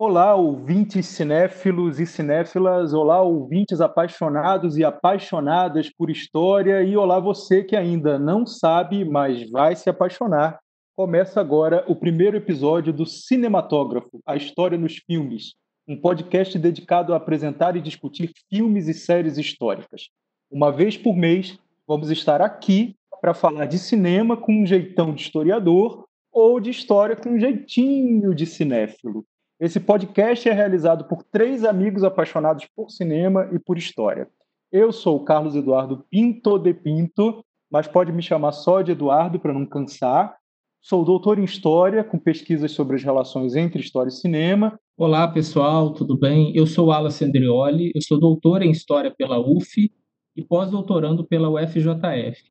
Olá, 0.00 0.32
ouvintes 0.36 1.06
cinéfilos 1.06 1.98
e 1.98 2.06
cinéfilas, 2.06 2.94
olá, 2.94 3.20
ouvintes 3.20 3.80
apaixonados 3.80 4.78
e 4.78 4.84
apaixonadas 4.84 5.90
por 5.90 6.08
história, 6.08 6.84
e 6.84 6.96
olá 6.96 7.18
você 7.18 7.64
que 7.64 7.74
ainda 7.74 8.16
não 8.16 8.46
sabe, 8.46 9.04
mas 9.04 9.50
vai 9.50 9.74
se 9.74 9.90
apaixonar. 9.90 10.60
Começa 10.94 11.40
agora 11.40 11.84
o 11.88 11.96
primeiro 11.96 12.36
episódio 12.36 12.92
do 12.92 13.04
Cinematógrafo, 13.04 14.20
a 14.24 14.36
história 14.36 14.78
nos 14.78 14.98
filmes, 14.98 15.56
um 15.88 16.00
podcast 16.00 16.56
dedicado 16.56 17.12
a 17.12 17.16
apresentar 17.16 17.74
e 17.74 17.80
discutir 17.80 18.30
filmes 18.48 18.86
e 18.86 18.94
séries 18.94 19.36
históricas. 19.36 20.10
Uma 20.48 20.70
vez 20.70 20.96
por 20.96 21.16
mês, 21.16 21.58
vamos 21.88 22.08
estar 22.12 22.40
aqui 22.40 22.94
para 23.20 23.34
falar 23.34 23.66
de 23.66 23.80
cinema 23.80 24.36
com 24.36 24.62
um 24.62 24.64
jeitão 24.64 25.12
de 25.12 25.22
historiador 25.22 26.06
ou 26.30 26.60
de 26.60 26.70
história 26.70 27.16
com 27.16 27.30
um 27.30 27.40
jeitinho 27.40 28.32
de 28.32 28.46
cinéfilo. 28.46 29.26
Esse 29.60 29.80
podcast 29.80 30.48
é 30.48 30.52
realizado 30.52 31.06
por 31.06 31.24
três 31.24 31.64
amigos 31.64 32.04
apaixonados 32.04 32.64
por 32.76 32.90
cinema 32.90 33.48
e 33.52 33.58
por 33.58 33.76
história. 33.76 34.28
Eu 34.70 34.92
sou 34.92 35.16
o 35.16 35.24
Carlos 35.24 35.56
Eduardo 35.56 36.04
Pinto 36.08 36.60
de 36.60 36.72
Pinto, 36.72 37.44
mas 37.68 37.88
pode 37.88 38.12
me 38.12 38.22
chamar 38.22 38.52
só 38.52 38.82
de 38.82 38.92
Eduardo 38.92 39.40
para 39.40 39.52
não 39.52 39.66
cansar. 39.66 40.36
Sou 40.80 41.04
doutor 41.04 41.40
em 41.40 41.44
História, 41.44 42.04
com 42.04 42.20
pesquisas 42.20 42.70
sobre 42.70 42.94
as 42.94 43.02
relações 43.02 43.56
entre 43.56 43.80
História 43.80 44.10
e 44.10 44.12
Cinema. 44.12 44.78
Olá, 44.96 45.26
pessoal, 45.26 45.92
tudo 45.92 46.16
bem? 46.16 46.54
Eu 46.54 46.64
sou 46.64 46.92
Alas 46.92 47.20
Andrioli, 47.20 47.90
eu 47.96 48.00
sou 48.00 48.20
doutor 48.20 48.62
em 48.62 48.70
História 48.70 49.10
pela 49.10 49.40
UF 49.40 49.92
e 50.36 50.44
pós-doutorando 50.44 51.26
pela 51.26 51.50
UFJF. 51.50 52.44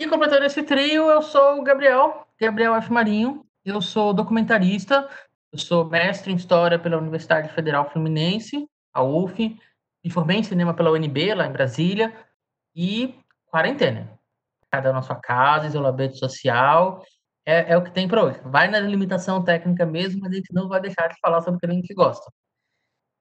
E 0.00 0.08
completando 0.08 0.44
esse 0.44 0.64
trio, 0.64 1.08
eu 1.08 1.22
sou 1.22 1.60
o 1.60 1.62
Gabriel, 1.62 2.26
Gabriel 2.40 2.74
F. 2.74 2.92
Marinho. 2.92 3.44
Eu 3.64 3.82
sou 3.82 4.14
documentarista, 4.14 5.06
eu 5.58 5.64
sou 5.64 5.84
mestre 5.84 6.32
em 6.32 6.36
História 6.36 6.78
pela 6.78 6.96
Universidade 6.96 7.52
Federal 7.52 7.90
Fluminense, 7.90 8.68
a 8.94 9.02
UF, 9.02 9.58
me 10.04 10.10
formei 10.10 10.38
em 10.38 10.42
cinema 10.42 10.72
pela 10.72 10.92
UNB, 10.92 11.34
lá 11.34 11.46
em 11.46 11.52
Brasília, 11.52 12.14
e 12.74 13.18
quarentena. 13.46 14.08
Cada 14.70 14.90
um 14.90 14.94
na 14.94 15.02
sua 15.02 15.16
casa, 15.16 15.66
isolamento 15.66 16.16
social, 16.16 17.04
é, 17.44 17.72
é 17.72 17.76
o 17.76 17.82
que 17.82 17.90
tem 17.90 18.06
para 18.06 18.22
hoje. 18.22 18.40
Vai 18.44 18.68
na 18.68 18.78
limitação 18.78 19.42
técnica 19.42 19.84
mesmo, 19.84 20.20
mas 20.20 20.30
a 20.30 20.36
gente 20.36 20.54
não 20.54 20.68
vai 20.68 20.80
deixar 20.80 21.08
de 21.08 21.18
falar 21.20 21.42
sobre 21.42 21.56
o 21.56 21.60
que 21.60 21.66
a 21.66 21.72
gente 21.72 21.92
gosta. 21.92 22.30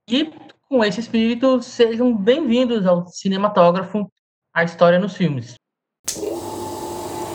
E, 0.07 0.31
com 0.69 0.85
esse 0.85 0.99
espírito, 0.99 1.61
sejam 1.63 2.15
bem-vindos 2.15 2.85
ao 2.85 3.07
Cinematógrafo, 3.07 4.11
a 4.53 4.63
história 4.63 4.99
nos 4.99 5.15
filmes. 5.15 5.55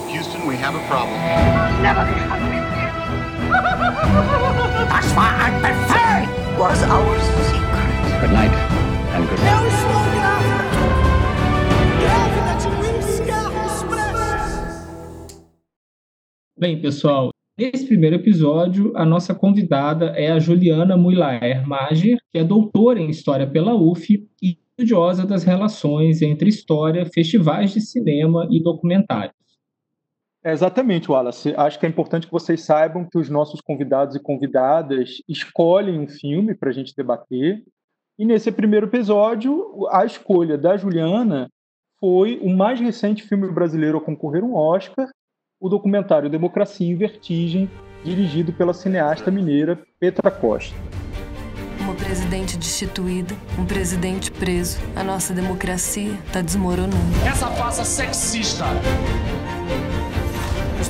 Houston, 0.08 0.46
we 0.46 0.56
have 0.56 0.76
a 0.76 0.86
problem. 0.86 1.18
Never 1.82 2.06
Was 5.14 6.82
our 6.84 7.18
secret. 7.20 7.90
Good 8.22 8.32
night 8.32 8.50
and 9.12 9.28
good 9.28 9.40
night. 9.40 9.62
Bem, 16.58 16.80
pessoal, 16.80 17.28
nesse 17.58 17.86
primeiro 17.86 18.16
episódio, 18.16 18.96
a 18.96 19.04
nossa 19.04 19.34
convidada 19.34 20.14
é 20.16 20.32
a 20.32 20.38
Juliana 20.38 20.96
Muilaer 20.96 21.68
Mager, 21.68 22.16
que 22.32 22.38
é 22.38 22.44
doutora 22.44 22.98
em 22.98 23.10
História 23.10 23.46
pela 23.46 23.74
UF 23.74 24.26
e 24.42 24.56
estudiosa 24.78 25.26
das 25.26 25.44
relações 25.44 26.22
entre 26.22 26.48
história, 26.48 27.04
festivais 27.04 27.74
de 27.74 27.82
cinema 27.82 28.48
e 28.50 28.62
documentário. 28.62 29.34
É 30.44 30.52
exatamente, 30.52 31.10
Wallace. 31.10 31.54
Acho 31.56 31.78
que 31.78 31.86
é 31.86 31.88
importante 31.88 32.26
que 32.26 32.32
vocês 32.32 32.62
saibam 32.62 33.04
que 33.04 33.16
os 33.16 33.28
nossos 33.28 33.60
convidados 33.60 34.16
e 34.16 34.20
convidadas 34.20 35.22
escolhem 35.28 36.00
um 36.00 36.08
filme 36.08 36.52
para 36.52 36.70
a 36.70 36.72
gente 36.72 36.94
debater. 36.96 37.62
E 38.18 38.24
nesse 38.26 38.50
primeiro 38.50 38.86
episódio, 38.86 39.86
a 39.90 40.04
escolha 40.04 40.58
da 40.58 40.76
Juliana 40.76 41.48
foi 42.00 42.40
o 42.42 42.50
mais 42.50 42.80
recente 42.80 43.22
filme 43.22 43.48
brasileiro 43.52 43.98
a 43.98 44.00
concorrer 44.00 44.42
um 44.42 44.56
Oscar, 44.56 45.08
o 45.60 45.68
documentário 45.68 46.28
Democracia 46.28 46.88
em 46.88 46.96
Vertigem, 46.96 47.70
dirigido 48.04 48.52
pela 48.52 48.74
cineasta 48.74 49.30
mineira 49.30 49.80
Petra 50.00 50.28
Costa. 50.28 50.74
Uma 51.78 51.94
presidente 51.94 52.56
destituída, 52.56 53.34
um 53.56 53.64
presidente 53.64 54.32
preso. 54.32 54.80
A 54.96 55.04
nossa 55.04 55.32
democracia 55.32 56.14
está 56.26 56.42
desmoronando. 56.42 56.96
Essa 57.24 57.46
farsa 57.48 57.84
sexista 57.84 58.64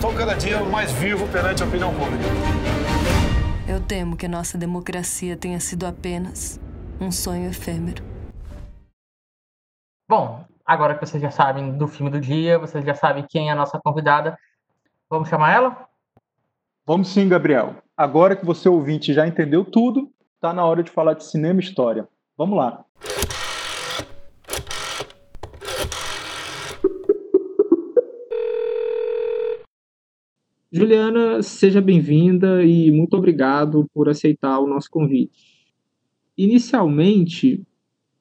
estou 0.02 0.18
cada 0.18 0.34
dia 0.34 0.60
mais 0.64 0.90
vivo 0.90 1.28
perante 1.28 1.62
a 1.62 1.66
opinião 1.66 1.94
pública. 1.94 2.24
Eu 3.68 3.80
temo 3.80 4.16
que 4.16 4.26
a 4.26 4.28
nossa 4.28 4.58
democracia 4.58 5.36
tenha 5.36 5.60
sido 5.60 5.86
apenas 5.86 6.60
um 7.00 7.12
sonho 7.12 7.48
efêmero. 7.48 8.02
Bom, 10.10 10.44
agora 10.66 10.96
que 10.96 11.06
vocês 11.06 11.22
já 11.22 11.30
sabem 11.30 11.78
do 11.78 11.86
filme 11.86 12.10
do 12.10 12.20
dia, 12.20 12.58
vocês 12.58 12.84
já 12.84 12.96
sabem 12.96 13.24
quem 13.28 13.48
é 13.48 13.52
a 13.52 13.54
nossa 13.54 13.78
convidada, 13.78 14.36
vamos 15.08 15.28
chamar 15.28 15.54
ela? 15.54 15.88
Vamos 16.84 17.06
sim, 17.06 17.28
Gabriel. 17.28 17.76
Agora 17.96 18.34
que 18.34 18.44
você 18.44 18.68
ouvinte 18.68 19.14
já 19.14 19.24
entendeu 19.24 19.64
tudo, 19.64 20.10
está 20.34 20.52
na 20.52 20.64
hora 20.64 20.82
de 20.82 20.90
falar 20.90 21.14
de 21.14 21.22
cinema 21.22 21.60
e 21.60 21.62
história. 21.62 22.08
Vamos 22.36 22.58
lá. 22.58 22.84
Juliana, 30.72 31.42
seja 31.42 31.82
bem-vinda 31.82 32.64
e 32.64 32.90
muito 32.90 33.14
obrigado 33.14 33.86
por 33.92 34.08
aceitar 34.08 34.58
o 34.58 34.66
nosso 34.66 34.88
convite. 34.90 35.68
Inicialmente, 36.34 37.62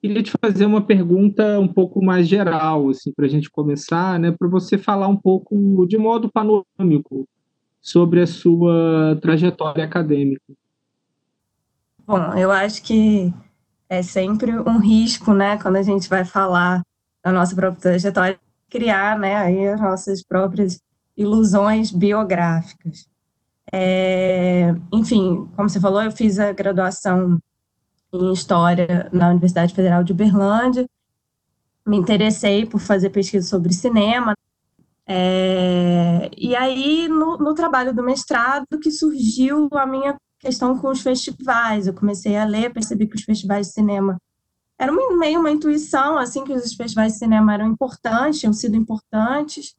queria 0.02 0.22
te 0.22 0.34
fazer 0.38 0.66
uma 0.66 0.82
pergunta 0.82 1.58
um 1.62 1.68
pouco 1.68 2.04
mais 2.04 2.28
geral, 2.28 2.90
assim, 2.90 3.14
para 3.14 3.26
a 3.26 3.30
gente 3.30 3.50
começar, 3.50 4.20
né, 4.20 4.36
para 4.38 4.50
você 4.50 4.78
falar 4.78 5.08
um 5.08 5.16
pouco 5.16 5.86
de 5.88 5.98
modo 5.98 6.30
panorâmico 6.30 7.26
sobre 7.80 8.20
a 8.22 8.28
sua 8.28 9.18
trajetória 9.22 9.86
acadêmica. 9.86 10.44
Bom, 12.06 12.36
eu 12.36 12.52
acho 12.52 12.84
que 12.84 13.34
é 13.88 14.04
sempre 14.04 14.52
um 14.60 14.78
risco, 14.78 15.34
né, 15.34 15.58
quando 15.58 15.78
a 15.78 15.84
gente 15.84 16.10
vai 16.10 16.26
falar 16.26 16.82
da 17.24 17.32
nossa 17.32 17.56
própria 17.56 17.82
trajetória, 17.82 18.38
criar, 18.70 19.18
né, 19.18 19.38
aí 19.38 19.70
as 19.70 19.80
nossas 19.80 20.22
próprias 20.22 20.82
ilusões 21.22 21.92
biográficas. 21.92 23.08
É, 23.72 24.74
enfim, 24.92 25.48
como 25.56 25.70
você 25.70 25.80
falou, 25.80 26.02
eu 26.02 26.12
fiz 26.12 26.40
a 26.40 26.52
graduação 26.52 27.40
em 28.14 28.34
História 28.34 29.10
na 29.14 29.30
Universidade 29.30 29.74
Federal 29.74 30.04
de 30.04 30.12
Uberlândia, 30.12 30.86
me 31.86 31.98
interessei 31.98 32.66
por 32.66 32.80
fazer 32.80 33.10
pesquisa 33.10 33.48
sobre 33.48 33.74
cinema, 33.74 34.36
é, 35.08 36.30
e 36.38 36.56
aí, 36.56 37.08
no, 37.08 37.38
no, 37.38 37.54
trabalho 37.54 37.94
do 37.94 38.04
mestrado, 38.04 38.80
que 38.82 38.92
surgiu 38.92 39.68
a 39.74 39.86
minha 39.86 40.16
questão 40.40 40.78
com 40.78 40.90
os 40.90 41.02
festivais. 41.02 41.86
Eu 41.88 41.94
comecei 41.94 42.38
a 42.38 42.46
ler, 42.46 42.72
percebi 42.72 43.08
que 43.08 43.16
os 43.16 43.24
festivais 43.24 43.68
de 43.68 43.74
cinema 43.74 44.18
eram 44.80 45.18
meio 45.18 45.40
uma 45.40 45.52
intuição, 45.52 46.18
assim, 46.18 46.44
que 46.44 46.54
os 46.54 46.74
festivais 46.74 47.14
de 47.14 47.20
cinema 47.20 47.54
eram 47.54 47.68
importantes, 47.68 48.40
tinham 48.40 48.54
sido 48.54 48.76
importantes, 48.76 49.76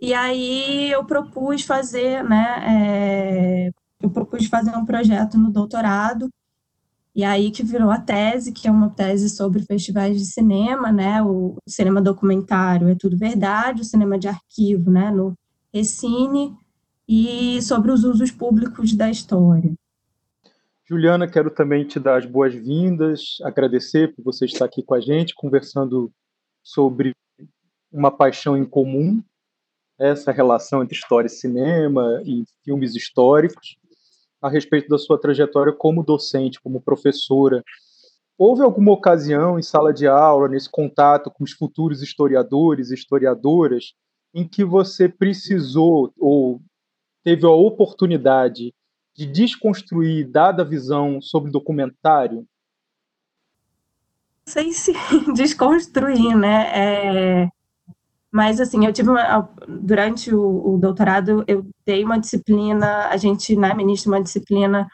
e 0.00 0.12
aí 0.12 0.90
eu 0.90 1.04
propus 1.04 1.62
fazer, 1.62 2.22
né, 2.22 3.68
é, 3.68 3.70
eu 4.00 4.10
propus 4.10 4.46
fazer 4.46 4.76
um 4.76 4.84
projeto 4.84 5.38
no 5.38 5.50
doutorado, 5.50 6.28
e 7.14 7.24
aí 7.24 7.50
que 7.50 7.62
virou 7.62 7.90
a 7.90 7.98
tese, 7.98 8.52
que 8.52 8.68
é 8.68 8.70
uma 8.70 8.90
tese 8.90 9.30
sobre 9.30 9.62
festivais 9.62 10.18
de 10.18 10.26
cinema, 10.26 10.92
né, 10.92 11.22
o 11.22 11.56
cinema 11.66 12.00
documentário 12.00 12.88
é 12.88 12.94
tudo 12.94 13.16
verdade, 13.16 13.82
o 13.82 13.84
cinema 13.84 14.18
de 14.18 14.28
arquivo, 14.28 14.90
né, 14.90 15.10
no 15.10 15.34
Recine, 15.72 16.54
e 17.08 17.62
sobre 17.62 17.92
os 17.92 18.04
usos 18.04 18.30
públicos 18.30 18.92
da 18.94 19.08
história. 19.08 19.72
Juliana, 20.88 21.26
quero 21.26 21.50
também 21.50 21.84
te 21.84 21.98
dar 21.98 22.16
as 22.18 22.26
boas-vindas, 22.26 23.38
agradecer 23.42 24.14
por 24.14 24.22
você 24.22 24.44
estar 24.44 24.66
aqui 24.66 24.82
com 24.82 24.94
a 24.94 25.00
gente, 25.00 25.34
conversando 25.34 26.12
sobre 26.62 27.12
uma 27.90 28.10
paixão 28.10 28.56
em 28.56 28.64
comum, 28.64 29.22
essa 29.98 30.30
relação 30.30 30.82
entre 30.82 30.96
história 30.96 31.26
e 31.26 31.30
cinema 31.30 32.22
e 32.24 32.44
filmes 32.64 32.94
históricos, 32.94 33.76
a 34.40 34.48
respeito 34.48 34.88
da 34.88 34.98
sua 34.98 35.18
trajetória 35.18 35.72
como 35.72 36.02
docente, 36.02 36.60
como 36.60 36.80
professora. 36.80 37.64
Houve 38.38 38.62
alguma 38.62 38.92
ocasião 38.92 39.58
em 39.58 39.62
sala 39.62 39.92
de 39.92 40.06
aula, 40.06 40.48
nesse 40.48 40.70
contato 40.70 41.30
com 41.30 41.42
os 41.42 41.52
futuros 41.52 42.02
historiadores 42.02 42.90
e 42.90 42.94
historiadoras, 42.94 43.94
em 44.34 44.46
que 44.46 44.62
você 44.62 45.08
precisou 45.08 46.12
ou 46.18 46.60
teve 47.24 47.46
a 47.46 47.50
oportunidade 47.50 48.74
de 49.14 49.26
desconstruir 49.26 50.28
dada 50.28 50.62
visão 50.62 51.22
sobre 51.22 51.50
documentário? 51.50 52.46
Não 54.46 54.52
sei 54.52 54.72
se 54.72 54.92
desconstruir, 55.34 56.36
né? 56.36 57.44
É, 57.44 57.48
mas, 58.32 58.60
assim, 58.60 58.84
eu 58.84 58.92
tive 58.92 59.10
uma, 59.10 59.48
durante 59.68 60.34
o, 60.34 60.74
o, 60.74 60.78
doutorado, 60.78 61.44
eu 61.46 61.66
dei 61.84 62.04
uma 62.04 62.18
disciplina, 62.18 63.08
a 63.08 63.16
gente, 63.16 63.56
na 63.56 63.68
né, 63.68 63.74
ministra, 63.74 64.12
uma 64.12 64.22
disciplina 64.22 64.86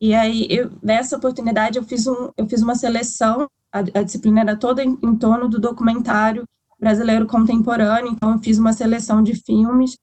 E 0.00 0.14
aí, 0.14 0.46
eu, 0.50 0.70
nessa 0.82 1.16
oportunidade, 1.16 1.78
eu 1.78 1.84
fiz, 1.84 2.06
um, 2.06 2.30
eu 2.36 2.48
fiz 2.48 2.62
uma 2.62 2.74
seleção, 2.74 3.48
a, 3.72 3.78
a 3.80 4.02
disciplina 4.02 4.40
era 4.40 4.56
toda 4.56 4.82
em, 4.84 4.98
em 5.02 5.16
torno 5.16 5.48
do 5.48 5.60
documentário 5.60 6.44
brasileiro 6.78 7.26
contemporâneo, 7.26 8.12
então 8.12 8.32
eu 8.32 8.38
fiz 8.40 8.58
uma 8.58 8.72
seleção 8.72 9.22
de 9.22 9.34
filmes 9.34 9.96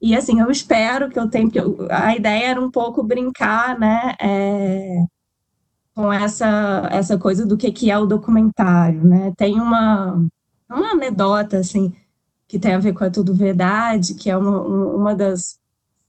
e 0.00 0.16
assim, 0.16 0.40
eu 0.40 0.50
espero 0.50 1.10
que 1.10 1.18
eu 1.18 1.28
tenha, 1.28 1.46
porque 1.46 1.60
a 1.90 2.16
ideia 2.16 2.46
era 2.48 2.60
um 2.60 2.70
pouco 2.70 3.02
brincar, 3.02 3.78
né, 3.78 4.14
é, 4.20 5.04
com 5.94 6.12
essa, 6.12 6.88
essa 6.90 7.18
coisa 7.18 7.44
do 7.46 7.56
que, 7.56 7.70
que 7.70 7.90
é 7.90 7.98
o 7.98 8.06
documentário, 8.06 9.04
né? 9.04 9.32
Tem 9.36 9.60
uma, 9.60 10.26
uma 10.74 10.92
anedota, 10.92 11.58
assim, 11.58 11.92
que 12.48 12.58
tem 12.58 12.74
a 12.74 12.78
ver 12.78 12.92
com 12.92 13.04
a 13.04 13.10
Tudo 13.10 13.34
Verdade, 13.34 14.14
que 14.14 14.30
é 14.30 14.36
uma, 14.36 14.60
uma 14.60 15.14
das, 15.14 15.58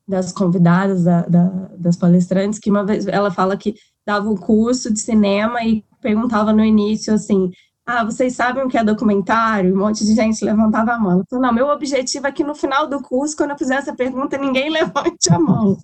das 0.08 0.32
convidadas, 0.32 1.04
da, 1.04 1.22
da, 1.22 1.46
das 1.78 1.96
palestrantes, 1.96 2.60
que 2.60 2.70
uma 2.70 2.86
vez 2.86 3.08
ela 3.08 3.32
fala 3.32 3.58
que 3.58 3.76
dava 4.06 4.30
um 4.30 4.36
curso 4.36 4.92
de 4.92 5.00
cinema 5.00 5.64
e 5.64 5.84
perguntava 6.02 6.52
no 6.52 6.64
início, 6.64 7.14
assim, 7.14 7.52
ah, 7.86 8.04
vocês 8.04 8.36
sabem 8.36 8.64
o 8.64 8.70
que 8.70 8.78
é 8.78 8.84
documentário? 8.84 9.74
Um 9.74 9.80
monte 9.80 10.06
de 10.06 10.14
gente 10.16 10.44
levantava 10.46 10.94
a 10.94 11.00
mão. 11.00 11.20
Eu 11.20 11.26
falei, 11.30 11.46
não, 11.46 11.54
meu 11.54 11.68
objetivo 11.68 12.28
é 12.28 12.32
que 12.32 12.44
no 12.44 12.56
final 12.56 12.88
do 12.88 13.02
curso, 13.02 13.36
quando 13.36 13.52
eu 13.52 13.58
fizer 13.58 13.76
essa 13.76 13.96
pergunta, 13.96 14.38
ninguém 14.38 14.70
levante 14.72 15.32
a 15.32 15.40
mão, 15.40 15.78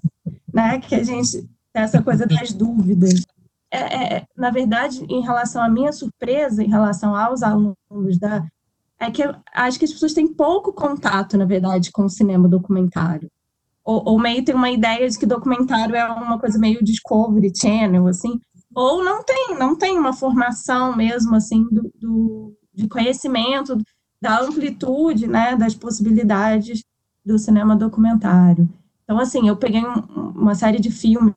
né? 0.54 0.80
Que 0.80 0.96
a 0.96 1.04
gente 1.04 1.48
tem 1.74 1.84
essa 1.84 2.02
coisa 2.02 2.26
das 2.26 2.54
dúvidas. 2.54 3.24
É, 3.72 4.16
é, 4.16 4.26
na 4.38 4.50
verdade, 4.50 5.06
em 5.10 5.22
relação 5.22 5.62
à 5.62 5.70
minha 5.70 5.92
surpresa, 5.92 6.64
em 6.64 6.70
relação 6.70 7.16
aos 7.16 7.44
alunos 7.44 8.18
da, 8.20 8.46
é 9.00 9.12
que 9.12 9.24
eu 9.24 9.36
acho 9.54 9.78
que 9.78 9.86
as 9.86 9.94
pessoas 9.94 10.14
têm 10.14 10.34
pouco 10.34 10.74
contato, 10.74 11.38
na 11.38 11.46
verdade, 11.46 11.92
com 11.92 12.06
o 12.06 12.10
cinema 12.10 12.48
documentário. 12.48 13.30
Ou, 13.84 14.04
ou 14.06 14.20
meio 14.20 14.44
tem 14.44 14.56
uma 14.56 14.70
ideia 14.70 15.10
de 15.10 15.18
que 15.18 15.26
documentário 15.26 15.96
é 15.96 16.06
uma 16.06 16.40
coisa 16.40 16.60
meio 16.60 16.84
Discovery 16.84 17.52
Channel, 17.56 18.08
assim, 18.08 18.40
ou 18.76 19.04
não 19.04 19.24
tem, 19.24 19.58
não 19.58 19.76
tem 19.76 19.98
uma 19.98 20.14
formação 20.14 20.96
mesmo 20.96 21.36
assim 21.36 21.64
do, 21.72 21.92
do, 21.96 22.54
de 22.74 22.88
conhecimento 22.88 23.78
da 24.22 24.42
amplitude, 24.42 25.28
né, 25.28 25.56
das 25.56 25.76
possibilidades 25.76 26.84
do 27.26 27.38
cinema 27.38 27.76
documentário. 27.76 28.68
Então, 29.04 29.20
assim, 29.20 29.48
eu 29.48 29.56
peguei 29.56 29.86
um, 29.86 30.02
uma 30.36 30.56
série 30.56 30.80
de 30.80 30.92
filmes, 30.92 31.34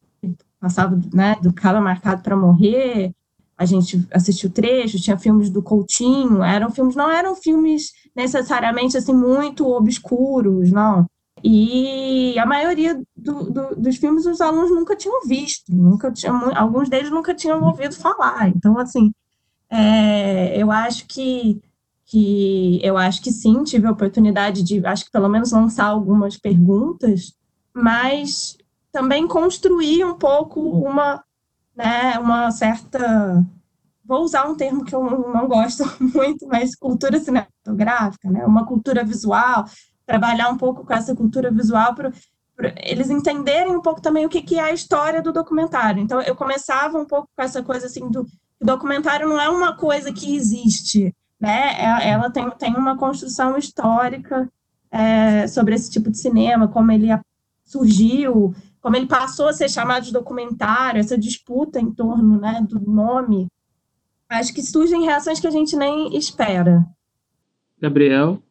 passava, 0.59 1.01
né, 1.13 1.37
do 1.37 1.53
Cala 1.53 1.81
Marcado 1.81 2.23
para 2.23 2.37
Morrer, 2.37 3.15
a 3.61 3.67
gente 3.67 4.09
assistiu 4.11 4.49
trechos, 4.49 5.03
tinha 5.03 5.19
filmes 5.19 5.51
do 5.51 5.63
Coutinho, 5.63 6.43
eram 6.43 6.71
filmes, 6.71 6.97
não 6.97 7.11
eram 7.11 7.37
filmes 7.37 7.93
necessariamente, 8.17 8.97
assim, 8.97 9.13
muito 9.13 9.69
obscuros, 9.69 10.73
não. 10.73 11.07
E 11.45 12.39
a 12.39 12.47
maioria 12.47 12.99
do, 13.15 13.51
do, 13.51 13.77
dos 13.77 13.97
filmes 13.99 14.25
os 14.25 14.41
alunos 14.41 14.71
nunca 14.71 14.97
tinham 14.97 15.27
visto, 15.27 15.77
nunca 15.77 16.11
tinham, 16.11 16.57
alguns 16.57 16.89
deles 16.89 17.11
nunca 17.11 17.35
tinham 17.35 17.63
ouvido 17.63 17.95
falar. 17.95 18.49
Então, 18.49 18.79
assim, 18.79 19.13
é, 19.69 20.57
eu 20.57 20.71
acho 20.71 21.07
que, 21.07 21.61
que 22.07 22.81
eu 22.83 22.97
acho 22.97 23.21
que 23.21 23.31
sim, 23.31 23.63
tive 23.63 23.87
a 23.87 23.93
oportunidade 23.93 24.63
de, 24.63 24.87
acho 24.87 25.05
que 25.05 25.13
pelo 25.13 25.29
menos 25.29 25.53
lançar 25.53 25.85
algumas 25.85 26.39
perguntas, 26.39 27.35
mas 27.75 28.57
também 28.91 29.29
construir 29.29 30.03
um 30.03 30.15
pouco 30.15 30.63
uma, 30.63 31.23
né, 31.83 32.19
uma 32.19 32.51
certa 32.51 33.45
vou 34.05 34.23
usar 34.23 34.45
um 34.49 34.57
termo 34.57 34.85
que 34.85 34.95
eu 34.95 35.05
não 35.05 35.47
gosto 35.47 35.85
muito, 36.03 36.47
mas 36.49 36.75
cultura 36.75 37.21
cinematográfica, 37.21 38.29
né? 38.29 38.45
Uma 38.45 38.67
cultura 38.67 39.05
visual, 39.05 39.65
trabalhar 40.05 40.49
um 40.49 40.57
pouco 40.57 40.85
com 40.85 40.93
essa 40.93 41.15
cultura 41.15 41.49
visual 41.51 41.95
para 41.95 42.13
eles 42.83 43.09
entenderem 43.09 43.75
um 43.75 43.81
pouco 43.81 44.03
também 44.03 44.27
o 44.27 44.29
que, 44.29 44.43
que 44.43 44.59
é 44.59 44.63
a 44.63 44.73
história 44.73 45.23
do 45.23 45.33
documentário. 45.33 46.03
Então, 46.03 46.21
eu 46.21 46.35
começava 46.35 46.99
um 46.99 47.07
pouco 47.07 47.29
com 47.35 47.43
essa 47.43 47.63
coisa 47.63 47.87
assim 47.87 48.11
do 48.11 48.27
o 48.61 48.67
documentário 48.67 49.27
não 49.27 49.41
é 49.41 49.49
uma 49.49 49.75
coisa 49.75 50.13
que 50.13 50.37
existe, 50.37 51.15
né? 51.41 51.73
É, 51.79 52.11
ela 52.11 52.31
tem, 52.31 52.51
tem 52.51 52.75
uma 52.75 52.97
construção 52.97 53.57
histórica 53.57 54.47
é, 54.91 55.47
sobre 55.47 55.75
esse 55.75 55.91
tipo 55.91 56.11
de 56.11 56.19
cinema, 56.19 56.69
como 56.69 56.93
ele 56.93 57.09
surgiu, 57.65 58.55
como 58.81 58.97
ele 58.97 59.07
passou 59.07 59.49
a 59.49 59.53
ser 59.53 59.69
chamado 59.69 60.05
de 60.05 60.13
documentário, 60.13 61.01
essa 61.01 61.19
disputa 61.19 61.79
em 61.79 61.93
torno 61.93 62.41
né, 62.41 62.65
do 62.69 62.81
nome. 62.81 63.47
Acho 64.29 64.55
que 64.55 64.63
surgem 64.63 65.05
reações 65.05 65.41
que 65.41 65.47
a 65.47 65.51
gente 65.51 65.77
nem 65.77 66.17
espera. 66.17 66.85
Gabriel? 67.79 68.43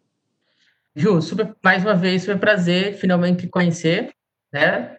Ju, 0.96 1.22
super, 1.22 1.56
mais 1.64 1.84
uma 1.84 1.96
vez, 1.96 2.26
foi 2.26 2.36
um 2.36 2.40
prazer 2.40 2.98
finalmente 2.98 3.48
conhecer, 3.48 4.14
né? 4.52 4.98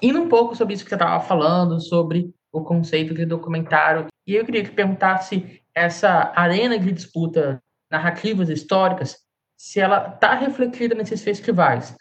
Indo 0.00 0.20
um 0.20 0.28
pouco 0.28 0.54
sobre 0.54 0.74
isso 0.74 0.84
que 0.84 0.90
você 0.90 0.94
estava 0.94 1.22
falando, 1.24 1.80
sobre 1.80 2.32
o 2.52 2.62
conceito 2.62 3.14
de 3.14 3.26
documentário, 3.26 4.06
e 4.26 4.34
eu 4.34 4.44
queria 4.44 4.62
que 4.62 4.70
perguntasse 4.70 5.60
essa 5.74 6.32
arena 6.36 6.78
de 6.78 6.92
disputa 6.92 7.60
narrativas 7.90 8.48
históricas, 8.48 9.16
se 9.56 9.80
ela 9.80 10.12
está 10.14 10.34
refletida 10.34 10.94
nesses 10.94 11.22
festivais. 11.22 11.96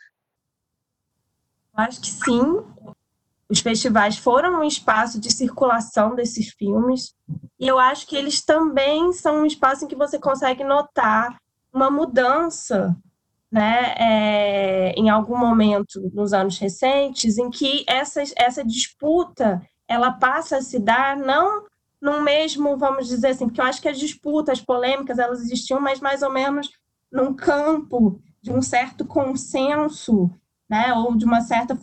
Acho 1.76 2.02
que 2.02 2.10
sim. 2.10 2.64
Os 3.50 3.60
festivais 3.60 4.18
foram 4.18 4.60
um 4.60 4.64
espaço 4.64 5.20
de 5.20 5.32
circulação 5.32 6.16
desses 6.16 6.50
filmes, 6.50 7.14
e 7.60 7.68
eu 7.68 7.78
acho 7.78 8.08
que 8.08 8.16
eles 8.16 8.44
também 8.44 9.14
são 9.14 9.42
um 9.42 9.46
espaço 9.46 9.86
em 9.86 9.88
que 9.88 9.96
você 9.96 10.18
consegue 10.18 10.64
notar 10.64 11.38
uma 11.72 11.92
mudança 11.92 12.96
né, 13.52 13.94
é, 13.98 14.94
em 14.94 15.10
algum 15.10 15.38
momento 15.38 16.10
nos 16.14 16.34
anos 16.34 16.58
recentes, 16.58 17.38
em 17.38 17.52
que 17.52 17.86
essa, 17.88 18.24
essa 18.36 18.64
disputa 18.64 19.62
ela 19.88 20.12
passa 20.12 20.58
a 20.58 20.62
se 20.62 20.80
dar 20.80 21.16
não 21.16 21.66
no 22.02 22.22
mesmo, 22.22 22.76
vamos 22.78 23.08
dizer 23.08 23.28
assim, 23.28 23.46
porque 23.46 23.62
eu 23.62 23.66
acho 23.66 23.82
que 23.82 23.88
as 23.88 24.00
disputas, 24.00 24.58
as 24.58 24.66
polêmicas, 24.66 25.20
elas 25.20 25.40
existiam, 25.42 25.80
mas 25.80 26.00
mais 26.00 26.24
ou 26.24 26.32
menos 26.32 26.70
num 27.12 27.34
campo 27.34 28.20
de 28.42 28.52
um 28.52 28.62
certo 28.62 29.06
consenso, 29.06 30.30
né, 30.70 30.94
ou 30.94 31.16
de 31.16 31.26
uma 31.26 31.42
certa 31.42 31.78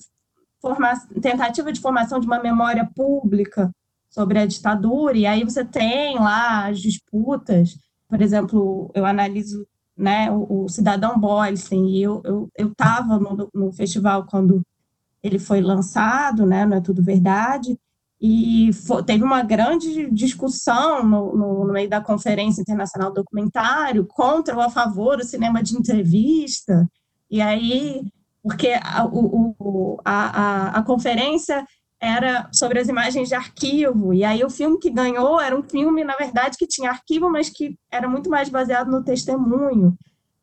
tentativa 1.23 1.73
de 1.73 1.81
formação 1.81 2.21
de 2.21 2.27
uma 2.27 2.41
memória 2.43 2.88
pública 2.94 3.71
sobre 4.11 4.38
a 4.38 4.47
ditadura, 4.47 5.17
e 5.17 5.27
aí 5.27 5.44
você 5.44 5.65
tem 5.65 6.19
lá 6.19 6.67
as 6.69 6.81
disputas, 6.81 7.79
por 8.09 8.21
exemplo, 8.21 8.91
eu 8.94 9.06
analiso 9.06 9.67
né, 9.97 10.31
o, 10.31 10.65
o 10.65 10.69
Cidadão 10.69 11.19
Boysen, 11.19 11.88
e 11.91 12.03
eu 12.03 12.50
estava 12.59 13.15
eu, 13.15 13.21
eu 13.21 13.37
no, 13.37 13.50
no 13.55 13.73
festival 13.73 14.27
quando 14.27 14.62
ele 15.23 15.38
foi 15.38 15.61
lançado, 15.61 16.44
né, 16.44 16.67
não 16.67 16.79
é 16.79 16.81
tudo 16.81 17.03
verdade, 17.03 17.79
e 18.21 18.71
foi, 18.73 19.03
teve 19.03 19.25
uma 19.25 19.43
grande 19.43 20.11
discussão 20.11 21.05
no, 21.05 21.37
no, 21.37 21.66
no, 21.66 21.73
meio 21.73 21.88
da 21.88 22.02
Conferência 22.02 22.61
Internacional 22.61 23.12
Documentário 23.12 24.05
contra 24.07 24.55
ou 24.55 24.61
a 24.61 24.69
favor 24.69 25.16
do 25.16 25.25
cinema 25.25 25.62
de 25.62 25.76
entrevista, 25.76 26.88
e 27.31 27.40
aí, 27.40 28.02
porque 28.42 28.68
a, 28.82 29.04
o, 29.06 30.00
a, 30.04 30.14
a, 30.14 30.78
a 30.78 30.82
conferência 30.82 31.66
era 32.00 32.49
sobre 32.52 32.78
as 32.78 32.88
imagens 32.88 33.28
de 33.28 33.35
arquivo, 33.35 34.14
e 34.14 34.25
aí 34.25 34.42
o 34.42 34.49
filme 34.49 34.78
que 34.78 34.88
ganhou 34.88 35.38
era 35.38 35.54
um 35.54 35.62
filme, 35.62 36.02
na 36.02 36.16
verdade, 36.16 36.56
que 36.56 36.66
tinha 36.66 36.90
arquivo, 36.90 37.28
mas 37.30 37.50
que 37.50 37.76
era 37.90 38.09
muito 38.09 38.30
mais 38.30 38.49
baseado 38.49 38.90
no 38.90 39.04
testemunho. 39.04 39.94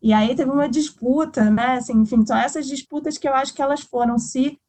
E 0.01 0.13
aí 0.13 0.35
teve 0.35 0.51
uma 0.51 0.69
disputa, 0.69 1.49
né? 1.49 1.77
Assim, 1.77 1.93
enfim, 1.93 2.23
são 2.25 2.37
essas 2.37 2.67
disputas 2.67 3.17
que 3.17 3.27
eu 3.27 3.33
acho 3.33 3.53
que 3.53 3.61
elas 3.61 3.81
foram 3.81 4.19
se 4.19 4.59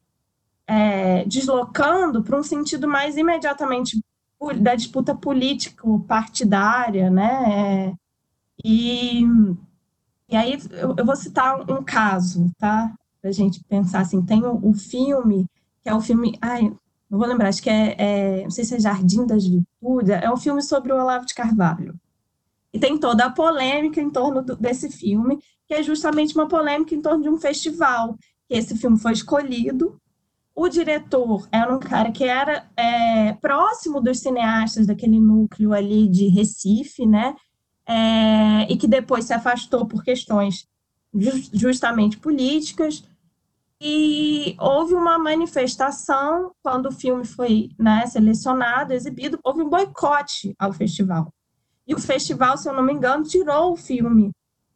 é, 0.65 1.23
deslocando 1.25 2.23
para 2.23 2.37
um 2.39 2.43
sentido 2.43 2.87
mais 2.87 3.17
imediatamente 3.17 3.99
da 4.59 4.73
disputa 4.73 5.13
político-partidária, 5.13 7.09
né? 7.09 7.89
É, 7.89 7.93
e, 8.63 9.23
e 10.29 10.35
aí 10.35 10.57
eu, 10.71 10.95
eu, 10.97 11.05
vou 11.05 11.15
citar 11.15 11.59
um 11.69 11.83
caso, 11.83 12.51
tá? 12.57 12.93
Para 13.21 13.29
a 13.29 13.33
gente 13.33 13.63
pensar 13.65 14.01
assim, 14.01 14.21
tem 14.25 14.43
o, 14.43 14.69
o 14.69 14.73
filme 14.73 15.47
que 15.81 15.89
é 15.89 15.95
um 15.95 16.01
filme. 16.01 16.37
Ai, 16.41 16.63
não 17.09 17.17
vou 17.17 17.27
lembrar, 17.27 17.49
acho 17.49 17.61
que 17.61 17.69
é, 17.69 17.95
é, 17.97 18.43
Não 18.43 18.51
sei 18.51 18.63
se 18.63 18.75
é 18.75 18.79
Jardim 18.79 19.25
das 19.25 19.45
Virtudes, 19.45 20.09
é 20.09 20.31
um 20.31 20.37
filme 20.37 20.61
sobre 20.61 20.91
o 20.91 20.95
Olavo 20.95 21.25
de 21.25 21.33
Carvalho. 21.33 21.99
E 22.71 22.79
tem 22.79 22.97
toda 22.97 23.25
a 23.25 23.31
polêmica 23.31 23.99
em 23.99 24.09
torno 24.09 24.43
do, 24.43 24.55
desse 24.55 24.89
filme, 24.89 25.39
que 25.67 25.73
é 25.73 25.81
justamente 25.81 26.35
uma 26.35 26.47
polêmica 26.47 26.93
em 26.93 27.01
torno 27.01 27.23
de 27.23 27.29
um 27.29 27.37
festival. 27.37 28.15
Que 28.47 28.55
esse 28.55 28.77
filme 28.77 28.99
foi 28.99 29.13
escolhido. 29.13 29.99
O 30.55 30.67
diretor 30.67 31.47
era 31.51 31.73
um 31.73 31.79
cara 31.79 32.11
que 32.11 32.23
era 32.23 32.69
é, 32.75 33.33
próximo 33.33 34.01
dos 34.01 34.19
cineastas 34.19 34.85
daquele 34.85 35.19
núcleo 35.19 35.73
ali 35.73 36.07
de 36.07 36.27
Recife, 36.27 37.05
né? 37.05 37.35
É, 37.87 38.71
e 38.71 38.77
que 38.77 38.87
depois 38.87 39.25
se 39.25 39.33
afastou 39.33 39.87
por 39.87 40.03
questões 40.03 40.67
justamente 41.53 42.19
políticas. 42.19 43.03
E 43.81 44.55
houve 44.59 44.93
uma 44.93 45.17
manifestação 45.17 46.51
quando 46.61 46.87
o 46.87 46.91
filme 46.91 47.25
foi 47.25 47.69
né, 47.77 48.05
selecionado, 48.07 48.93
exibido, 48.93 49.39
houve 49.43 49.61
um 49.61 49.69
boicote 49.69 50.53
ao 50.59 50.73
festival. 50.73 51.33
E 51.87 51.95
o 51.95 51.99
festival, 51.99 52.57
se 52.57 52.69
eu 52.69 52.73
não 52.73 52.83
me 52.83 52.93
engano, 52.93 53.23
tirou 53.23 53.71
o 53.71 53.77
filme, 53.77 54.31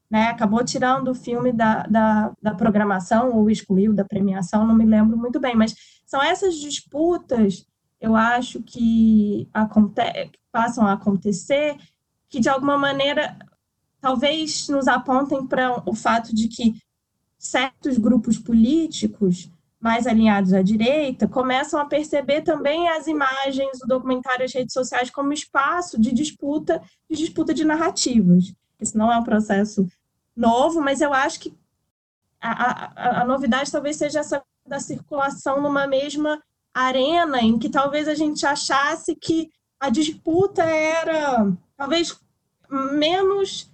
né, 0.09 0.27
acabou 0.27 0.63
tirando 0.63 1.09
o 1.09 1.15
filme 1.15 1.51
da, 1.51 1.83
da, 1.83 2.31
da 2.41 2.55
programação, 2.55 3.31
ou 3.33 3.49
excluiu 3.49 3.93
da 3.93 4.05
premiação, 4.05 4.65
não 4.65 4.75
me 4.75 4.85
lembro 4.85 5.17
muito 5.17 5.39
bem, 5.39 5.55
mas 5.55 5.75
são 6.05 6.23
essas 6.23 6.55
disputas 6.55 7.65
eu 8.03 8.17
acho 8.17 8.61
que 8.61 9.47
acontece, 9.53 10.31
passam 10.51 10.85
a 10.85 10.91
acontecer, 10.91 11.77
que 12.29 12.41
de 12.41 12.49
alguma 12.49 12.77
maneira 12.77 13.37
talvez 14.01 14.67
nos 14.67 14.89
apontem 14.89 15.47
para 15.47 15.81
o 15.89 15.95
fato 15.95 16.35
de 16.35 16.49
que 16.49 16.75
certos 17.43 17.97
grupos 17.97 18.37
políticos 18.37 19.51
mais 19.79 20.07
alinhados 20.07 20.53
à 20.53 20.61
direita 20.61 21.27
começam 21.27 21.77
a 21.77 21.85
perceber 21.85 22.41
também 22.41 22.87
as 22.87 23.05
imagens 23.05 23.79
do 23.79 23.85
documentário 23.85 24.45
as 24.45 24.53
redes 24.53 24.71
sociais 24.71 25.09
como 25.09 25.33
espaço 25.33 25.99
de 25.99 26.13
disputa, 26.13 26.81
de 27.09 27.17
disputa 27.17 27.53
de 27.53 27.65
narrativas. 27.65 28.53
Isso 28.79 28.97
não 28.97 29.11
é 29.11 29.17
um 29.17 29.25
processo 29.25 29.85
novo, 30.33 30.81
mas 30.81 31.01
eu 31.01 31.13
acho 31.13 31.41
que 31.41 31.53
a, 32.39 32.51
a, 32.51 33.21
a 33.21 33.25
novidade 33.25 33.69
talvez 33.69 33.97
seja 33.97 34.21
essa 34.21 34.41
da 34.65 34.79
circulação 34.79 35.61
numa 35.61 35.85
mesma 35.85 36.41
arena 36.73 37.41
em 37.41 37.59
que 37.59 37.69
talvez 37.69 38.07
a 38.07 38.15
gente 38.15 38.45
achasse 38.45 39.17
que 39.17 39.51
a 39.77 39.89
disputa 39.89 40.63
era 40.63 41.51
talvez 41.75 42.17
menos 42.69 43.69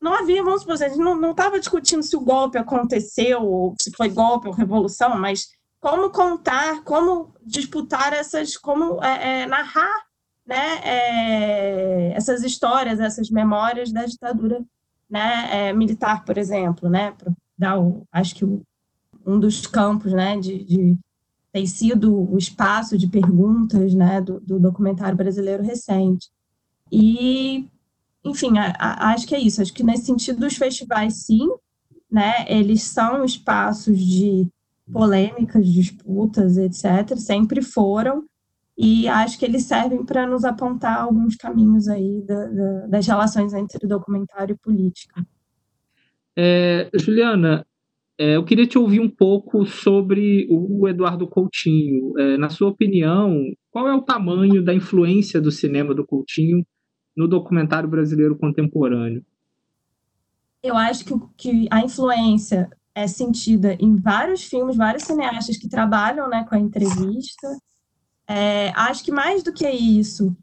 não 0.00 0.14
havia, 0.14 0.42
vamos 0.42 0.60
supor, 0.60 0.74
a 0.74 0.88
gente 0.88 0.98
não 0.98 1.30
estava 1.30 1.58
discutindo 1.58 2.02
se 2.02 2.16
o 2.16 2.20
golpe 2.20 2.56
aconteceu, 2.56 3.42
ou 3.42 3.74
se 3.80 3.90
foi 3.92 4.08
golpe 4.08 4.48
ou 4.48 4.54
revolução, 4.54 5.18
mas 5.18 5.48
como 5.80 6.10
contar, 6.10 6.82
como 6.84 7.34
disputar 7.42 8.12
essas, 8.12 8.56
como 8.56 9.02
é, 9.02 9.42
é, 9.42 9.46
narrar 9.46 10.04
né, 10.46 10.80
é, 10.82 12.12
essas 12.14 12.42
histórias, 12.42 13.00
essas 13.00 13.30
memórias 13.30 13.92
da 13.92 14.04
ditadura 14.06 14.64
né, 15.08 15.68
é, 15.68 15.72
militar, 15.72 16.24
por 16.24 16.38
exemplo, 16.38 16.88
né, 16.88 17.14
dar 17.56 17.78
o, 17.78 18.06
acho 18.12 18.34
que 18.34 18.44
o, 18.44 18.62
um 19.26 19.38
dos 19.38 19.66
campos 19.66 20.12
né, 20.12 20.36
de, 20.38 20.64
de 20.64 20.98
tem 21.52 21.66
sido 21.66 22.32
o 22.32 22.36
espaço 22.38 22.96
de 22.96 23.08
perguntas 23.08 23.94
né, 23.94 24.20
do, 24.20 24.38
do 24.40 24.60
documentário 24.60 25.16
brasileiro 25.16 25.62
recente. 25.62 26.28
E, 26.90 27.68
enfim, 28.24 28.58
a, 28.58 28.74
a, 28.78 29.12
acho 29.12 29.26
que 29.26 29.34
é 29.34 29.40
isso. 29.40 29.62
Acho 29.62 29.72
que 29.72 29.82
nesse 29.82 30.06
sentido, 30.06 30.46
os 30.46 30.56
festivais, 30.56 31.24
sim, 31.24 31.48
né, 32.10 32.44
eles 32.48 32.82
são 32.82 33.24
espaços 33.24 33.98
de 33.98 34.48
polêmicas, 34.92 35.66
disputas, 35.70 36.56
etc., 36.56 37.16
sempre 37.16 37.62
foram, 37.62 38.24
e 38.76 39.08
acho 39.08 39.38
que 39.38 39.44
eles 39.44 39.64
servem 39.64 40.04
para 40.04 40.26
nos 40.26 40.44
apontar 40.44 41.00
alguns 41.00 41.36
caminhos 41.36 41.88
aí 41.88 42.22
da, 42.24 42.46
da, 42.46 42.86
das 42.86 43.06
relações 43.06 43.52
entre 43.52 43.86
documentário 43.86 44.54
e 44.54 44.58
política. 44.58 45.26
É, 46.36 46.88
Juliana, 46.94 47.66
é, 48.16 48.36
eu 48.36 48.44
queria 48.44 48.66
te 48.66 48.78
ouvir 48.78 49.00
um 49.00 49.08
pouco 49.08 49.66
sobre 49.66 50.46
o 50.48 50.86
Eduardo 50.88 51.26
Coutinho. 51.26 52.16
É, 52.18 52.36
na 52.36 52.48
sua 52.48 52.68
opinião, 52.68 53.42
qual 53.70 53.88
é 53.88 53.94
o 53.94 54.02
tamanho 54.02 54.64
da 54.64 54.72
influência 54.72 55.40
do 55.40 55.50
cinema 55.50 55.92
do 55.92 56.06
Coutinho 56.06 56.64
no 57.18 57.26
documentário 57.26 57.88
brasileiro 57.88 58.38
contemporâneo? 58.38 59.26
Eu 60.62 60.76
acho 60.76 61.04
que, 61.04 61.14
que 61.36 61.68
a 61.68 61.80
influência 61.80 62.70
é 62.94 63.08
sentida 63.08 63.76
em 63.80 63.96
vários 63.96 64.44
filmes, 64.44 64.76
vários 64.76 65.02
cineastas 65.02 65.56
que 65.56 65.68
trabalham 65.68 66.28
né, 66.28 66.46
com 66.48 66.54
a 66.54 66.58
entrevista. 66.58 67.58
É, 68.28 68.68
acho 68.70 69.02
que 69.02 69.10
mais 69.10 69.42
do 69.42 69.52
que 69.52 69.68
isso, 69.68 70.36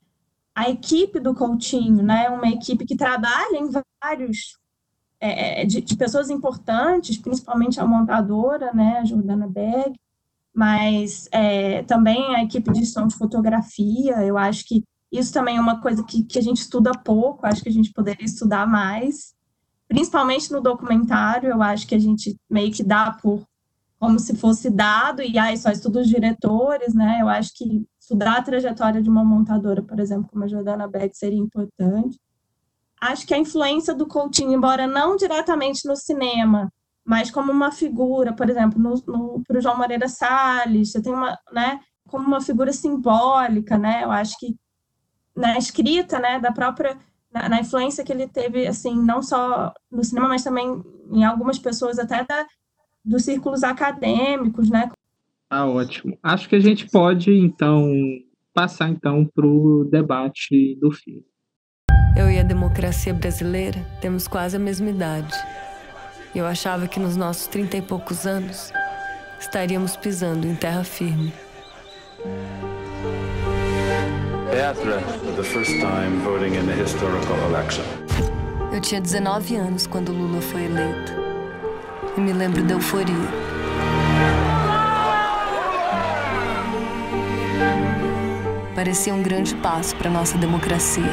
a 0.53 0.70
equipe 0.70 1.17
do 1.17 1.34
Coutinho, 1.34 2.03
né, 2.03 2.27
uma 2.29 2.50
equipe 2.50 2.86
que 2.86 2.98
trabalha 2.98 3.58
em 3.58 3.70
vários 4.03 4.58
é, 5.17 5.62
é, 5.62 5.65
de, 5.65 5.79
de, 5.79 5.96
pessoas 5.96 6.29
importantes, 6.29 7.17
principalmente 7.17 7.79
a 7.79 7.88
montadora, 7.88 8.74
né, 8.74 8.98
a 9.00 9.05
Jordana 9.05 9.48
Berg, 9.48 9.96
mas 10.53 11.29
é, 11.32 11.84
também 11.84 12.36
a 12.36 12.44
equipe 12.44 12.70
de 12.72 12.86
som 12.86 13.08
de 13.08 13.15
fotografia, 13.15 14.24
eu 14.25 14.38
acho 14.38 14.65
que 14.65 14.84
isso 15.12 15.34
também 15.34 15.58
é 15.58 15.62
uma 15.62 15.82
coisa 15.82 16.04
que, 16.04 16.24
que 16.24 16.40
a 16.40 16.42
gente 16.42 16.58
estuda 16.58 16.92
pouco, 16.92 17.46
acho 17.46 17.62
que 17.62 17.70
a 17.70 17.74
gente 17.74 17.92
poderia 17.94 18.26
estudar 18.26 18.68
mais, 18.68 19.34
principalmente 19.88 20.52
no 20.52 20.62
documentário, 20.62 21.50
eu 21.50 21.62
acho 21.62 21.88
que 21.88 21.96
a 21.96 22.00
gente 22.00 22.36
meio 22.50 22.72
que 22.72 22.84
dá 22.84 23.12
por 23.12 23.46
como 23.98 24.20
se 24.20 24.36
fosse 24.36 24.70
dado, 24.70 25.22
e 25.22 25.38
aí 25.40 25.58
só 25.58 25.72
estuda 25.72 26.02
os 26.02 26.08
diretores, 26.08 26.94
né, 26.94 27.20
eu 27.22 27.30
acho 27.30 27.52
que 27.56 27.88
estudar 28.00 28.38
a 28.38 28.42
trajetória 28.42 29.02
de 29.02 29.10
uma 29.10 29.24
montadora, 29.24 29.82
por 29.82 30.00
exemplo, 30.00 30.30
como 30.30 30.44
a 30.44 30.48
Jordana 30.48 30.88
Berg, 30.88 31.16
seria 31.16 31.40
importante, 31.40 32.20
acho 33.02 33.26
que 33.26 33.34
a 33.34 33.38
influência 33.38 33.96
do 33.96 34.06
Coutinho, 34.06 34.54
embora 34.54 34.86
não 34.86 35.16
diretamente 35.16 35.88
no 35.88 35.96
cinema, 35.96 36.72
mas 37.06 37.32
como 37.32 37.52
uma 37.52 37.72
figura, 37.72 38.34
por 38.34 38.50
exemplo, 38.50 38.80
para 39.48 39.58
o 39.58 39.62
João 39.62 39.78
Moreira 39.78 40.10
Salles, 40.10 40.92
você 40.92 41.02
tem 41.02 41.14
uma, 41.14 41.38
né, 41.52 41.80
como 42.08 42.28
uma 42.28 42.42
figura 42.42 42.74
simbólica, 42.74 43.78
né, 43.78 44.04
eu 44.04 44.12
acho 44.12 44.38
que 44.38 44.56
na 45.36 45.58
escrita, 45.58 46.20
né, 46.20 46.39
da 46.39 46.51
própria, 46.51 46.98
na, 47.32 47.50
na, 47.50 47.60
influência 47.60 48.04
que 48.04 48.12
ele 48.12 48.27
teve, 48.27 48.65
assim, 48.65 48.96
não 48.96 49.22
só 49.22 49.74
no 49.92 50.04
cinema, 50.04 50.30
mas 50.30 50.44
também 50.44 50.84
em 51.12 51.24
algumas 51.24 51.60
pessoas 51.60 52.00
até 52.00 52.24
da, 52.24 52.46
dos 53.04 53.24
círculos 53.24 53.63
acadêmicos, 53.63 54.70
né. 54.70 54.89
Ah, 55.50 55.68
ótimo. 55.68 56.18
Acho 56.24 56.50
que 56.50 56.56
a 56.56 56.60
gente 56.60 56.89
pode, 56.89 57.32
então, 57.32 57.92
passar, 58.54 58.89
então, 58.89 59.25
para 59.25 59.46
o 59.46 59.84
debate 59.86 60.75
do 60.80 60.92
filme. 60.92 61.25
Eu 62.18 62.32
e 62.32 62.39
a 62.39 62.44
democracia 62.44 63.13
brasileira 63.13 63.86
temos 64.01 64.27
quase 64.27 64.56
a 64.56 64.60
mesma 64.60 64.89
idade. 64.89 65.36
Eu 66.34 66.46
achava 66.46 66.88
que 66.88 67.00
nos 67.00 67.15
nossos 67.15 67.48
trinta 67.48 67.77
e 67.77 67.82
poucos 67.82 68.25
anos 68.25 68.72
estaríamos 69.39 69.96
pisando 69.96 70.48
em 70.48 70.56
terra 70.56 70.84
firme. 70.84 71.32
Petra, 74.56 75.02
the 75.36 75.44
first 75.44 75.70
time 75.82 76.22
voting 76.24 76.56
in 76.56 76.70
a 76.70 76.76
historical 76.82 77.36
election. 77.50 77.84
Eu 78.72 78.80
tinha 78.80 79.02
19 79.02 79.54
anos 79.58 79.86
quando 79.86 80.14
Lula 80.14 80.42
foi 80.42 80.64
eleito. 80.64 81.12
E 82.16 82.22
me 82.22 82.32
lembro 82.32 82.64
da 82.64 82.76
euforia. 82.76 83.14
Parecia 88.74 89.14
um 89.14 89.22
grande 89.22 89.54
passo 89.56 89.94
para 89.98 90.10
nossa 90.10 90.38
democracia. 90.38 91.04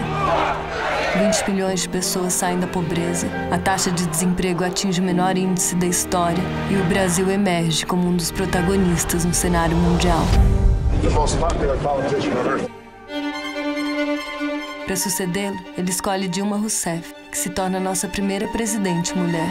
20 1.19 1.51
milhões 1.51 1.83
de 1.83 1.89
pessoas 1.89 2.35
saem 2.35 2.61
da 2.61 2.69
pobreza, 2.69 3.27
a 3.51 3.59
taxa 3.59 3.91
de 3.91 4.07
desemprego 4.07 4.63
atinge 4.63 5.01
o 5.01 5.05
menor 5.05 5.37
índice 5.37 5.75
da 5.75 5.87
história 5.87 6.45
e 6.71 6.77
o 6.77 6.85
Brasil 6.85 7.29
emerge 7.29 7.85
como 7.85 8.07
um 8.07 8.17
dos 8.17 8.31
protagonistas 8.31 9.25
no 9.25 9.35
cenário 9.35 9.77
mundial. 9.77 10.23
Para 14.93 14.99
sucedê-lo, 14.99 15.57
ele 15.79 15.89
escolhe 15.89 16.29
Dilma 16.29 16.59
Rousseff, 16.59 17.15
que 17.31 17.39
se 17.39 17.49
torna 17.49 17.81
nossa 17.81 18.07
primeira 18.07 18.47
presidente 18.49 19.17
mulher. 19.17 19.49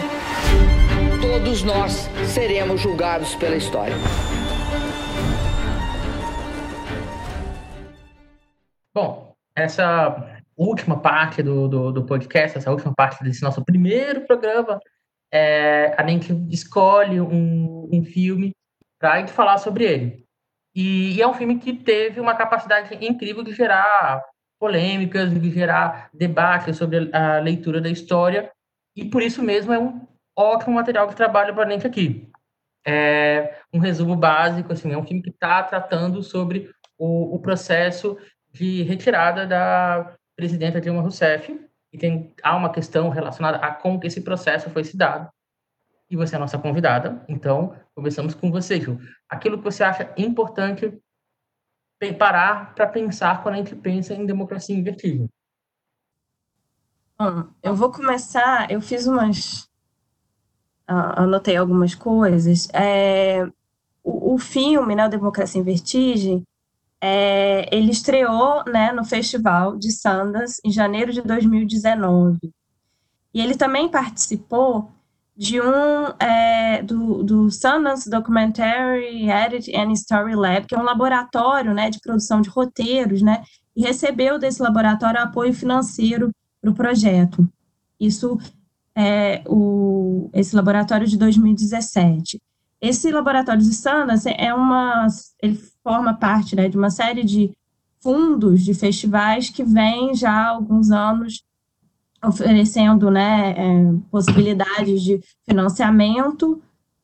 Todos 1.19 1.63
nós 1.63 2.07
seremos 2.31 2.79
julgados 2.79 3.33
pela 3.33 3.55
história. 3.55 3.95
Bom, 8.93 9.35
essa 9.55 10.45
última 10.55 11.01
parte 11.01 11.41
do, 11.41 11.67
do, 11.67 11.91
do, 11.91 12.05
podcast, 12.05 12.59
essa 12.59 12.69
última 12.69 12.93
parte 12.95 13.23
desse 13.23 13.41
nosso 13.41 13.65
primeiro 13.65 14.27
programa, 14.27 14.79
é, 15.33 15.95
a 15.97 16.07
gente 16.07 16.31
escolhe 16.51 17.19
um, 17.19 17.89
um 17.91 18.05
filme 18.05 18.51
para 18.99 19.25
falar 19.25 19.57
sobre 19.57 19.85
ele. 19.85 20.23
E, 20.75 21.15
e, 21.15 21.21
é 21.21 21.27
um 21.27 21.33
filme 21.33 21.57
que 21.57 21.73
teve 21.73 22.19
uma 22.19 22.35
capacidade 22.35 22.95
incrível 23.03 23.41
de 23.41 23.55
gerar 23.55 24.21
polêmicas, 24.61 25.33
de 25.33 25.49
gerar 25.49 26.11
debates 26.13 26.77
sobre 26.77 27.09
a 27.11 27.39
leitura 27.39 27.81
da 27.81 27.89
história, 27.89 28.51
e 28.95 29.03
por 29.03 29.23
isso 29.23 29.41
mesmo 29.41 29.73
é 29.73 29.79
um 29.79 30.07
ótimo 30.37 30.75
material 30.75 31.07
de 31.07 31.15
trabalho 31.15 31.55
para 31.55 31.67
gente 31.71 31.87
aqui. 31.87 32.29
É 32.85 33.55
um 33.73 33.79
resumo 33.79 34.15
básico, 34.15 34.71
assim, 34.71 34.93
é 34.93 34.97
um 34.97 35.03
filme 35.03 35.23
que 35.23 35.31
está 35.31 35.63
tratando 35.63 36.21
sobre 36.21 36.69
o, 36.95 37.35
o 37.35 37.39
processo 37.39 38.19
de 38.51 38.83
retirada 38.83 39.47
da 39.47 40.15
presidenta 40.35 40.79
Dilma 40.79 41.01
Rousseff, 41.01 41.59
e 41.91 41.97
tem, 41.97 42.31
há 42.43 42.55
uma 42.55 42.71
questão 42.71 43.09
relacionada 43.09 43.57
a 43.57 43.73
como 43.73 43.99
que 43.99 44.07
esse 44.07 44.21
processo 44.21 44.69
foi 44.69 44.83
se 44.83 44.95
dado. 44.95 45.27
E 46.07 46.15
você 46.15 46.35
é 46.35 46.37
a 46.37 46.39
nossa 46.39 46.59
convidada, 46.59 47.25
então 47.27 47.75
começamos 47.95 48.35
com 48.35 48.51
você, 48.51 48.79
Ju. 48.79 48.99
Aquilo 49.27 49.57
que 49.57 49.63
você 49.63 49.83
acha 49.83 50.13
importante 50.15 50.93
parar 52.11 52.73
para 52.73 52.87
pensar 52.87 53.43
quando 53.43 53.55
a 53.55 53.57
gente 53.57 53.75
pensa 53.75 54.13
em 54.13 54.25
democracia 54.25 54.75
invertível. 54.75 55.29
Bom, 57.19 57.45
eu 57.61 57.75
vou 57.75 57.91
começar, 57.91 58.71
eu 58.71 58.81
fiz 58.81 59.05
umas... 59.05 59.69
Anotei 60.87 61.55
algumas 61.55 61.93
coisas. 61.93 62.67
É, 62.73 63.45
o, 64.03 64.33
o 64.33 64.37
filme, 64.37 64.95
né, 64.95 65.07
Democracia 65.07 65.61
em 65.61 65.63
Vertigem, 65.63 66.43
é, 66.99 67.73
ele 67.75 67.91
estreou 67.91 68.63
né, 68.65 68.91
no 68.91 69.05
Festival 69.05 69.77
de 69.77 69.91
Sundance 69.91 70.59
em 70.65 70.71
janeiro 70.71 71.13
de 71.13 71.21
2019. 71.21 72.39
E 73.33 73.41
ele 73.41 73.55
também 73.55 73.89
participou 73.89 74.91
de 75.41 75.59
um 75.59 76.05
é, 76.19 76.83
do, 76.83 77.23
do 77.23 77.49
Sundance 77.49 78.07
Documentary 78.07 79.27
Edit 79.27 79.75
and 79.75 79.91
Story 79.93 80.35
Lab, 80.35 80.67
que 80.67 80.75
é 80.75 80.77
um 80.77 80.83
laboratório 80.83 81.73
né, 81.73 81.89
de 81.89 81.99
produção 81.99 82.41
de 82.41 82.49
roteiros, 82.49 83.23
né, 83.23 83.41
e 83.75 83.81
recebeu 83.81 84.37
desse 84.37 84.61
laboratório 84.61 85.19
apoio 85.19 85.51
financeiro 85.51 86.29
para 86.61 86.69
o 86.69 86.75
projeto. 86.75 87.49
Isso 87.99 88.37
é 88.95 89.41
o, 89.47 90.29
esse 90.31 90.55
laboratório 90.55 91.07
de 91.07 91.17
2017. 91.17 92.39
Esse 92.79 93.09
laboratório 93.09 93.63
de 93.63 93.73
Sundance 93.73 94.29
é 94.37 94.53
uma, 94.53 95.07
ele 95.41 95.59
forma 95.83 96.13
parte 96.13 96.55
né, 96.55 96.69
de 96.69 96.77
uma 96.77 96.91
série 96.91 97.23
de 97.23 97.51
fundos 97.99 98.61
de 98.61 98.75
festivais 98.75 99.49
que 99.49 99.63
vem 99.63 100.13
já 100.13 100.31
há 100.31 100.49
alguns 100.49 100.91
anos 100.91 101.43
oferecendo 102.23 103.09
né, 103.09 103.55
é, 103.57 103.93
possibilidades 104.09 105.01
de 105.01 105.19
financiamento 105.47 106.61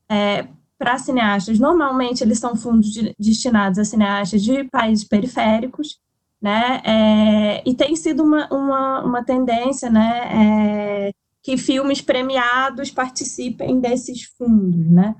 é, 0.09 0.47
para 0.77 0.97
cineastas. 0.97 1.59
Normalmente, 1.59 2.23
eles 2.23 2.39
são 2.39 2.55
fundos 2.55 2.91
de, 2.91 3.15
destinados 3.17 3.79
a 3.79 3.85
cineastas 3.85 4.43
de 4.43 4.63
países 4.65 5.03
periféricos, 5.03 5.99
né, 6.39 6.81
é, 6.85 7.63
e 7.65 7.73
tem 7.73 7.95
sido 7.95 8.23
uma, 8.23 8.47
uma, 8.53 9.03
uma 9.03 9.23
tendência 9.23 9.89
né, 9.89 11.07
é, 11.07 11.11
que 11.41 11.57
filmes 11.57 11.99
premiados 11.99 12.91
participem 12.91 13.79
desses 13.79 14.23
fundos. 14.37 14.85
Né. 14.87 15.15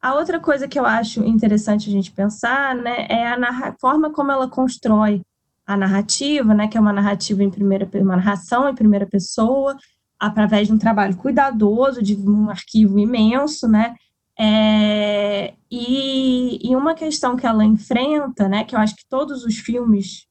A 0.00 0.14
outra 0.14 0.40
coisa 0.40 0.66
que 0.66 0.78
eu 0.78 0.86
acho 0.86 1.22
interessante 1.24 1.90
a 1.90 1.92
gente 1.92 2.10
pensar 2.10 2.74
né, 2.74 3.06
é 3.08 3.26
a 3.26 3.74
forma 3.78 4.10
como 4.10 4.32
ela 4.32 4.48
constrói 4.48 5.20
a 5.66 5.76
narrativa, 5.76 6.54
né, 6.54 6.68
que 6.68 6.78
é 6.78 6.80
uma 6.80 6.92
narrativa 6.92 7.42
em 7.42 7.50
primeira, 7.50 7.88
uma 7.94 8.16
narração 8.16 8.68
em 8.68 8.74
primeira 8.74 9.06
pessoa, 9.06 9.76
através 10.18 10.68
de 10.68 10.72
um 10.72 10.78
trabalho 10.78 11.16
cuidadoso, 11.16 12.02
de 12.02 12.14
um 12.16 12.48
arquivo 12.48 12.98
imenso, 12.98 13.66
né, 13.68 13.96
é, 14.38 15.54
e, 15.70 16.70
e, 16.70 16.76
uma 16.76 16.94
questão 16.94 17.36
que 17.36 17.46
ela 17.46 17.64
enfrenta, 17.64 18.48
né, 18.48 18.64
que 18.64 18.76
eu 18.76 18.78
acho 18.78 18.94
que 18.94 19.06
todos 19.08 19.44
os 19.44 19.56
filmes, 19.56 20.26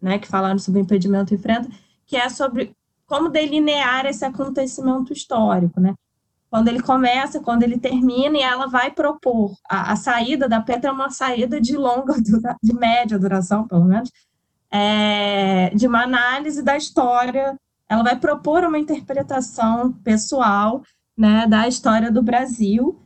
né, 0.00 0.18
que 0.18 0.26
falaram 0.26 0.58
sobre 0.58 0.80
impedimento 0.80 1.34
enfrentam, 1.34 1.70
que 2.06 2.16
é 2.16 2.28
sobre 2.28 2.74
como 3.06 3.28
delinear 3.28 4.06
esse 4.06 4.24
acontecimento 4.24 5.12
histórico, 5.12 5.78
né, 5.78 5.94
quando 6.50 6.68
ele 6.68 6.82
começa, 6.82 7.38
quando 7.38 7.62
ele 7.62 7.78
termina, 7.78 8.36
e 8.36 8.42
ela 8.42 8.66
vai 8.66 8.90
propor 8.90 9.54
a, 9.70 9.92
a 9.92 9.96
saída 9.96 10.48
da 10.48 10.60
Petra 10.60 10.90
é 10.90 10.92
uma 10.92 11.10
saída 11.10 11.60
de 11.60 11.76
longa, 11.76 12.14
de 12.60 12.74
média 12.74 13.18
duração, 13.18 13.68
pelo 13.68 13.84
menos, 13.84 14.10
é, 14.70 15.70
de 15.74 15.86
uma 15.86 16.02
análise 16.02 16.62
da 16.62 16.76
história. 16.76 17.58
Ela 17.88 18.02
vai 18.02 18.16
propor 18.16 18.64
uma 18.64 18.78
interpretação 18.78 19.92
pessoal 19.92 20.82
né, 21.16 21.46
da 21.46 21.66
história 21.66 22.10
do 22.10 22.22
Brasil. 22.22 23.00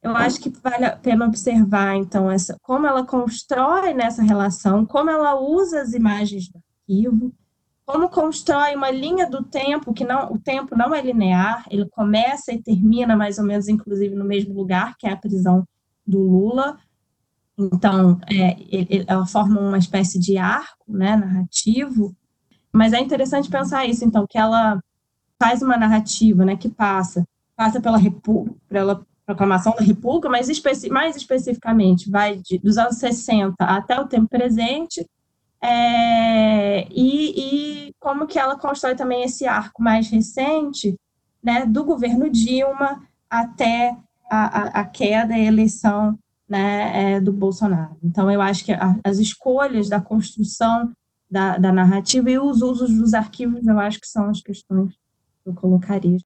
Eu 0.00 0.16
acho 0.16 0.40
que 0.40 0.48
vale 0.48 0.84
a 0.84 0.96
pena 0.96 1.26
observar, 1.26 1.96
então, 1.96 2.30
essa, 2.30 2.56
como 2.62 2.86
ela 2.86 3.04
constrói 3.04 3.92
nessa 3.92 4.22
relação, 4.22 4.86
como 4.86 5.10
ela 5.10 5.38
usa 5.38 5.82
as 5.82 5.92
imagens 5.92 6.48
do 6.48 6.58
arquivo, 6.58 7.32
como 7.84 8.08
constrói 8.08 8.76
uma 8.76 8.90
linha 8.90 9.28
do 9.28 9.42
tempo, 9.42 9.92
que 9.92 10.04
não, 10.04 10.32
o 10.32 10.38
tempo 10.38 10.76
não 10.76 10.94
é 10.94 11.00
linear, 11.00 11.64
ele 11.70 11.88
começa 11.88 12.52
e 12.52 12.62
termina 12.62 13.16
mais 13.16 13.38
ou 13.38 13.44
menos, 13.44 13.66
inclusive, 13.66 14.14
no 14.14 14.24
mesmo 14.24 14.54
lugar, 14.54 14.94
que 14.96 15.06
é 15.06 15.12
a 15.12 15.16
prisão 15.16 15.66
do 16.06 16.20
Lula, 16.20 16.78
então, 17.58 18.20
é, 18.30 18.56
ela 19.06 19.26
forma 19.26 19.60
uma 19.60 19.78
espécie 19.78 20.18
de 20.18 20.38
arco 20.38 20.84
né, 20.86 21.16
narrativo, 21.16 22.14
mas 22.72 22.92
é 22.92 23.00
interessante 23.00 23.50
pensar 23.50 23.84
isso, 23.86 24.04
então, 24.04 24.26
que 24.28 24.38
ela 24.38 24.80
faz 25.40 25.60
uma 25.60 25.76
narrativa 25.76 26.44
né, 26.44 26.56
que 26.56 26.68
passa, 26.68 27.26
passa 27.56 27.80
pela, 27.80 27.98
pela 28.68 29.04
proclamação 29.26 29.74
da 29.74 29.82
República, 29.82 30.28
mas 30.28 30.48
especi 30.48 30.88
mais 30.88 31.16
especificamente 31.16 32.10
vai 32.10 32.36
de, 32.36 32.58
dos 32.58 32.78
anos 32.78 32.96
60 32.96 33.54
até 33.58 34.00
o 34.00 34.06
tempo 34.06 34.28
presente, 34.28 35.04
é, 35.60 36.86
e, 36.90 37.88
e, 37.88 37.94
como 37.98 38.28
que 38.28 38.38
ela 38.38 38.56
constrói 38.56 38.94
também 38.94 39.24
esse 39.24 39.44
arco 39.44 39.82
mais 39.82 40.08
recente, 40.08 40.96
né, 41.42 41.66
do 41.66 41.82
governo 41.82 42.30
Dilma 42.30 43.02
até 43.28 43.96
a, 44.30 44.78
a, 44.78 44.80
a 44.80 44.84
queda 44.84 45.36
e 45.36 45.42
a 45.42 45.44
eleição 45.44 46.16
né, 46.48 47.14
é, 47.14 47.20
do 47.20 47.32
Bolsonaro. 47.32 47.96
Então, 48.02 48.30
eu 48.30 48.40
acho 48.40 48.64
que 48.64 48.72
a, 48.72 48.98
as 49.04 49.18
escolhas 49.18 49.88
da 49.88 50.00
construção 50.00 50.92
da, 51.30 51.58
da, 51.58 51.70
narrativa 51.70 52.30
e 52.30 52.38
os 52.38 52.62
usos 52.62 52.96
dos 52.96 53.12
arquivos, 53.12 53.66
eu 53.66 53.78
acho 53.78 54.00
que 54.00 54.08
são 54.08 54.30
as 54.30 54.40
questões 54.40 54.94
que 54.94 55.50
eu 55.50 55.54
colocaria. 55.54 56.18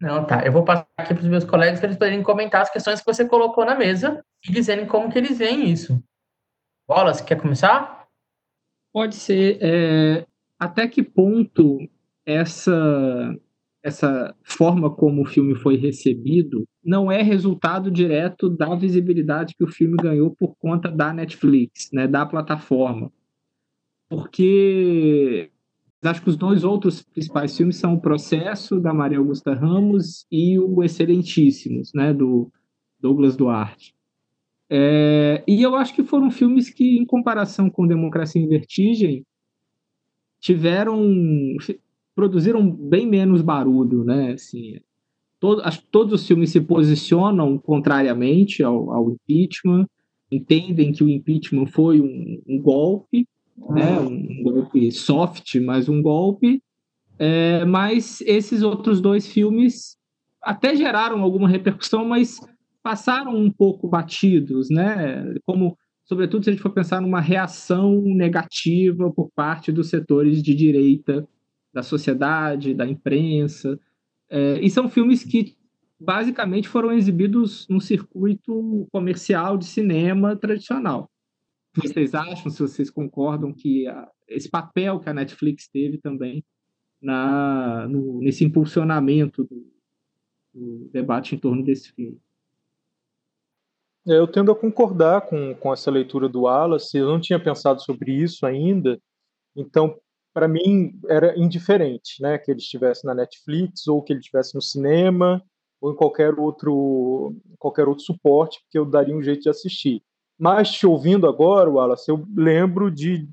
Não, 0.00 0.24
tá. 0.24 0.42
Eu 0.44 0.52
vou 0.52 0.64
passar 0.64 0.86
aqui 0.96 1.12
para 1.12 1.22
os 1.22 1.28
meus 1.28 1.44
colegas 1.44 1.80
para 1.80 1.88
eles 1.88 1.98
poderem 1.98 2.22
comentar 2.22 2.62
as 2.62 2.70
questões 2.70 3.00
que 3.00 3.06
você 3.06 3.24
colocou 3.26 3.64
na 3.64 3.74
mesa 3.74 4.24
e 4.48 4.52
dizerem 4.52 4.86
como 4.86 5.10
que 5.10 5.18
eles 5.18 5.36
veem 5.36 5.70
isso. 5.70 6.02
Bola, 6.86 7.12
você 7.12 7.22
quer 7.24 7.40
começar? 7.40 8.06
Pode 8.92 9.16
ser. 9.16 9.58
É, 9.60 10.26
até 10.58 10.88
que 10.88 11.02
ponto 11.02 11.78
essa 12.24 12.72
essa 13.88 14.34
forma 14.42 14.90
como 14.90 15.22
o 15.22 15.26
filme 15.26 15.54
foi 15.54 15.76
recebido 15.76 16.64
não 16.84 17.10
é 17.10 17.22
resultado 17.22 17.90
direto 17.90 18.48
da 18.48 18.74
visibilidade 18.74 19.54
que 19.54 19.64
o 19.64 19.68
filme 19.68 19.96
ganhou 19.96 20.30
por 20.30 20.56
conta 20.56 20.90
da 20.90 21.12
Netflix, 21.12 21.90
né, 21.92 22.06
da 22.06 22.24
plataforma. 22.24 23.10
Porque 24.08 25.50
acho 26.02 26.22
que 26.22 26.30
os 26.30 26.36
dois 26.36 26.64
outros 26.64 27.02
principais 27.02 27.56
filmes 27.56 27.76
são 27.76 27.94
O 27.94 28.00
Processo, 28.00 28.80
da 28.80 28.94
Maria 28.94 29.18
Augusta 29.18 29.52
Ramos, 29.52 30.26
e 30.30 30.58
o 30.58 30.82
Excelentíssimos, 30.82 31.92
né, 31.92 32.14
do 32.14 32.50
Douglas 33.00 33.36
Duarte. 33.36 33.94
É, 34.70 35.42
e 35.46 35.62
eu 35.62 35.74
acho 35.74 35.94
que 35.94 36.04
foram 36.04 36.30
filmes 36.30 36.70
que, 36.70 36.98
em 36.98 37.04
comparação 37.04 37.68
com 37.70 37.86
Democracia 37.86 38.40
em 38.40 38.48
Vertigem, 38.48 39.24
tiveram 40.40 41.02
produziram 42.18 42.68
bem 42.68 43.06
menos 43.06 43.42
barulho, 43.42 44.02
né? 44.02 44.32
Assim, 44.32 44.80
todo, 45.38 45.62
acho 45.62 45.82
que 45.82 45.86
todos 45.86 46.12
os 46.12 46.26
filmes 46.26 46.50
se 46.50 46.60
posicionam 46.60 47.56
contrariamente 47.56 48.60
ao, 48.60 48.92
ao 48.92 49.12
impeachment, 49.12 49.86
entendem 50.28 50.90
que 50.90 51.04
o 51.04 51.08
impeachment 51.08 51.66
foi 51.66 52.00
um, 52.00 52.42
um 52.48 52.60
golpe, 52.60 53.24
né? 53.70 54.00
Um 54.00 54.42
golpe 54.42 54.90
soft, 54.90 55.54
mas 55.60 55.88
um 55.88 56.02
golpe. 56.02 56.60
É, 57.20 57.64
mas 57.64 58.20
esses 58.22 58.64
outros 58.64 59.00
dois 59.00 59.28
filmes 59.28 59.96
até 60.42 60.74
geraram 60.74 61.22
alguma 61.22 61.48
repercussão, 61.48 62.04
mas 62.04 62.40
passaram 62.82 63.36
um 63.36 63.48
pouco 63.48 63.86
batidos, 63.86 64.68
né? 64.68 65.24
Como, 65.46 65.78
sobretudo, 66.04 66.42
se 66.42 66.50
a 66.50 66.52
gente 66.52 66.62
for 66.62 66.70
pensar 66.72 67.00
numa 67.00 67.20
reação 67.20 68.02
negativa 68.02 69.08
por 69.08 69.30
parte 69.36 69.70
dos 69.70 69.88
setores 69.88 70.42
de 70.42 70.52
direita 70.52 71.24
da 71.78 71.82
sociedade, 71.84 72.74
da 72.74 72.84
imprensa. 72.84 73.78
É, 74.28 74.58
e 74.60 74.68
são 74.68 74.88
filmes 74.88 75.22
que 75.22 75.56
basicamente 75.98 76.68
foram 76.68 76.92
exibidos 76.92 77.68
no 77.68 77.80
circuito 77.80 78.88
comercial 78.90 79.56
de 79.56 79.64
cinema 79.64 80.34
tradicional. 80.34 81.08
Vocês 81.76 82.14
acham, 82.16 82.50
se 82.50 82.60
vocês 82.60 82.90
concordam 82.90 83.52
que 83.52 83.86
a, 83.86 84.10
esse 84.26 84.50
papel 84.50 84.98
que 84.98 85.08
a 85.08 85.14
Netflix 85.14 85.68
teve 85.68 85.98
também 85.98 86.44
na, 87.00 87.86
no, 87.86 88.18
nesse 88.18 88.44
impulsionamento 88.44 89.44
do, 89.44 89.72
do, 90.52 90.90
debate 90.92 91.36
em 91.36 91.38
torno 91.38 91.62
desse 91.62 91.92
filme? 91.92 92.20
Eu 94.04 94.26
tendo 94.26 94.50
a 94.50 94.56
concordar 94.56 95.20
com, 95.20 95.54
com 95.54 95.72
essa 95.72 95.92
leitura 95.92 96.28
do 96.28 96.40
Wallace, 96.40 96.98
eu 96.98 97.06
não 97.06 97.20
tinha 97.20 97.38
pensado 97.38 97.80
sobre 97.80 98.10
isso 98.10 98.44
ainda, 98.44 99.00
então 99.54 99.96
para 100.38 100.46
mim 100.46 100.96
era 101.08 101.36
indiferente, 101.36 102.22
né, 102.22 102.38
que 102.38 102.48
ele 102.48 102.60
estivesse 102.60 103.04
na 103.04 103.12
Netflix 103.12 103.88
ou 103.88 104.00
que 104.00 104.12
ele 104.12 104.20
estivesse 104.20 104.54
no 104.54 104.62
cinema 104.62 105.42
ou 105.80 105.90
em 105.90 105.96
qualquer 105.96 106.38
outro 106.38 107.34
qualquer 107.58 107.88
outro 107.88 108.04
suporte 108.04 108.60
que 108.70 108.78
eu 108.78 108.84
daria 108.84 109.16
um 109.16 109.22
jeito 109.22 109.42
de 109.42 109.48
assistir. 109.48 110.00
Mas 110.38 110.70
te 110.70 110.86
ouvindo 110.86 111.26
agora, 111.26 111.68
Wallace, 111.68 112.08
eu 112.08 112.24
lembro 112.36 112.88
de 112.88 113.28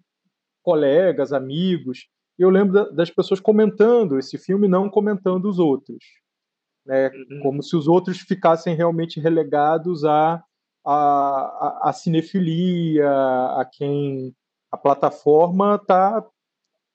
colegas, 0.64 1.32
amigos, 1.32 2.08
eu 2.40 2.50
lembro 2.50 2.92
das 2.92 3.12
pessoas 3.12 3.40
comentando 3.40 4.18
esse 4.18 4.36
filme, 4.40 4.68
não 4.68 4.90
comentando 4.90 5.46
os 5.48 5.60
outros, 5.60 6.04
né, 6.84 7.10
uhum. 7.10 7.40
como 7.44 7.62
se 7.62 7.76
os 7.76 7.88
outros 7.88 8.18
ficassem 8.18 8.76
realmente 8.76 9.20
relegados 9.20 10.04
a 10.04 10.44
a, 10.84 10.94
a, 10.94 11.90
a 11.90 11.94
cinefilia, 11.94 13.08
a 13.08 13.64
quem 13.72 14.36
a 14.72 14.78
plataforma 14.78 15.76
está 15.76 16.24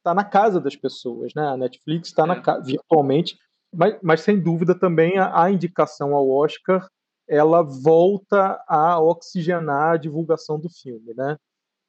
está 0.01 0.15
na 0.15 0.25
casa 0.25 0.61
das 0.61 0.75
pessoas, 0.75 1.33
né? 1.35 1.47
A 1.47 1.57
Netflix 1.57 2.09
está 2.09 2.25
é. 2.25 2.61
virtualmente, 2.63 3.39
mas, 3.73 3.99
mas, 4.03 4.21
sem 4.23 4.41
dúvida 4.41 4.75
também 4.75 5.19
a, 5.19 5.45
a, 5.45 5.51
indicação 5.51 6.15
ao 6.15 6.29
Oscar 6.29 6.89
ela 7.29 7.63
volta 7.63 8.61
a 8.67 9.01
oxigenar 9.01 9.93
a 9.93 9.97
divulgação 9.97 10.59
do 10.59 10.69
filme, 10.69 11.15
né? 11.15 11.37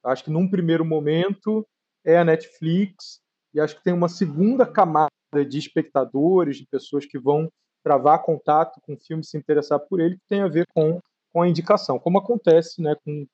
Acho 0.04 0.24
que 0.24 0.30
num 0.30 0.48
primeiro 0.48 0.84
momento 0.84 1.66
é 2.04 2.16
a 2.16 2.24
Netflix 2.24 3.20
e 3.52 3.60
acho 3.60 3.76
que 3.76 3.82
tem 3.82 3.92
uma 3.92 4.08
segunda 4.08 4.64
camada 4.64 5.10
de 5.48 5.58
espectadores, 5.58 6.58
de 6.58 6.66
pessoas 6.66 7.06
que 7.06 7.18
vão 7.18 7.50
travar 7.82 8.22
contato 8.22 8.80
com 8.82 8.94
o 8.94 8.98
filme, 8.98 9.24
se 9.24 9.36
interessar 9.36 9.80
por 9.80 10.00
ele, 10.00 10.16
que 10.16 10.28
tem 10.28 10.42
a 10.42 10.48
ver 10.48 10.66
com, 10.72 11.00
com 11.32 11.42
a 11.42 11.48
indicação, 11.48 11.98
como 11.98 12.18
acontece, 12.18 12.80
né, 12.80 12.94
com, 13.04 13.26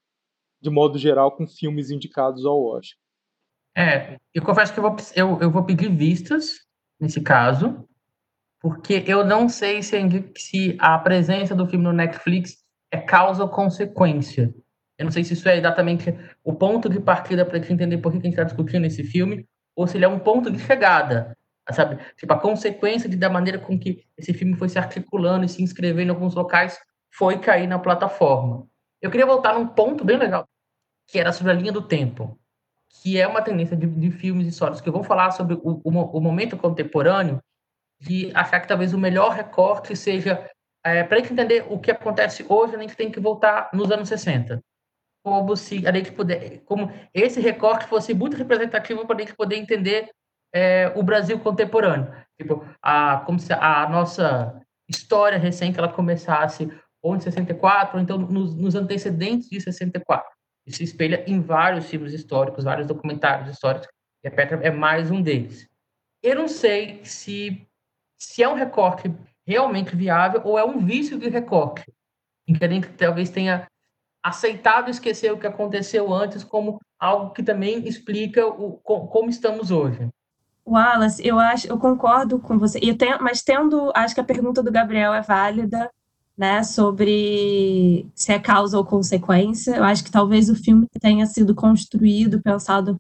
de 0.61 0.71
modo 0.71 0.97
geral, 0.99 1.33
com 1.33 1.47
filmes 1.47 1.91
indicados 1.91 2.47
ao 2.47 2.63
Oscar. 2.63 2.99
É, 3.79 4.17
eu 4.35 4.43
confesso 4.43 4.73
que 4.73 4.81
eu 4.81 4.83
vou, 4.83 4.97
eu, 5.15 5.39
eu 5.41 5.51
vou 5.53 5.63
pedir 5.63 5.89
vistas 5.89 6.67
nesse 6.99 7.21
caso, 7.21 7.89
porque 8.61 9.05
eu 9.07 9.25
não 9.25 9.49
sei 9.49 9.85
se, 9.85 9.97
se 10.37 10.77
a 10.81 10.99
presença 10.99 11.55
do 11.55 11.65
filme 11.65 11.85
no 11.85 11.93
Netflix 11.93 12.57
é 12.91 12.99
causa 12.99 13.45
ou 13.45 13.49
consequência. 13.49 14.53
Eu 14.99 15.05
não 15.05 15.13
sei 15.13 15.23
se 15.23 15.35
isso 15.35 15.49
é 15.49 15.57
exatamente 15.57 16.13
o 16.43 16.53
ponto 16.53 16.89
de 16.89 16.99
partida 16.99 17.47
para 17.47 17.57
a 17.57 17.61
gente 17.61 17.73
entender 17.73 17.99
por 17.99 18.11
que 18.11 18.19
a 18.19 18.21
gente 18.23 18.33
está 18.33 18.43
discutindo 18.43 18.85
esse 18.85 19.05
filme, 19.05 19.47
ou 19.77 19.87
se 19.87 19.97
ele 19.97 20.05
é 20.05 20.09
um 20.09 20.19
ponto 20.19 20.51
de 20.51 20.59
chegada, 20.59 21.39
sabe? 21.71 22.03
Tipo, 22.17 22.33
a 22.33 22.41
consequência 22.41 23.09
de, 23.09 23.17
da 23.17 23.31
maneira 23.31 23.61
com 23.61 23.79
que 23.79 24.03
esse 24.17 24.35
filme 24.35 24.57
foi 24.57 24.69
se 24.69 24.77
articulando 24.81 25.45
e 25.45 25.49
se 25.49 25.63
inscrevendo 25.63 26.11
em 26.11 26.15
alguns 26.15 26.35
locais 26.35 26.81
foi 27.15 27.39
cair 27.39 27.69
na 27.69 27.79
plataforma. 27.79 28.67
Eu 29.01 29.09
queria 29.09 29.25
voltar 29.25 29.55
num 29.55 29.69
ponto 29.69 30.05
bem 30.05 30.17
legal, 30.17 30.49
que 31.07 31.17
era 31.17 31.33
sobre 31.33 31.53
a 31.53 31.55
linha 31.55 31.71
do 31.71 31.83
tempo, 31.83 32.37
que 33.03 33.21
é 33.21 33.27
uma 33.27 33.43
tendência 33.43 33.77
de, 33.77 33.87
de 33.87 34.11
filmes 34.11 34.47
históricos 34.47 34.81
que 34.81 34.91
vão 34.91 35.03
falar 35.03 35.31
sobre 35.31 35.55
o, 35.55 35.81
o, 35.85 35.91
o, 35.91 36.21
momento 36.21 36.57
contemporâneo, 36.57 37.41
de 38.01 38.31
achar 38.35 38.61
que 38.61 38.69
talvez 38.69 38.95
o 38.95 38.99
melhor 38.99 39.33
recorte 39.33 39.97
seja 39.97 40.49
é, 40.85 41.03
para 41.03 41.17
a 41.17 41.21
gente 41.21 41.33
entender 41.33 41.67
o 41.69 41.79
que 41.79 41.91
acontece 41.91 42.45
hoje, 42.49 42.77
a 42.77 42.79
gente 42.79 42.97
tem 42.97 43.11
que 43.11 43.21
voltar 43.21 43.71
nos 43.73 43.91
anos 43.91 44.09
60 44.09 44.63
como 45.23 45.57
se 45.57 45.87
a 45.87 45.93
gente 45.93 46.13
puder, 46.13 46.61
como 46.65 46.91
esse 47.13 47.41
recorte 47.41 47.87
fosse 47.87 48.15
muito 48.15 48.37
representativo 48.37 49.07
para 49.07 49.17
a 49.17 49.21
gente 49.21 49.37
poder 49.37 49.57
entender 49.57 50.09
é, 50.55 50.93
o 50.97 51.03
Brasil 51.03 51.39
contemporâneo. 51.39 52.11
Tipo, 52.41 52.65
a, 52.81 53.19
como 53.27 53.39
se 53.39 53.53
a 53.53 53.89
nossa 53.89 54.61
história 54.89 55.39
recente 55.39 55.79
ela 55.79 55.93
começasse 55.93 56.73
ou 57.03 57.15
em 57.15 57.21
64, 57.21 57.97
ou 57.97 58.03
então 58.03 58.19
nos, 58.19 58.55
nos 58.55 58.75
antecedentes 58.75 59.49
de 59.51 59.61
64. 59.61 60.38
Isso 60.69 60.83
espelha 60.83 61.25
em 61.27 61.41
vários 61.41 61.87
filmes 61.87 62.13
históricos, 62.13 62.65
vários 62.65 62.87
documentários 62.87 63.49
históricos, 63.49 63.89
e 64.23 64.29
a 64.29 64.31
Petra 64.31 64.61
é 64.63 64.71
mais 64.71 65.11
um 65.11 65.23
deles. 65.23 65.67
Eu 66.23 66.37
não 66.37 66.47
sei 66.47 67.01
se, 67.05 67.67
se 68.19 68.43
é 68.43 68.49
um 68.49 68.55
recorte 68.55 69.11
realmente 69.47 69.97
viável 69.97 70.43
ou 70.45 70.59
é 70.59 70.65
um 70.65 70.79
vício 70.79 71.19
de 71.19 71.27
recorte, 71.31 71.91
em 72.47 72.53
que 72.53 72.63
a 72.63 72.69
gente 72.69 72.87
talvez 72.89 73.31
tenha 73.31 73.67
aceitado 74.23 74.91
esquecer 74.91 75.33
o 75.33 75.39
que 75.39 75.47
aconteceu 75.47 76.13
antes 76.13 76.45
como 76.45 76.79
algo 77.01 77.33
que 77.33 77.43
também 77.43 77.89
explica 77.89 78.47
o, 78.47 78.73
como 78.73 79.31
estamos 79.31 79.71
hoje. 79.71 80.07
Wallace, 80.67 81.27
eu 81.27 81.39
acho, 81.39 81.67
eu 81.67 81.79
concordo 81.79 82.39
com 82.39 82.59
você. 82.59 82.79
E 82.83 82.95
mas 83.23 83.43
tendo, 83.43 83.91
acho 83.95 84.15
que 84.15 84.21
a 84.21 84.25
pergunta 84.25 84.63
do 84.63 84.71
Gabriel 84.71 85.15
é 85.15 85.23
válida, 85.23 85.91
né, 86.39 86.63
sobre 86.63 88.07
se 88.15 88.33
é 88.33 88.39
causa 88.39 88.79
ou 88.79 88.85
consequência. 88.85 89.77
Eu 89.77 89.85
acho 89.85 90.05
que 90.05 90.11
talvez 90.11 90.49
o 90.49 90.55
filme 90.55 90.87
tenha 91.01 91.27
sido 91.27 91.55
construído, 91.55 92.41
pensado 92.41 92.97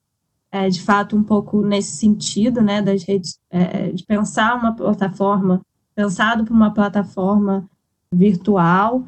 é, 0.50 0.68
de 0.68 0.82
fato 0.82 1.16
um 1.16 1.22
pouco 1.22 1.62
nesse 1.62 1.96
sentido, 1.96 2.60
né, 2.60 2.82
das 2.82 3.04
redes, 3.04 3.38
é, 3.50 3.92
de 3.92 4.04
pensar 4.04 4.56
uma 4.56 4.74
plataforma, 4.74 5.62
pensado 5.94 6.44
para 6.44 6.54
uma 6.54 6.74
plataforma 6.74 7.68
virtual 8.12 9.04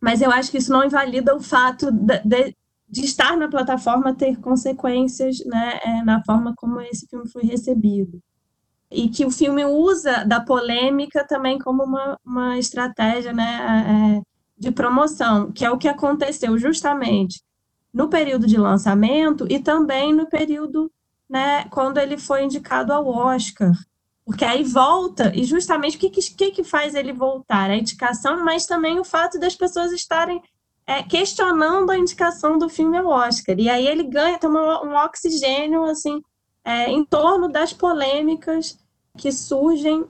mas 0.00 0.22
eu 0.22 0.30
acho 0.30 0.50
que 0.50 0.58
isso 0.58 0.72
não 0.72 0.84
invalida 0.84 1.36
o 1.36 1.40
fato 1.40 1.92
de, 1.92 2.18
de, 2.24 2.56
de 2.88 3.04
estar 3.04 3.36
na 3.36 3.48
plataforma 3.48 4.14
ter 4.14 4.40
consequências 4.40 5.44
né, 5.44 5.78
é, 5.84 6.02
na 6.02 6.24
forma 6.24 6.54
como 6.56 6.80
esse 6.80 7.06
filme 7.06 7.28
foi 7.28 7.42
recebido. 7.42 8.18
E 8.90 9.08
que 9.08 9.24
o 9.24 9.30
filme 9.30 9.64
usa 9.64 10.24
da 10.24 10.40
polêmica 10.40 11.24
também 11.24 11.58
como 11.58 11.84
uma, 11.84 12.18
uma 12.24 12.58
estratégia 12.58 13.32
né, 13.32 14.18
é, 14.18 14.22
de 14.58 14.70
promoção, 14.70 15.52
que 15.52 15.64
é 15.64 15.70
o 15.70 15.78
que 15.78 15.88
aconteceu 15.88 16.58
justamente 16.58 17.40
no 17.92 18.08
período 18.08 18.46
de 18.46 18.56
lançamento 18.56 19.46
e 19.48 19.58
também 19.58 20.12
no 20.12 20.28
período 20.28 20.90
né, 21.28 21.64
quando 21.70 21.98
ele 21.98 22.18
foi 22.18 22.44
indicado 22.44 22.92
ao 22.92 23.06
Oscar. 23.06 23.72
Porque 24.24 24.44
aí 24.44 24.62
volta, 24.62 25.32
e 25.34 25.44
justamente 25.44 25.96
o 25.96 26.00
que, 26.00 26.10
que, 26.10 26.50
que 26.50 26.64
faz 26.64 26.94
ele 26.94 27.12
voltar? 27.12 27.70
A 27.70 27.76
indicação, 27.76 28.44
mas 28.44 28.66
também 28.66 28.98
o 28.98 29.04
fato 29.04 29.38
das 29.38 29.56
pessoas 29.56 29.92
estarem 29.92 30.42
é, 30.86 31.02
questionando 31.02 31.90
a 31.90 31.98
indicação 31.98 32.58
do 32.58 32.68
filme 32.68 32.98
ao 32.98 33.06
Oscar. 33.06 33.56
E 33.58 33.68
aí 33.68 33.86
ele 33.86 34.04
ganha, 34.04 34.38
tem 34.38 34.50
um 34.50 34.94
oxigênio, 34.96 35.84
assim, 35.84 36.20
é, 36.64 36.90
em 36.90 37.04
torno 37.04 37.48
das 37.48 37.72
polêmicas 37.72 38.76
que 39.16 39.30
surgem 39.32 40.04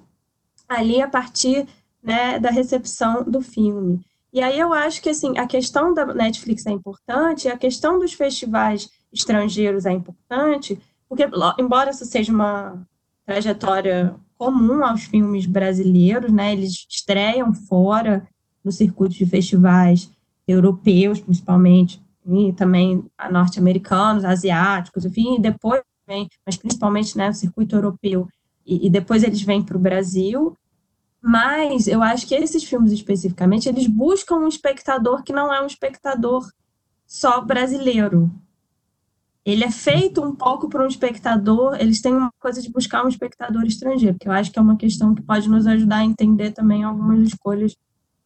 ali 0.68 1.00
a 1.02 1.08
partir 1.08 1.66
né, 2.02 2.38
da 2.38 2.50
recepção 2.50 3.24
do 3.24 3.40
filme. 3.40 4.00
E 4.32 4.40
aí 4.40 4.58
eu 4.58 4.72
acho 4.72 5.02
que, 5.02 5.10
assim, 5.10 5.36
a 5.38 5.46
questão 5.46 5.92
da 5.92 6.06
Netflix 6.06 6.64
é 6.66 6.70
importante, 6.70 7.48
a 7.48 7.58
questão 7.58 7.98
dos 7.98 8.12
festivais 8.12 8.88
estrangeiros 9.12 9.86
é 9.86 9.92
importante, 9.92 10.80
porque, 11.08 11.28
embora 11.58 11.90
isso 11.90 12.04
seja 12.04 12.32
uma, 12.32 12.86
trajetória 13.30 14.16
comum 14.36 14.84
aos 14.84 15.04
filmes 15.04 15.46
brasileiros, 15.46 16.32
né? 16.32 16.52
Eles 16.52 16.84
estreiam 16.88 17.54
fora 17.54 18.26
no 18.64 18.72
circuito 18.72 19.14
de 19.14 19.24
festivais 19.24 20.10
europeus, 20.48 21.20
principalmente, 21.20 22.02
e 22.26 22.52
também 22.52 23.04
norte-americanos, 23.30 24.24
asiáticos, 24.24 25.04
enfim, 25.04 25.36
e 25.36 25.40
depois 25.40 25.80
vem, 26.08 26.28
mas 26.44 26.56
principalmente 26.56 27.16
né, 27.16 27.28
no 27.28 27.34
circuito 27.34 27.76
europeu, 27.76 28.26
e, 28.66 28.87
e 28.87 28.90
depois 28.90 29.23
eles 29.23 29.42
vêm 29.42 29.62
para 29.62 29.77
o 29.77 29.81
Brasil. 29.81 30.57
Mas 31.23 31.87
eu 31.87 32.03
acho 32.03 32.27
que 32.27 32.35
esses 32.35 32.64
filmes 32.64 32.92
especificamente, 32.92 33.68
eles 33.68 33.87
buscam 33.87 34.37
um 34.37 34.49
espectador 34.49 35.23
que 35.23 35.33
não 35.33 35.53
é 35.53 35.61
um 35.61 35.66
espectador 35.66 36.51
só 37.07 37.40
brasileiro, 37.40 38.31
ele 39.44 39.64
é 39.64 39.70
feito 39.70 40.23
um 40.23 40.35
pouco 40.35 40.68
para 40.68 40.85
um 40.85 40.87
espectador, 40.87 41.77
eles 41.81 42.01
têm 42.01 42.14
uma 42.14 42.31
coisa 42.38 42.61
de 42.61 42.70
buscar 42.70 43.05
um 43.05 43.09
espectador 43.09 43.64
estrangeiro, 43.64 44.18
que 44.18 44.29
eu 44.29 44.33
acho 44.33 44.53
que 44.53 44.59
é 44.59 44.62
uma 44.62 44.77
questão 44.77 45.14
que 45.14 45.23
pode 45.23 45.49
nos 45.49 45.66
ajudar 45.66 45.99
a 45.99 46.05
entender 46.05 46.53
também 46.53 46.85
algumas 46.85 47.20
escolhas 47.27 47.75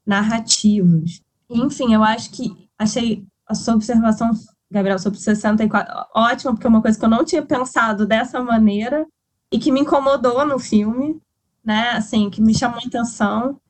narrativas. 0.04 1.22
Enfim, 1.48 1.94
eu 1.94 2.02
acho 2.02 2.30
que 2.30 2.68
achei 2.78 3.24
a 3.46 3.54
sua 3.54 3.74
observação, 3.74 4.32
Gabriel, 4.70 4.98
sobre 4.98 5.18
64 5.18 6.06
ótima, 6.14 6.52
porque 6.52 6.66
é 6.66 6.70
uma 6.70 6.82
coisa 6.82 6.98
que 6.98 7.04
eu 7.04 7.10
não 7.10 7.24
tinha 7.24 7.42
pensado 7.42 8.06
dessa 8.06 8.42
maneira 8.42 9.06
e 9.54 9.58
que 9.60 9.70
me 9.70 9.78
incomodou 9.78 10.44
no 10.44 10.58
filme, 10.58 11.22
né? 11.64 11.90
Assim, 11.90 12.28
que 12.28 12.42
me 12.42 12.52
chamou 12.52 12.80
a 12.82 12.88
atenção. 12.88 13.60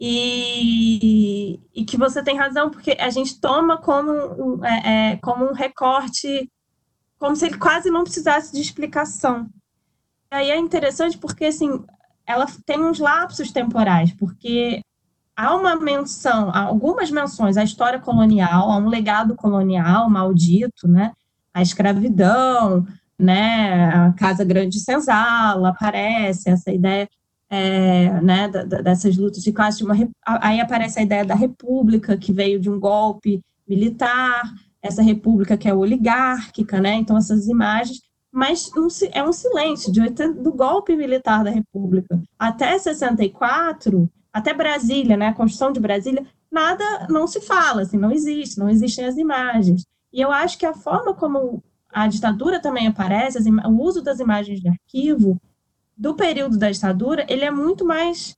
E, 0.00 1.60
e 1.74 1.84
que 1.84 1.98
você 1.98 2.22
tem 2.22 2.38
razão, 2.38 2.70
porque 2.70 2.96
a 2.98 3.10
gente 3.10 3.38
toma 3.38 3.76
como, 3.76 4.64
é, 4.64 5.12
é, 5.12 5.16
como 5.18 5.44
um 5.44 5.52
recorte 5.52 6.50
como 7.18 7.36
se 7.36 7.44
ele 7.44 7.58
quase 7.58 7.90
não 7.90 8.04
precisasse 8.04 8.54
de 8.54 8.60
explicação. 8.60 9.46
E 10.32 10.34
aí 10.34 10.50
é 10.50 10.56
interessante 10.56 11.18
porque, 11.18 11.44
assim, 11.44 11.84
ela 12.26 12.46
tem 12.64 12.82
uns 12.82 12.98
lapsos 12.98 13.52
temporais, 13.52 14.12
porque 14.12 14.80
há 15.36 15.54
uma 15.54 15.76
menção, 15.76 16.48
há 16.54 16.62
algumas 16.62 17.10
menções 17.10 17.58
à 17.58 17.62
história 17.62 18.00
colonial, 18.00 18.70
a 18.70 18.78
um 18.78 18.88
legado 18.88 19.36
colonial 19.36 20.08
maldito, 20.08 20.88
né? 20.88 21.12
A 21.52 21.60
escravidão, 21.60 22.86
né? 23.18 23.88
A 23.88 24.12
Casa 24.12 24.44
Grande 24.44 24.78
de 24.78 24.80
Senzala 24.80 25.70
aparece 25.70 26.50
essa 26.50 26.72
ideia, 26.72 27.08
é, 27.50 28.20
né? 28.20 28.48
dessas 28.48 29.16
lutas 29.16 29.42
de 29.42 29.52
classe. 29.52 29.78
De 29.78 29.84
uma, 29.84 29.94
aí 30.24 30.60
aparece 30.60 30.98
a 30.98 31.02
ideia 31.02 31.24
da 31.24 31.34
república 31.34 32.16
que 32.16 32.32
veio 32.32 32.60
de 32.60 32.70
um 32.70 32.78
golpe 32.78 33.40
militar 33.66 34.42
essa 34.84 35.02
república 35.02 35.56
que 35.56 35.66
é 35.66 35.74
oligárquica, 35.74 36.78
né? 36.78 36.94
Então, 36.96 37.16
essas 37.16 37.48
imagens, 37.48 38.02
mas 38.30 38.70
um, 38.76 38.86
é 39.12 39.24
um 39.24 39.32
silêncio 39.32 39.90
de, 39.90 40.10
do 40.10 40.52
golpe 40.52 40.94
militar 40.94 41.42
da 41.42 41.50
república. 41.50 42.22
Até 42.38 42.78
64, 42.78 44.06
até 44.30 44.52
Brasília, 44.52 45.16
né? 45.16 45.28
A 45.28 45.34
Constituição 45.34 45.72
de 45.72 45.80
Brasília, 45.80 46.26
nada 46.52 47.06
não 47.08 47.26
se 47.26 47.40
fala, 47.40 47.80
assim, 47.80 47.96
não 47.96 48.12
existe, 48.12 48.58
não 48.58 48.68
existem 48.68 49.06
as 49.06 49.16
imagens. 49.16 49.86
E 50.12 50.20
eu 50.20 50.30
acho 50.30 50.58
que 50.58 50.66
a 50.66 50.74
forma 50.74 51.14
como 51.14 51.64
a 51.94 52.08
ditadura 52.08 52.60
também 52.60 52.88
aparece, 52.88 53.38
o 53.48 53.82
uso 53.82 54.02
das 54.02 54.18
imagens 54.18 54.60
de 54.60 54.68
arquivo 54.68 55.40
do 55.96 56.14
período 56.14 56.58
da 56.58 56.70
ditadura, 56.70 57.24
ele 57.28 57.44
é 57.44 57.50
muito 57.50 57.84
mais 57.84 58.36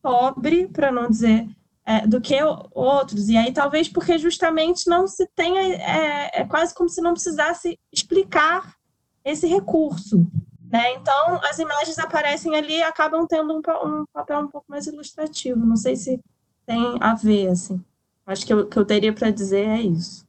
pobre, 0.00 0.68
para 0.68 0.92
não 0.92 1.10
dizer 1.10 1.48
é, 1.84 2.06
do 2.06 2.20
que 2.20 2.36
outros. 2.72 3.28
E 3.28 3.36
aí, 3.36 3.52
talvez 3.52 3.88
porque 3.88 4.16
justamente 4.18 4.88
não 4.88 5.06
se 5.06 5.26
tenha. 5.34 5.60
É, 5.74 6.40
é, 6.40 6.44
quase 6.44 6.72
como 6.74 6.88
se 6.88 7.00
não 7.00 7.12
precisasse 7.12 7.78
explicar 7.92 8.76
esse 9.24 9.46
recurso. 9.46 10.26
Né? 10.70 10.94
Então, 10.94 11.40
as 11.44 11.58
imagens 11.58 11.98
aparecem 11.98 12.54
ali 12.56 12.76
e 12.78 12.82
acabam 12.82 13.26
tendo 13.26 13.52
um, 13.52 13.58
um, 13.58 14.04
papel 14.12 14.40
um 14.40 14.48
pouco 14.48 14.66
mais 14.68 14.86
ilustrativo. 14.86 15.66
Não 15.66 15.76
sei 15.76 15.96
se 15.96 16.20
tem 16.64 16.96
a 17.00 17.14
ver, 17.14 17.48
assim. 17.48 17.84
Acho 18.24 18.46
que 18.46 18.54
o 18.54 18.66
que 18.66 18.78
eu 18.78 18.84
teria 18.84 19.12
para 19.12 19.30
dizer 19.30 19.66
é 19.66 19.80
isso. 19.80 20.24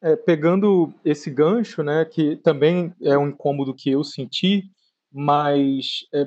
É, 0.00 0.14
pegando 0.14 0.94
esse 1.04 1.28
gancho, 1.28 1.82
né, 1.82 2.04
que 2.04 2.36
também 2.36 2.94
é 3.02 3.18
um 3.18 3.28
incômodo 3.28 3.74
que 3.74 3.90
eu 3.90 4.04
senti, 4.04 4.70
mas 5.12 6.06
é, 6.14 6.26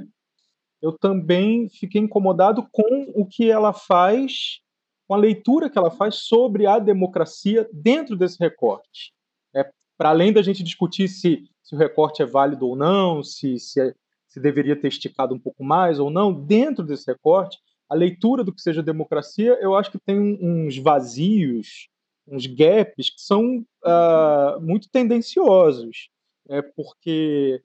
eu 0.82 0.92
também 0.92 1.70
fiquei 1.70 2.02
incomodado 2.02 2.68
com 2.72 3.12
o 3.16 3.26
que 3.26 3.50
ela 3.50 3.72
faz, 3.72 4.60
com 5.08 5.14
a 5.14 5.18
leitura 5.18 5.70
que 5.70 5.78
ela 5.78 5.92
faz 5.92 6.16
sobre 6.16 6.66
a 6.66 6.80
democracia 6.80 7.70
dentro 7.72 8.18
desse 8.18 8.38
recorte. 8.40 9.14
É, 9.56 9.70
Para 9.98 10.10
além 10.10 10.34
da 10.34 10.42
gente 10.42 10.64
discutir 10.64 11.08
se, 11.08 11.50
se, 11.64 11.76
o 11.76 11.78
recorte 11.78 12.22
é 12.22 12.26
válido 12.26 12.68
ou 12.68 12.76
não, 12.76 13.24
se, 13.24 13.58
se, 13.58 13.80
é, 13.80 13.94
se 14.28 14.40
deveria 14.40 14.76
ter 14.76 14.88
esticado 14.88 15.34
um 15.34 15.40
pouco 15.40 15.64
mais 15.64 15.98
ou 16.00 16.10
não, 16.10 16.34
dentro 16.34 16.84
desse 16.84 17.10
recorte, 17.10 17.58
a 17.88 17.96
leitura 17.96 18.44
do 18.44 18.54
que 18.54 18.62
seja 18.62 18.82
democracia, 18.82 19.58
eu 19.62 19.76
acho 19.76 19.92
que 19.92 20.00
tem 20.00 20.38
uns 20.42 20.78
vazios, 20.78 21.90
uns 22.28 22.46
gaps 22.48 23.10
que 23.10 23.22
são 23.22 23.66
uh, 23.84 24.62
muito 24.62 24.90
tendenciosos, 24.90 26.10
é 26.50 26.62
porque 26.62 27.62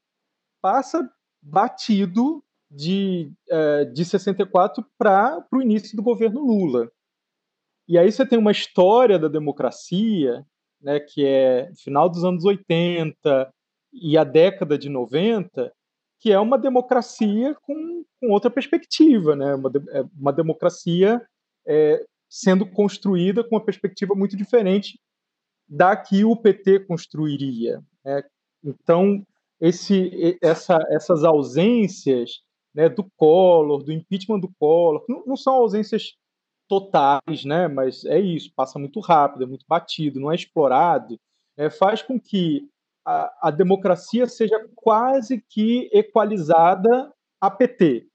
passa 0.60 1.08
batido 1.42 2.42
de, 2.70 3.32
uh, 3.50 3.92
de 3.92 4.04
64 4.04 4.84
para 4.98 5.46
o 5.52 5.62
início 5.62 5.96
do 5.96 6.02
governo 6.02 6.44
Lula. 6.44 6.90
E 7.88 7.96
aí 7.96 8.10
você 8.10 8.26
tem 8.26 8.38
uma 8.38 8.50
história 8.50 9.18
da 9.18 9.28
democracia, 9.28 10.44
né, 10.80 10.98
que 10.98 11.24
é 11.24 11.70
final 11.76 12.08
dos 12.08 12.24
anos 12.24 12.44
80 12.44 13.52
e 13.92 14.18
a 14.18 14.24
década 14.24 14.76
de 14.76 14.88
90, 14.88 15.72
que 16.18 16.32
é 16.32 16.38
uma 16.38 16.58
democracia 16.58 17.54
com, 17.62 18.04
com 18.20 18.30
outra 18.30 18.50
perspectiva, 18.50 19.36
né? 19.36 19.54
uma, 19.54 19.70
é 19.90 20.04
uma 20.18 20.32
democracia 20.32 21.24
é, 21.66 22.04
sendo 22.36 22.66
construída 22.66 23.42
com 23.42 23.54
uma 23.54 23.64
perspectiva 23.64 24.14
muito 24.14 24.36
diferente 24.36 25.00
da 25.66 25.96
que 25.96 26.22
o 26.22 26.36
PT 26.36 26.80
construiria. 26.80 27.82
Né? 28.04 28.22
Então, 28.62 29.26
esse, 29.58 30.38
essa, 30.42 30.78
essas 30.90 31.24
ausências 31.24 32.42
né, 32.74 32.90
do 32.90 33.10
Collor, 33.16 33.82
do 33.82 33.90
impeachment 33.90 34.40
do 34.40 34.52
Collor, 34.58 35.02
não, 35.08 35.24
não, 35.24 35.34
são 35.36 35.54
ausências 35.54 36.14
totais, 36.68 37.46
né, 37.46 37.68
mas 37.68 38.04
é 38.04 38.20
isso, 38.20 38.52
passa 38.54 38.78
muito 38.78 39.00
rápido, 39.00 39.44
é 39.44 39.46
muito 39.46 39.64
batido, 39.66 40.20
não 40.20 40.30
é 40.30 40.34
explorado, 40.34 41.18
é, 41.56 41.70
faz 41.70 42.02
com 42.02 42.20
que 42.20 42.68
a, 43.02 43.48
a 43.48 43.50
democracia 43.50 44.26
seja 44.26 44.68
quase 44.74 45.42
que 45.48 45.88
equalizada 45.90 47.10
a 47.40 47.50
PT. 47.50 48.06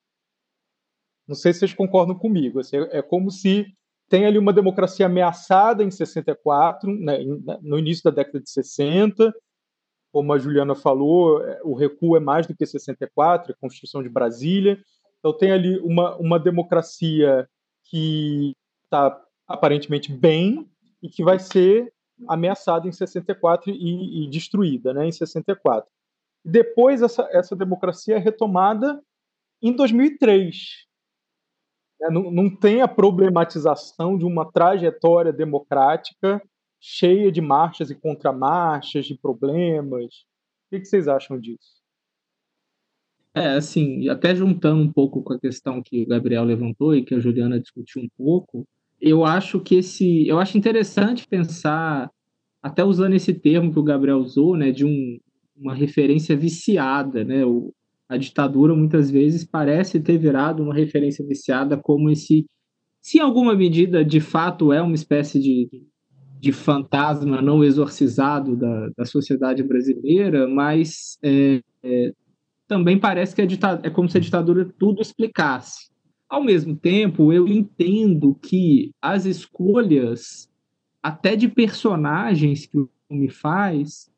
Não 1.28 1.36
sei 1.36 1.54
se 1.54 1.60
vocês 1.60 1.74
concordam 1.74 2.16
comigo. 2.16 2.60
Assim, 2.60 2.78
é 2.92 3.02
como 3.02 3.32
se 3.32 3.66
tem 4.12 4.26
ali 4.26 4.38
uma 4.38 4.52
democracia 4.52 5.06
ameaçada 5.06 5.86
em 5.86 5.90
64, 5.90 6.94
né, 7.00 7.20
no 7.62 7.80
início 7.80 8.04
da 8.04 8.12
década 8.12 8.42
de 8.42 8.50
60. 8.50 9.34
Como 10.12 10.34
a 10.34 10.38
Juliana 10.38 10.76
falou, 10.76 11.42
é, 11.42 11.62
o 11.64 11.74
recuo 11.74 12.18
é 12.18 12.20
mais 12.20 12.46
do 12.46 12.54
que 12.54 12.66
64, 12.66 13.54
a 13.54 13.56
Constituição 13.56 14.04
de 14.04 14.10
Brasília. 14.10 14.78
Então 15.18 15.32
tem 15.32 15.54
ali 15.54 15.80
uma, 15.80 16.18
uma 16.18 16.38
democracia 16.38 17.48
que 17.86 18.52
está 18.84 19.18
aparentemente 19.48 20.12
bem 20.12 20.70
e 21.02 21.08
que 21.08 21.24
vai 21.24 21.40
ser 21.40 21.94
ameaçada 22.28 22.90
em 22.90 22.92
64 22.92 23.72
e, 23.72 24.26
e 24.26 24.30
destruída 24.30 24.94
né, 24.94 25.08
em 25.08 25.12
64. 25.14 25.90
Depois 26.44 27.02
essa, 27.02 27.30
essa 27.32 27.56
democracia 27.56 28.18
é 28.18 28.20
retomada 28.20 29.02
em 29.62 29.74
2003, 29.74 30.56
é, 30.56 30.91
não, 32.10 32.32
não 32.32 32.50
tem 32.50 32.82
a 32.82 32.88
problematização 32.88 34.18
de 34.18 34.26
uma 34.26 34.50
trajetória 34.52 35.32
democrática 35.32 36.42
cheia 36.80 37.32
de 37.32 37.40
marchas 37.42 37.92
e 37.92 37.96
contramarchas, 37.96 39.06
de 39.06 39.16
problemas. 39.16 40.06
O 40.72 40.80
que, 40.80 40.84
vocês 40.84 41.08
acham 41.08 41.40
disso? 41.40 41.80
É, 43.36 43.50
assim, 43.52 44.10
até 44.10 44.36
juntando 44.36 44.82
um 44.82 44.92
pouco 44.92 45.22
com 45.22 45.34
a 45.34 45.40
questão 45.40 45.82
que 45.82 46.02
o 46.02 46.08
Gabriel 46.08 46.44
levantou 46.44 46.96
e 46.96 47.04
que 47.04 47.14
a 47.14 47.20
Juliana 47.20 47.60
discutiu 47.60 48.02
um 48.02 48.10
pouco, 48.18 48.66
eu 49.00 49.24
acho 49.24 49.60
que 49.60 49.76
esse, 49.76 50.28
eu 50.28 50.40
acho 50.40 50.58
interessante 50.58 51.28
pensar, 51.28 52.12
até 52.62 52.84
usando 52.84 53.14
esse 53.14 53.34
termo 53.34 53.72
que 53.72 53.80
o 53.80 53.84
Gabriel 53.84 54.18
usou, 54.18 54.58
né, 54.58 54.72
de 54.72 54.86
um, 54.86 55.18
uma 55.56 55.74
referência 55.74 56.36
viciada, 56.36 57.24
né, 57.24 57.46
o, 57.46 57.74
a 58.12 58.18
ditadura 58.18 58.76
muitas 58.76 59.10
vezes 59.10 59.46
parece 59.46 59.98
ter 59.98 60.18
virado 60.18 60.62
uma 60.62 60.74
referência 60.74 61.26
viciada 61.26 61.78
como 61.78 62.10
esse, 62.10 62.46
se 63.02 63.20
em 63.20 63.22
alguma 63.22 63.56
medida 63.56 64.04
de 64.04 64.20
fato 64.20 64.74
é 64.74 64.82
uma 64.82 64.96
espécie 64.96 65.40
de, 65.40 65.70
de 66.38 66.52
fantasma 66.52 67.42
não 67.42 67.64
exorcizado 67.64 68.58
da, 68.58 68.90
da 68.98 69.06
sociedade 69.06 69.64
brasileira, 69.64 70.46
mas 70.46 71.18
é, 71.24 71.62
é, 71.82 72.14
também 72.68 73.00
parece 73.00 73.34
que 73.34 73.44
a 73.44 73.46
ditadura, 73.46 73.88
é 73.88 73.90
como 73.90 74.10
se 74.10 74.18
a 74.18 74.22
ditadura 74.22 74.70
tudo 74.78 75.02
explicasse. 75.02 75.90
Ao 76.28 76.44
mesmo 76.44 76.76
tempo, 76.76 77.32
eu 77.32 77.48
entendo 77.48 78.36
que 78.36 78.92
as 79.02 79.24
escolhas, 79.24 80.50
até 81.02 81.38
de 81.38 81.48
personagens 81.48 82.66
que 82.66 82.78
o 82.78 82.90
filme 83.08 83.30
faz, 83.30 84.11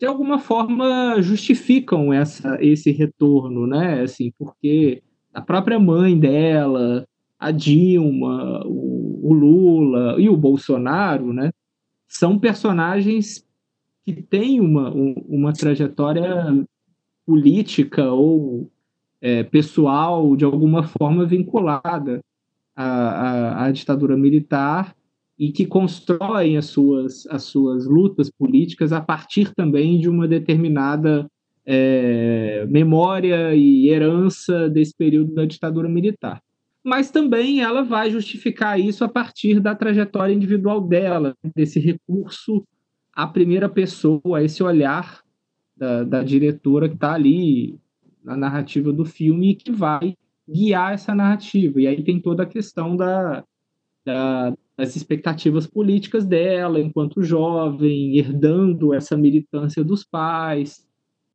de 0.00 0.06
alguma 0.06 0.38
forma 0.38 1.20
justificam 1.20 2.10
essa, 2.10 2.56
esse 2.64 2.90
retorno, 2.90 3.66
né? 3.66 4.00
Assim, 4.00 4.32
porque 4.38 5.02
a 5.32 5.42
própria 5.42 5.78
mãe 5.78 6.18
dela, 6.18 7.06
a 7.38 7.50
Dilma, 7.50 8.62
o, 8.64 9.20
o 9.22 9.34
Lula 9.34 10.18
e 10.18 10.26
o 10.26 10.36
Bolsonaro, 10.38 11.34
né? 11.34 11.50
São 12.08 12.38
personagens 12.38 13.46
que 14.02 14.14
têm 14.14 14.58
uma, 14.58 14.90
uma 14.90 15.52
trajetória 15.52 16.66
política 17.26 18.10
ou 18.10 18.70
é, 19.20 19.42
pessoal 19.42 20.34
de 20.34 20.46
alguma 20.46 20.82
forma 20.82 21.26
vinculada 21.26 22.24
à, 22.74 22.84
à, 22.84 23.64
à 23.66 23.70
ditadura 23.70 24.16
militar 24.16 24.96
e 25.40 25.50
que 25.50 25.64
constroem 25.64 26.58
as 26.58 26.66
suas, 26.66 27.26
as 27.28 27.44
suas 27.44 27.86
lutas 27.86 28.30
políticas 28.30 28.92
a 28.92 29.00
partir 29.00 29.54
também 29.54 29.98
de 29.98 30.06
uma 30.06 30.28
determinada 30.28 31.26
é, 31.64 32.66
memória 32.68 33.54
e 33.54 33.88
herança 33.88 34.68
desse 34.68 34.94
período 34.94 35.32
da 35.32 35.46
ditadura 35.46 35.88
militar. 35.88 36.42
Mas 36.84 37.10
também 37.10 37.62
ela 37.62 37.82
vai 37.82 38.10
justificar 38.10 38.78
isso 38.78 39.02
a 39.02 39.08
partir 39.08 39.60
da 39.60 39.74
trajetória 39.74 40.34
individual 40.34 40.78
dela, 40.78 41.34
desse 41.56 41.80
recurso 41.80 42.62
à 43.10 43.26
primeira 43.26 43.68
pessoa, 43.68 44.42
esse 44.42 44.62
olhar 44.62 45.22
da, 45.74 46.04
da 46.04 46.22
diretora 46.22 46.86
que 46.86 46.96
está 46.96 47.14
ali 47.14 47.78
na 48.22 48.36
narrativa 48.36 48.92
do 48.92 49.06
filme 49.06 49.52
e 49.52 49.54
que 49.54 49.72
vai 49.72 50.14
guiar 50.46 50.92
essa 50.92 51.14
narrativa. 51.14 51.80
E 51.80 51.86
aí 51.86 52.04
tem 52.04 52.20
toda 52.20 52.42
a 52.42 52.46
questão 52.46 52.94
da, 52.94 53.42
da, 54.04 54.54
as 54.80 54.96
expectativas 54.96 55.66
políticas 55.66 56.24
dela 56.24 56.80
enquanto 56.80 57.22
jovem, 57.22 58.16
herdando 58.16 58.94
essa 58.94 59.16
militância 59.16 59.84
dos 59.84 60.04
pais, 60.04 60.86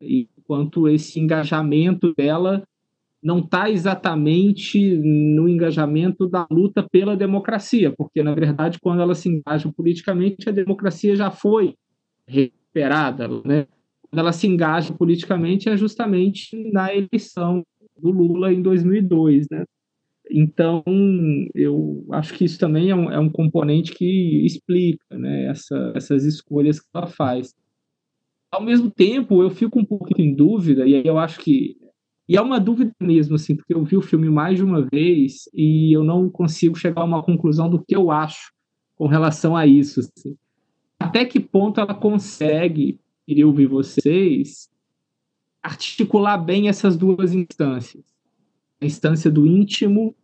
enquanto 0.01 0.87
esse 0.87 1.19
engajamento 1.19 2.13
dela 2.15 2.63
não 3.21 3.39
está 3.39 3.69
exatamente 3.69 4.97
no 4.97 5.49
engajamento 5.49 6.27
da 6.27 6.45
luta 6.51 6.87
pela 6.87 7.17
democracia, 7.17 7.91
porque, 7.97 8.21
na 8.21 8.35
verdade, 8.35 8.79
quando 8.79 9.01
ela 9.01 9.15
se 9.15 9.29
engaja 9.29 9.71
politicamente, 9.71 10.47
a 10.47 10.51
democracia 10.51 11.15
já 11.15 11.31
foi 11.31 11.75
recuperada. 12.27 13.27
Né? 13.43 13.67
Quando 14.03 14.19
ela 14.19 14.31
se 14.31 14.45
engaja 14.45 14.93
politicamente, 14.93 15.69
é 15.69 15.75
justamente 15.75 16.55
na 16.71 16.93
eleição 16.93 17.63
do 17.97 18.11
Lula 18.11 18.53
em 18.53 18.61
2002. 18.61 19.47
Né? 19.49 19.65
Então, 20.29 20.83
eu 21.53 22.05
acho 22.11 22.33
que 22.33 22.45
isso 22.45 22.57
também 22.59 22.89
é 22.89 22.95
um, 22.95 23.11
é 23.11 23.19
um 23.19 23.29
componente 23.29 23.93
que 23.93 24.45
explica 24.45 25.05
né, 25.11 25.47
essa, 25.47 25.93
essas 25.95 26.23
escolhas 26.23 26.79
que 26.79 26.87
ela 26.93 27.07
faz. 27.07 27.53
Ao 28.51 28.61
mesmo 28.61 28.89
tempo, 28.89 29.41
eu 29.43 29.49
fico 29.49 29.79
um 29.79 29.85
pouco 29.85 30.09
em 30.19 30.33
dúvida, 30.33 30.87
e 30.87 31.05
eu 31.05 31.17
acho 31.17 31.39
que. 31.39 31.77
E 32.27 32.35
é 32.35 32.41
uma 32.41 32.59
dúvida 32.59 32.91
mesmo, 32.99 33.35
assim, 33.35 33.55
porque 33.55 33.73
eu 33.73 33.83
vi 33.83 33.97
o 33.97 34.01
filme 34.01 34.29
mais 34.29 34.57
de 34.57 34.63
uma 34.63 34.81
vez 34.91 35.47
e 35.53 35.95
eu 35.95 36.03
não 36.03 36.27
consigo 36.27 36.75
chegar 36.75 37.01
a 37.01 37.05
uma 37.05 37.21
conclusão 37.21 37.69
do 37.69 37.83
que 37.83 37.95
eu 37.95 38.09
acho 38.09 38.51
com 38.95 39.05
relação 39.05 39.55
a 39.55 39.67
isso. 39.67 39.99
Assim. 39.99 40.35
Até 40.99 41.23
que 41.23 41.39
ponto 41.39 41.79
ela 41.79 41.93
consegue, 41.93 42.99
queria 43.27 43.45
ouvir 43.45 43.67
vocês, 43.67 44.67
articular 45.61 46.39
bem 46.39 46.67
essas 46.67 46.97
duas 46.97 47.31
instâncias 47.31 48.14
a 48.81 48.85
instância 48.85 49.29
do 49.31 49.45
íntimo, 49.45 50.15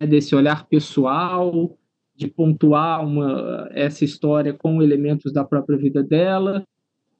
né, 0.00 0.06
desse 0.06 0.34
olhar 0.34 0.66
pessoal, 0.66 1.76
de 2.14 2.26
pontuar 2.26 3.04
uma, 3.04 3.68
essa 3.72 4.04
história 4.04 4.52
com 4.52 4.82
elementos 4.82 5.32
da 5.32 5.44
própria 5.44 5.78
vida 5.78 6.02
dela, 6.02 6.64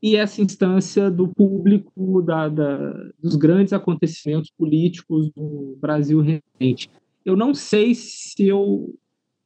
e 0.02 0.16
essa 0.16 0.40
instância 0.40 1.10
do 1.10 1.28
público, 1.28 2.22
da, 2.22 2.48
da, 2.48 2.92
dos 3.18 3.36
grandes 3.36 3.72
acontecimentos 3.72 4.50
políticos 4.50 5.30
do 5.30 5.76
Brasil 5.80 6.20
recente. 6.20 6.88
Eu 7.24 7.36
não 7.36 7.52
sei 7.52 7.94
se 7.94 8.46
eu, 8.46 8.94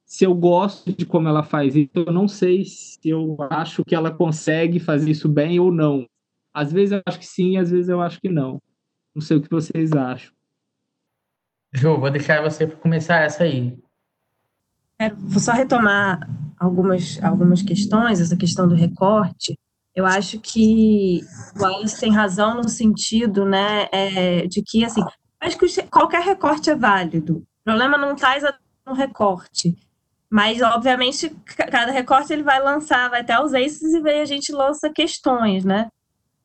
se 0.04 0.24
eu 0.24 0.34
gosto 0.34 0.92
de 0.92 1.06
como 1.06 1.28
ela 1.28 1.42
faz 1.42 1.74
isso, 1.74 1.90
eu 1.94 2.12
não 2.12 2.28
sei 2.28 2.64
se 2.64 3.08
eu 3.08 3.36
acho 3.50 3.84
que 3.84 3.94
ela 3.94 4.10
consegue 4.10 4.78
fazer 4.78 5.10
isso 5.10 5.28
bem 5.28 5.58
ou 5.58 5.72
não. 5.72 6.06
Às 6.52 6.70
vezes 6.70 6.92
eu 6.92 7.02
acho 7.06 7.18
que 7.18 7.26
sim, 7.26 7.56
às 7.56 7.70
vezes 7.70 7.88
eu 7.88 8.00
acho 8.00 8.20
que 8.20 8.28
não. 8.28 8.60
Não 9.14 9.22
sei 9.22 9.38
o 9.38 9.42
que 9.42 9.50
vocês 9.50 9.92
acham. 9.92 10.32
Ju, 11.72 11.98
vou 11.98 12.10
deixar 12.10 12.42
você 12.42 12.66
começar 12.66 13.22
essa 13.22 13.44
aí. 13.44 13.76
Quero, 14.98 15.16
vou 15.16 15.40
só 15.40 15.52
retomar 15.52 16.28
algumas, 16.58 17.22
algumas 17.22 17.62
questões, 17.62 18.20
essa 18.20 18.36
questão 18.36 18.68
do 18.68 18.74
recorte. 18.74 19.58
Eu 19.94 20.06
acho 20.06 20.38
que 20.38 21.20
o 21.56 21.62
Wallace 21.62 22.00
tem 22.00 22.12
razão 22.12 22.54
no 22.54 22.68
sentido 22.68 23.44
né, 23.44 23.88
é, 23.92 24.46
de 24.46 24.62
que, 24.62 24.84
assim, 24.84 25.02
acho 25.40 25.58
que 25.58 25.82
qualquer 25.84 26.22
recorte 26.22 26.70
é 26.70 26.74
válido. 26.74 27.38
O 27.38 27.64
problema 27.64 27.98
não 27.98 28.14
está 28.14 28.34
no 28.86 28.94
recorte. 28.94 29.76
Mas, 30.30 30.62
obviamente, 30.62 31.28
cada 31.44 31.92
recorte 31.92 32.32
ele 32.32 32.42
vai 32.42 32.62
lançar, 32.62 33.10
vai 33.10 33.22
ter 33.22 33.34
ausências 33.34 33.92
e 33.92 34.08
aí 34.08 34.20
a 34.20 34.24
gente 34.24 34.50
lança 34.50 34.90
questões, 34.90 35.62
né? 35.62 35.88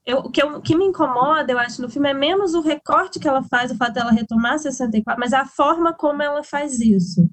Eu, 0.07 0.19
o, 0.19 0.31
que 0.31 0.41
eu, 0.41 0.55
o 0.55 0.61
que 0.61 0.73
me 0.73 0.85
incomoda, 0.85 1.51
eu 1.51 1.59
acho, 1.59 1.81
no 1.81 1.89
filme 1.89 2.09
é 2.09 2.13
menos 2.13 2.53
o 2.53 2.61
recorte 2.61 3.19
que 3.19 3.27
ela 3.27 3.43
faz, 3.43 3.71
o 3.71 3.75
fato 3.75 3.95
dela 3.95 4.09
retomar 4.09 4.57
64, 4.57 5.19
mas 5.19 5.33
a 5.33 5.45
forma 5.45 5.93
como 5.93 6.23
ela 6.23 6.41
faz 6.45 6.79
isso. 6.79 7.29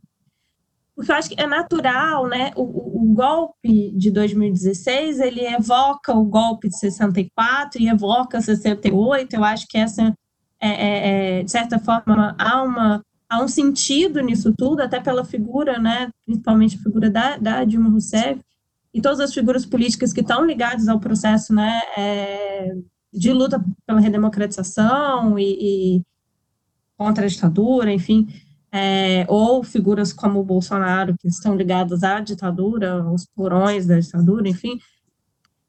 Porque 0.96 1.12
eu 1.12 1.14
acho 1.14 1.28
que 1.28 1.40
é 1.40 1.46
natural, 1.46 2.26
né? 2.26 2.50
O, 2.56 2.62
o, 2.62 3.02
o 3.02 3.14
golpe 3.14 3.92
de 3.96 4.10
2016, 4.10 5.20
ele 5.20 5.46
evoca 5.46 6.12
o 6.12 6.24
golpe 6.24 6.68
de 6.68 6.76
64 6.76 7.80
e 7.80 7.88
evoca 7.88 8.40
68. 8.40 9.36
Eu 9.36 9.44
acho 9.44 9.68
que 9.68 9.78
essa, 9.78 10.12
é, 10.60 10.68
é, 10.68 11.38
é, 11.38 11.42
de 11.44 11.50
certa 11.52 11.78
forma, 11.78 12.34
há 12.36 12.62
uma 12.62 13.02
há 13.28 13.42
um 13.42 13.48
sentido 13.48 14.20
nisso 14.20 14.52
tudo, 14.56 14.80
até 14.80 15.00
pela 15.00 15.24
figura, 15.24 15.78
né, 15.78 16.10
principalmente 16.24 16.76
a 16.76 16.82
figura 16.82 17.10
da, 17.10 17.36
da 17.36 17.64
Dilma 17.64 17.90
Rousseff, 17.90 18.40
e 18.94 19.00
todas 19.00 19.18
as 19.18 19.34
figuras 19.34 19.66
políticas 19.66 20.12
que 20.12 20.20
estão 20.20 20.46
ligadas 20.46 20.86
ao 20.86 21.00
processo 21.00 21.52
né, 21.52 21.82
é, 21.96 22.72
de 23.12 23.32
luta 23.32 23.62
pela 23.84 24.00
redemocratização 24.00 25.36
e, 25.36 25.96
e 25.98 26.02
contra 26.96 27.24
a 27.24 27.28
ditadura, 27.28 27.92
enfim, 27.92 28.28
é, 28.70 29.26
ou 29.28 29.64
figuras 29.64 30.12
como 30.12 30.38
o 30.38 30.44
Bolsonaro, 30.44 31.16
que 31.18 31.26
estão 31.26 31.56
ligadas 31.56 32.04
à 32.04 32.20
ditadura, 32.20 33.02
aos 33.02 33.26
porões 33.26 33.84
da 33.84 33.98
ditadura, 33.98 34.48
enfim. 34.48 34.78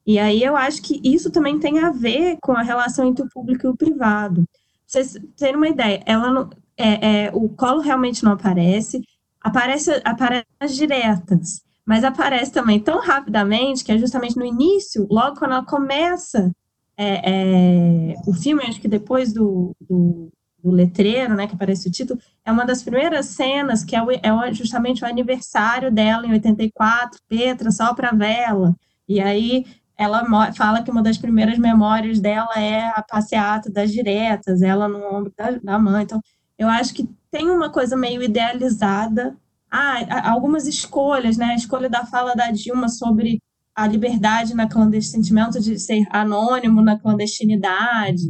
E 0.06 0.20
aí 0.20 0.44
eu 0.44 0.56
acho 0.56 0.82
que 0.84 1.02
isso 1.04 1.32
também 1.32 1.60
tem 1.60 1.80
a 1.80 1.90
ver 1.90 2.38
com 2.42 2.52
a 2.52 2.62
relação 2.62 3.08
entre 3.08 3.26
o 3.26 3.30
público 3.30 3.66
e 3.66 3.70
o 3.70 3.76
privado. 3.76 4.44
Pra 4.46 4.64
vocês 4.86 5.20
terem 5.36 5.56
uma 5.56 5.68
ideia, 5.68 6.04
ela 6.06 6.32
não, 6.32 6.50
é, 6.78 7.26
é, 7.26 7.32
o 7.34 7.50
colo 7.50 7.82
realmente 7.82 8.24
não 8.24 8.34
aparece, 8.34 9.02
aparece, 9.42 10.00
aparece 10.04 10.46
as 10.60 10.76
diretas, 10.76 11.66
mas 11.86 12.04
aparece 12.04 12.52
também 12.52 12.80
tão 12.80 13.00
rapidamente 13.00 13.84
que 13.84 13.92
é 13.92 13.98
justamente 13.98 14.36
no 14.36 14.46
início, 14.46 15.08
logo 15.10 15.38
quando 15.38 15.52
ela 15.52 15.66
começa 15.66 16.52
é, 16.98 18.14
é, 18.14 18.16
o 18.26 18.34
filme, 18.34 18.64
acho 18.64 18.82
que 18.82 18.88
depois 18.88 19.34
do, 19.34 19.76
do, 19.80 20.32
do, 20.64 20.72
letreiro, 20.72 21.36
né, 21.36 21.46
que 21.46 21.54
aparece 21.54 21.88
o 21.88 21.92
título, 21.92 22.20
é 22.44 22.52
uma 22.52 22.66
das 22.66 22.82
primeiras 22.82 23.28
cenas 23.28 23.84
que 23.84 23.96
é, 23.96 24.02
o, 24.02 24.10
é 24.12 24.54
justamente 24.54 25.04
o 25.04 25.08
aniversário 25.08 25.92
dela 25.92 26.26
em 26.26 26.32
84, 26.32 27.20
Petra, 27.28 27.70
só 27.72 27.94
para 27.94 28.12
vela, 28.12 28.76
e 29.08 29.20
aí 29.20 29.66
ela 29.98 30.52
fala 30.54 30.82
que 30.84 30.92
uma 30.92 31.04
das 31.04 31.18
primeiras 31.18 31.58
memórias 31.58 32.20
dela 32.20 32.54
é 32.58 32.88
a 32.88 33.02
passeata 33.02 33.70
das 33.70 33.92
diretas, 33.92 34.62
ela 34.62 34.88
no 34.88 35.04
ombro 35.06 35.32
da, 35.38 35.52
da 35.52 35.80
mãe, 35.80 36.04
então 36.04 36.22
eu 36.58 36.68
acho 36.70 36.94
que 36.94 37.08
tem 37.30 37.50
uma 37.50 37.70
coisa 37.70 37.98
meio 37.98 38.24
idealizada. 38.24 39.36
Ah, 39.78 40.32
algumas 40.32 40.68
escolhas, 40.68 41.36
né? 41.36 41.48
A 41.48 41.56
escolha 41.56 41.90
da 41.90 42.06
fala 42.06 42.34
da 42.34 42.50
Dilma 42.50 42.88
sobre 42.88 43.40
a 43.76 43.86
liberdade 43.86 44.56
na 44.56 44.70
clandestinidade, 44.70 45.52
sentimento 45.52 45.60
de 45.60 45.78
ser 45.78 46.06
anônimo 46.10 46.82
na 46.82 46.98
clandestinidade. 46.98 48.24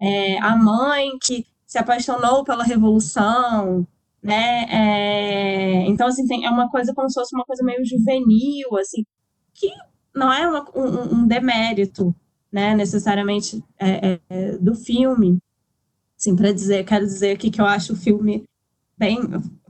É, 0.00 0.38
a 0.38 0.56
mãe 0.56 1.10
que 1.22 1.44
se 1.66 1.78
apaixonou 1.78 2.44
pela 2.44 2.64
revolução, 2.64 3.86
né? 4.22 4.64
É, 4.70 5.86
então, 5.86 6.06
assim, 6.06 6.26
tem, 6.26 6.46
é 6.46 6.50
uma 6.50 6.70
coisa 6.70 6.94
como 6.94 7.10
se 7.10 7.14
fosse 7.14 7.36
uma 7.36 7.44
coisa 7.44 7.62
meio 7.62 7.84
juvenil, 7.84 8.76
assim, 8.78 9.04
que 9.54 9.70
não 10.14 10.32
é 10.32 10.48
uma, 10.48 10.64
um, 10.74 11.14
um, 11.14 11.26
demérito, 11.26 12.14
né, 12.50 12.74
necessariamente 12.74 13.62
é, 13.78 14.18
é, 14.30 14.56
do 14.56 14.74
filme. 14.74 15.38
Sim, 16.16 16.34
para 16.34 16.52
dizer, 16.52 16.84
quero 16.84 17.04
dizer 17.04 17.32
aqui 17.32 17.50
que 17.50 17.60
eu 17.60 17.66
acho 17.66 17.92
o 17.92 17.96
filme 17.96 18.44
bem, 18.96 19.20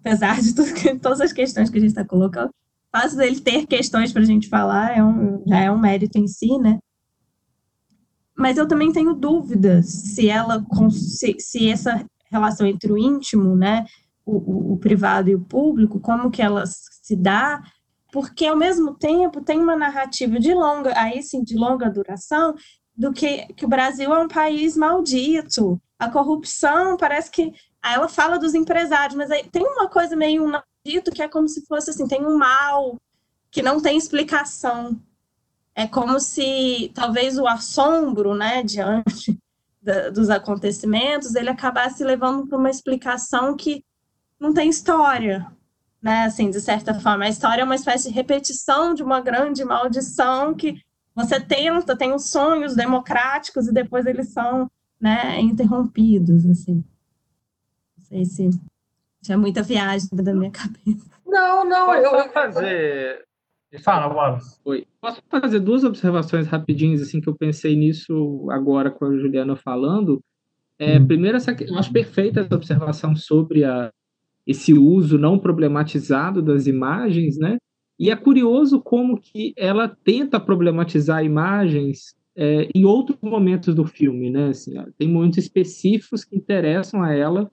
apesar 0.07 0.40
de 0.40 0.55
tudo, 0.55 0.71
todas 1.03 1.21
as 1.21 1.33
questões 1.33 1.69
que 1.69 1.79
a 1.79 1.81
gente 1.81 1.90
está 1.90 2.05
colocando, 2.05 2.51
faço 2.92 3.16
dele 3.16 3.40
ter 3.40 3.66
questões 3.66 4.12
para 4.12 4.23
a 4.23 4.25
gente 4.25 4.49
falar, 4.49 4.97
é 4.97 5.03
um, 5.03 5.42
já 5.47 5.61
é 5.61 5.71
um 5.71 5.79
mérito 5.79 6.16
em 6.16 6.29
si, 6.29 6.57
né? 6.59 6.79
Mas 8.38 8.57
eu 8.57 8.69
também 8.69 8.92
tenho 8.92 9.14
dúvidas 9.14 9.87
se 9.87 10.29
ela, 10.29 10.64
se, 10.90 11.37
se 11.40 11.69
essa 11.69 12.05
relação 12.31 12.66
entre 12.66 12.92
o 12.92 12.99
íntimo, 12.99 13.57
né, 13.57 13.85
o, 14.25 14.37
o, 14.37 14.73
o 14.75 14.79
privado 14.79 15.31
e 15.31 15.35
o 15.35 15.40
público, 15.40 15.99
como 15.99 16.31
que 16.31 16.42
ela 16.42 16.64
se 16.66 17.16
dá, 17.16 17.62
porque 18.12 18.47
ao 18.47 18.57
mesmo 18.57 18.95
tempo 18.95 19.40
tem 19.40 19.59
uma 19.59 19.75
narrativa 19.75 20.38
de 20.38 20.53
longa, 20.55 20.92
aí 20.97 21.23
sim, 21.23 21.42
de 21.42 21.57
longa 21.57 21.90
duração, 21.90 22.55
do 22.95 23.12
que, 23.12 23.47
que 23.55 23.64
o 23.64 23.69
Brasil 23.69 24.14
é 24.14 24.23
um 24.23 24.29
país 24.29 24.77
maldito, 24.77 25.81
a 25.99 26.11
corrupção 26.11 26.97
parece 26.97 27.31
que. 27.31 27.53
Aí 27.87 27.94
ela 27.94 28.09
fala 28.09 28.37
dos 28.37 28.53
empresários, 28.53 29.16
mas 29.16 29.31
aí 29.31 29.49
tem 29.49 29.62
uma 29.62 29.88
coisa 29.88 30.16
meio 30.16 30.44
dito 30.85 31.12
que 31.12 31.22
é 31.22 31.29
como 31.29 31.46
se 31.46 31.64
fosse 31.66 31.90
assim: 31.90 32.09
tem 32.09 32.27
um 32.27 32.37
mal 32.37 32.96
que 33.49 33.62
não 33.62 33.81
tem 33.81 33.96
explicação. 33.96 35.01
É 35.72 35.87
como 35.87 36.18
se 36.18 36.90
talvez 36.96 37.38
o 37.38 37.46
assombro, 37.46 38.35
né, 38.35 38.64
diante 38.64 39.38
da, 39.81 40.11
dos 40.11 40.31
acontecimentos, 40.31 41.37
ele 41.37 41.49
acabasse 41.49 42.03
levando 42.03 42.49
para 42.49 42.59
uma 42.59 42.70
explicação 42.70 43.57
que 43.57 43.85
não 44.40 44.53
tem 44.53 44.68
história, 44.68 45.46
né, 46.03 46.25
assim, 46.25 46.51
de 46.51 46.61
certa 46.61 46.92
forma. 46.99 47.27
A 47.27 47.29
história 47.29 47.62
é 47.62 47.64
uma 47.64 47.77
espécie 47.77 48.09
de 48.09 48.14
repetição 48.14 48.94
de 48.94 49.03
uma 49.05 49.20
grande 49.20 49.64
maldição 49.64 50.55
que 50.55 50.75
você 51.14 51.38
tenta, 51.38 51.96
tem 51.96 52.12
os 52.12 52.31
sonhos 52.31 52.75
democráticos 52.75 53.68
e 53.68 53.72
depois 53.72 54.07
eles 54.07 54.33
são 54.33 54.68
né, 55.01 55.40
interrompidos, 55.40 56.44
assim. 56.46 56.83
Não 58.11 58.25
sei 58.25 58.51
se 58.51 58.61
tinha 59.23 59.37
muita 59.37 59.62
viagem 59.62 60.09
da 60.12 60.35
minha 60.35 60.51
cabeça. 60.51 61.07
Não, 61.27 61.64
não, 61.64 61.95
eu 61.95 62.11
vou 62.11 62.29
fazer. 62.31 63.25
Fala, 63.83 64.12
Wallace. 64.12 64.59
Oi. 64.64 64.87
Posso 65.01 65.21
fazer 65.29 65.61
duas 65.61 65.85
observações 65.85 66.47
rapidinhas, 66.47 67.03
assim, 67.03 67.21
que 67.21 67.29
eu 67.29 67.37
pensei 67.37 67.77
nisso 67.77 68.47
agora 68.51 68.90
com 68.90 69.05
a 69.05 69.16
Juliana 69.16 69.57
falando. 69.57 70.23
É, 70.79 70.99
hum. 70.99 71.07
Primeiro, 71.07 71.37
essa, 71.37 71.55
eu 71.61 71.77
acho 71.77 71.92
perfeita 71.92 72.40
essa 72.40 72.55
observação 72.55 73.14
sobre 73.16 73.64
a, 73.64 73.90
esse 74.47 74.73
uso 74.73 75.19
não 75.19 75.38
problematizado 75.38 76.40
das 76.40 76.66
imagens, 76.66 77.37
né? 77.37 77.59
E 77.99 78.11
é 78.11 78.16
curioso 78.16 78.81
como 78.81 79.21
que 79.21 79.53
ela 79.57 79.88
tenta 79.88 80.38
problematizar 80.38 81.25
imagens 81.25 82.14
é, 82.37 82.69
em 82.75 82.85
outros 82.85 83.19
momentos 83.23 83.75
do 83.75 83.87
filme, 83.87 84.31
né? 84.31 84.49
Assim, 84.49 84.75
tem 84.99 85.09
momentos 85.09 85.38
específicos 85.38 86.25
que 86.25 86.37
interessam 86.37 87.03
a 87.03 87.12
ela 87.12 87.51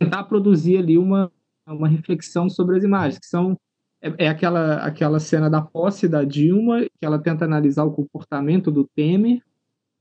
tentar 0.00 0.24
produzir 0.24 0.78
ali 0.78 0.96
uma, 0.96 1.30
uma 1.66 1.86
reflexão 1.86 2.48
sobre 2.48 2.78
as 2.78 2.82
imagens, 2.82 3.18
que 3.18 3.26
são 3.26 3.56
é, 4.00 4.24
é, 4.24 4.28
aquela, 4.28 4.76
aquela 4.76 5.20
cena 5.20 5.50
da 5.50 5.60
posse 5.60 6.08
da 6.08 6.24
Dilma, 6.24 6.80
que 6.80 7.04
ela 7.04 7.18
tenta 7.18 7.44
analisar 7.44 7.84
o 7.84 7.92
comportamento 7.92 8.70
do 8.70 8.88
Temer, 8.96 9.42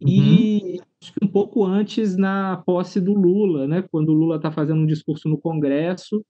uhum. 0.01 0.07
e 0.07 0.79
acho 1.01 1.13
que 1.13 1.23
um 1.23 1.27
pouco 1.27 1.65
antes 1.65 2.15
na 2.15 2.63
posse 2.65 3.01
do 3.01 3.13
Lula, 3.13 3.67
né? 3.67 3.83
Quando 3.91 4.09
o 4.09 4.13
Lula 4.13 4.37
está 4.37 4.49
fazendo 4.49 4.79
um 4.79 4.85
discurso 4.85 5.27
no 5.27 5.37
Congresso, 5.37 6.23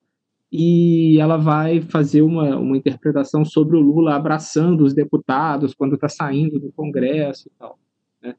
e 0.52 1.20
ela 1.20 1.38
vai 1.38 1.80
fazer 1.80 2.24
uma, 2.24 2.58
uma 2.58 2.76
interpretação 2.76 3.46
sobre 3.46 3.78
o 3.78 3.80
Lula 3.80 4.16
abraçando 4.16 4.84
os 4.84 4.96
deputados 4.96 5.76
quando 5.76 5.94
está 5.94 6.10
saindo 6.10 6.60
do 6.60 6.72
Congresso 6.72 7.48
e 7.48 7.52
tal. 7.60 7.78
Né? 8.20 8.36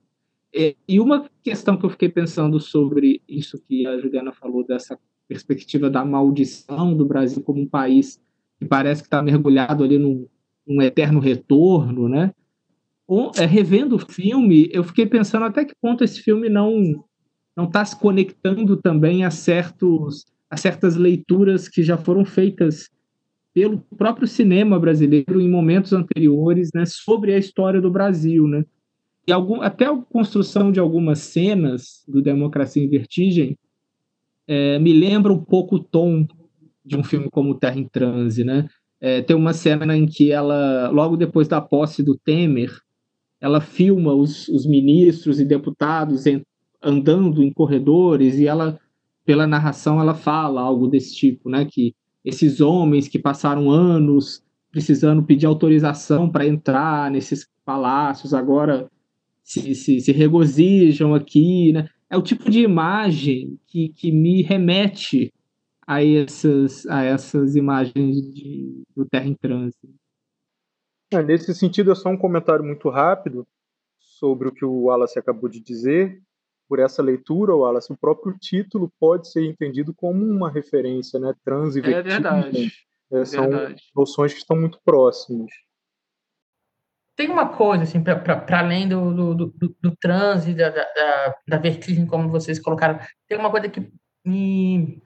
E, 0.53 0.77
e, 0.89 0.99
uma 0.99 1.31
questão 1.45 1.77
que 1.77 1.87
eu 1.87 1.91
fiquei 1.91 2.09
pensando 2.09 2.59
sobre 2.59 3.23
isso 3.29 3.63
que 3.69 3.87
a 3.87 3.97
Juliana 3.97 4.33
falou, 4.33 4.67
dessa 4.67 4.99
perspectiva 5.31 5.89
da 5.89 6.05
maldição 6.05 6.93
do 6.93 7.07
Brasil 7.07 7.41
como 7.41 7.61
um 7.61 7.67
país 7.67 8.21
que 8.59 8.67
parece 8.67 9.01
que 9.01 9.07
está 9.07 9.23
mergulhado 9.23 9.85
ali 9.85 9.97
num, 9.97 10.27
num 10.67 10.83
eterno 10.83 11.21
retorno, 11.21 12.09
né? 12.09 12.35
Ou, 13.07 13.31
é, 13.39 13.47
revendo 13.47 13.95
o 13.95 13.99
filme, 13.99 14.69
eu 14.73 14.83
fiquei 14.83 15.07
pensando 15.07 15.45
até 15.45 15.65
que 15.65 15.75
ponto 15.81 16.03
esse 16.03 16.21
filme 16.21 16.49
não 16.49 17.05
não 17.57 17.67
está 17.67 17.85
se 17.85 17.99
conectando 17.99 18.77
também 18.77 19.25
a 19.25 19.31
certos 19.31 20.25
a 20.51 20.57
certas 20.57 20.97
leituras 20.97 21.69
que 21.69 21.81
já 21.81 21.97
foram 21.97 22.25
feitas 22.25 22.91
pelo 23.55 23.79
próprio 23.97 24.27
cinema 24.27 24.81
brasileiro 24.81 25.41
em 25.41 25.49
momentos 25.49 25.93
anteriores, 25.93 26.71
né, 26.75 26.85
sobre 26.87 27.33
a 27.33 27.39
história 27.39 27.81
do 27.81 27.91
Brasil, 27.91 28.49
né? 28.49 28.65
E 29.29 29.33
algum, 29.33 29.61
até 29.61 29.87
a 29.87 29.97
construção 29.97 30.73
de 30.73 30.81
algumas 30.81 31.21
cenas 31.21 32.05
do 32.09 32.21
Democracia 32.21 32.83
em 32.83 32.89
Vertigem 32.89 33.57
é, 34.53 34.81
me 34.81 34.93
lembra 34.93 35.33
um 35.33 35.39
pouco 35.39 35.77
o 35.77 35.79
tom 35.79 36.27
de 36.85 36.97
um 36.97 37.05
filme 37.05 37.31
como 37.31 37.55
Terra 37.55 37.79
em 37.79 37.87
Transe, 37.87 38.43
né? 38.43 38.69
É, 39.01 39.23
tem 39.23 39.37
uma 39.37 39.53
cena 39.53 39.97
em 39.97 40.07
que 40.07 40.33
ela, 40.33 40.91
logo 40.91 41.17
depois 41.17 41.47
da 41.47 41.61
posse 41.61 42.03
do 42.03 42.19
Temer, 42.19 42.77
ela 43.41 43.61
filma 43.61 44.13
os, 44.13 44.49
os 44.49 44.67
ministros 44.67 45.39
e 45.39 45.45
deputados 45.45 46.27
em, 46.27 46.43
andando 46.83 47.45
em 47.45 47.53
corredores 47.53 48.41
e 48.41 48.49
ela 48.49 48.77
pela 49.25 49.47
narração 49.47 50.01
ela 50.01 50.15
fala 50.15 50.61
algo 50.61 50.89
desse 50.89 51.15
tipo, 51.15 51.49
né? 51.49 51.65
Que 51.65 51.95
esses 52.25 52.61
homens 52.61 53.07
que 53.07 53.21
passaram 53.21 53.71
anos 53.71 54.43
precisando 54.73 55.23
pedir 55.23 55.47
autorização 55.47 56.29
para 56.29 56.45
entrar 56.45 57.09
nesses 57.09 57.47
palácios 57.65 58.35
agora 58.35 58.91
se, 59.45 59.77
se, 59.77 60.01
se, 60.01 60.11
regozijam 60.11 61.15
aqui, 61.15 61.73
né? 61.73 61.89
É 62.11 62.17
o 62.17 62.23
tipo 62.23 62.51
de 62.51 62.61
imagem 62.61 63.59
que, 63.67 63.91
que 63.91 64.11
me 64.11 64.43
remete 64.43 65.33
a 65.87 66.05
essas, 66.05 66.87
a 66.87 67.03
essas 67.05 67.55
imagens 67.57 68.21
de, 68.33 68.83
do 68.97 69.05
Terra 69.05 69.27
em 69.27 69.35
Trânsito. 69.35 69.89
É, 71.13 71.23
nesse 71.23 71.55
sentido, 71.55 71.91
é 71.91 71.95
só 71.95 72.09
um 72.09 72.17
comentário 72.17 72.65
muito 72.65 72.89
rápido 72.89 73.47
sobre 73.99 74.49
o 74.49 74.53
que 74.53 74.65
o 74.65 74.85
Wallace 74.85 75.19
acabou 75.19 75.49
de 75.49 75.61
dizer. 75.61 76.21
Por 76.69 76.79
essa 76.79 77.03
leitura, 77.03 77.55
Wallace, 77.55 77.93
o 77.93 77.97
próprio 77.97 78.37
título 78.39 78.93
pode 79.01 79.29
ser 79.31 79.45
entendido 79.45 79.93
como 79.93 80.25
uma 80.25 80.51
referência, 80.51 81.19
né? 81.19 81.35
Trans 81.45 81.75
e 81.75 81.81
É 81.81 82.03
verdade. 82.03 82.73
É, 83.11 83.25
são 83.25 83.49
verdade. 83.49 83.83
noções 83.95 84.33
que 84.33 84.39
estão 84.39 84.57
muito 84.57 84.81
próximas. 84.85 85.51
Tem 87.21 87.29
uma 87.29 87.51
coisa, 87.51 87.83
assim, 87.83 88.03
para 88.03 88.59
além 88.59 88.89
do, 88.89 89.13
do, 89.13 89.35
do, 89.35 89.77
do 89.79 89.97
transe, 89.97 90.55
da, 90.55 90.71
da, 90.71 91.35
da, 91.47 91.59
vertigem, 91.59 92.07
como 92.07 92.31
vocês 92.31 92.59
colocaram, 92.59 92.99
tem 93.29 93.37
uma 93.37 93.51
coisa 93.51 93.69
que 93.69 93.93
me. 94.25 95.03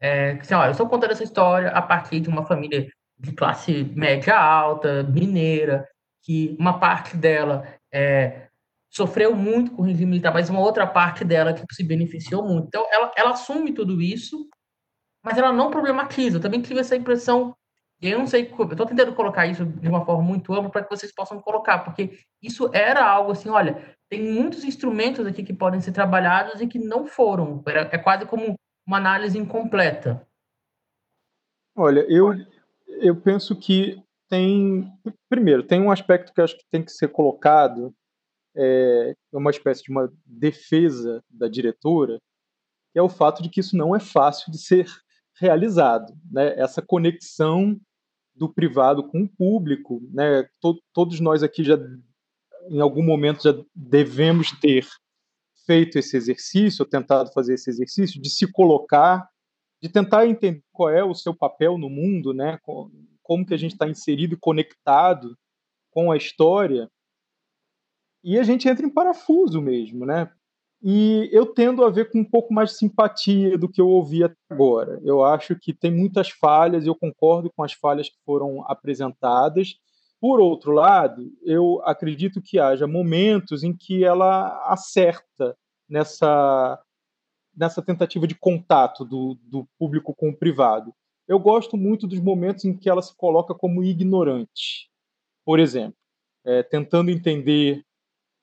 É, 0.00 0.38
assim, 0.40 0.54
ó, 0.54 0.66
eu 0.66 0.70
estou 0.70 0.88
contando 0.88 1.10
essa 1.10 1.24
história 1.24 1.70
a 1.70 1.82
partir 1.82 2.20
de 2.20 2.28
uma 2.28 2.46
família 2.46 2.88
de 3.18 3.32
classe 3.32 3.82
média 3.96 4.38
alta, 4.38 5.02
mineira, 5.02 5.84
que 6.22 6.56
uma 6.60 6.78
parte 6.78 7.16
dela 7.16 7.66
é, 7.92 8.46
sofreu 8.88 9.34
muito 9.34 9.72
com 9.72 9.82
o 9.82 9.84
regime 9.84 10.12
militar, 10.12 10.32
mas 10.32 10.48
uma 10.48 10.60
outra 10.60 10.86
parte 10.86 11.24
dela 11.24 11.52
que 11.52 11.64
se 11.72 11.82
beneficiou 11.82 12.46
muito. 12.46 12.68
Então, 12.68 12.86
ela, 12.92 13.10
ela 13.16 13.30
assume 13.30 13.72
tudo 13.72 14.00
isso, 14.00 14.48
mas 15.24 15.36
ela 15.36 15.52
não 15.52 15.72
problematiza. 15.72 16.36
Eu 16.36 16.40
também 16.40 16.62
tive 16.62 16.78
essa 16.78 16.94
impressão, 16.94 17.52
eu 18.00 18.18
não 18.18 18.26
sei, 18.26 18.50
eu 18.56 18.70
estou 18.70 18.86
tentando 18.86 19.14
colocar 19.14 19.46
isso 19.46 19.64
de 19.64 19.88
uma 19.88 20.04
forma 20.04 20.22
muito 20.22 20.52
ampla 20.52 20.70
para 20.70 20.84
que 20.84 20.90
vocês 20.90 21.12
possam 21.12 21.40
colocar, 21.40 21.80
porque 21.80 22.18
isso 22.42 22.70
era 22.72 23.04
algo 23.04 23.32
assim, 23.32 23.48
olha, 23.48 23.96
tem 24.08 24.22
muitos 24.22 24.64
instrumentos 24.64 25.26
aqui 25.26 25.42
que 25.42 25.52
podem 25.52 25.80
ser 25.80 25.92
trabalhados 25.92 26.60
e 26.60 26.66
que 26.66 26.78
não 26.78 27.06
foram. 27.06 27.62
É 27.66 27.98
quase 27.98 28.24
como 28.26 28.54
uma 28.86 28.96
análise 28.96 29.36
incompleta. 29.38 30.26
Olha, 31.76 32.00
eu 32.08 32.34
eu 33.00 33.20
penso 33.20 33.54
que 33.56 34.02
tem. 34.28 34.90
Primeiro, 35.28 35.62
tem 35.62 35.80
um 35.80 35.90
aspecto 35.90 36.32
que 36.32 36.40
acho 36.40 36.56
que 36.56 36.64
tem 36.70 36.84
que 36.84 36.92
ser 36.92 37.08
colocado, 37.08 37.94
é 38.56 39.14
uma 39.32 39.50
espécie 39.50 39.82
de 39.82 39.90
uma 39.90 40.12
defesa 40.24 41.22
da 41.30 41.48
diretora, 41.48 42.18
que 42.92 42.98
é 42.98 43.02
o 43.02 43.08
fato 43.08 43.42
de 43.42 43.48
que 43.48 43.60
isso 43.60 43.76
não 43.76 43.94
é 43.94 44.00
fácil 44.00 44.50
de 44.50 44.58
ser 44.58 44.86
realizado. 45.38 46.12
Né? 46.30 46.58
Essa 46.58 46.82
conexão 46.82 47.78
do 48.38 48.48
privado 48.48 49.06
com 49.06 49.22
o 49.22 49.28
público, 49.28 50.00
né? 50.12 50.48
todos 50.92 51.20
nós 51.20 51.42
aqui 51.42 51.64
já, 51.64 51.76
em 52.70 52.80
algum 52.80 53.02
momento, 53.02 53.42
já 53.42 53.54
devemos 53.74 54.52
ter 54.60 54.86
feito 55.66 55.98
esse 55.98 56.16
exercício, 56.16 56.82
ou 56.82 56.88
tentado 56.88 57.32
fazer 57.32 57.54
esse 57.54 57.68
exercício, 57.68 58.20
de 58.20 58.30
se 58.30 58.50
colocar 58.50 59.28
de 59.80 59.88
tentar 59.88 60.26
entender 60.26 60.62
qual 60.72 60.90
é 60.90 61.04
o 61.04 61.14
seu 61.14 61.34
papel 61.34 61.78
no 61.78 61.88
mundo, 61.88 62.34
né? 62.34 62.58
Como 63.22 63.46
que 63.46 63.54
a 63.54 63.56
gente 63.56 63.72
está 63.72 63.88
inserido 63.88 64.34
e 64.34 64.38
conectado 64.38 65.38
com 65.90 66.10
a 66.10 66.16
história. 66.16 66.90
E 68.24 68.38
a 68.38 68.42
gente 68.42 68.68
entra 68.68 68.84
em 68.84 68.90
parafuso 68.90 69.62
mesmo, 69.62 70.04
né? 70.04 70.30
E 70.80 71.28
eu 71.32 71.46
tendo 71.46 71.84
a 71.84 71.90
ver 71.90 72.10
com 72.10 72.20
um 72.20 72.24
pouco 72.24 72.54
mais 72.54 72.70
de 72.70 72.76
simpatia 72.76 73.58
do 73.58 73.68
que 73.68 73.80
eu 73.80 73.88
ouvi 73.88 74.22
até 74.22 74.36
agora. 74.48 75.00
Eu 75.04 75.24
acho 75.24 75.56
que 75.56 75.74
tem 75.74 75.90
muitas 75.90 76.30
falhas, 76.30 76.86
eu 76.86 76.94
concordo 76.94 77.50
com 77.50 77.64
as 77.64 77.72
falhas 77.72 78.08
que 78.08 78.16
foram 78.24 78.62
apresentadas. 78.70 79.74
Por 80.20 80.40
outro 80.40 80.72
lado, 80.72 81.32
eu 81.42 81.80
acredito 81.84 82.40
que 82.40 82.58
haja 82.58 82.86
momentos 82.86 83.64
em 83.64 83.76
que 83.76 84.04
ela 84.04 84.64
acerta 84.66 85.56
nessa 85.88 86.80
nessa 87.56 87.82
tentativa 87.82 88.24
de 88.24 88.36
contato 88.36 89.04
do, 89.04 89.36
do 89.42 89.66
público 89.76 90.14
com 90.14 90.28
o 90.28 90.36
privado. 90.36 90.94
Eu 91.26 91.40
gosto 91.40 91.76
muito 91.76 92.06
dos 92.06 92.20
momentos 92.20 92.64
em 92.64 92.76
que 92.76 92.88
ela 92.88 93.02
se 93.02 93.14
coloca 93.16 93.52
como 93.52 93.82
ignorante. 93.82 94.88
Por 95.44 95.58
exemplo, 95.58 95.98
é, 96.46 96.62
tentando 96.62 97.10
entender 97.10 97.84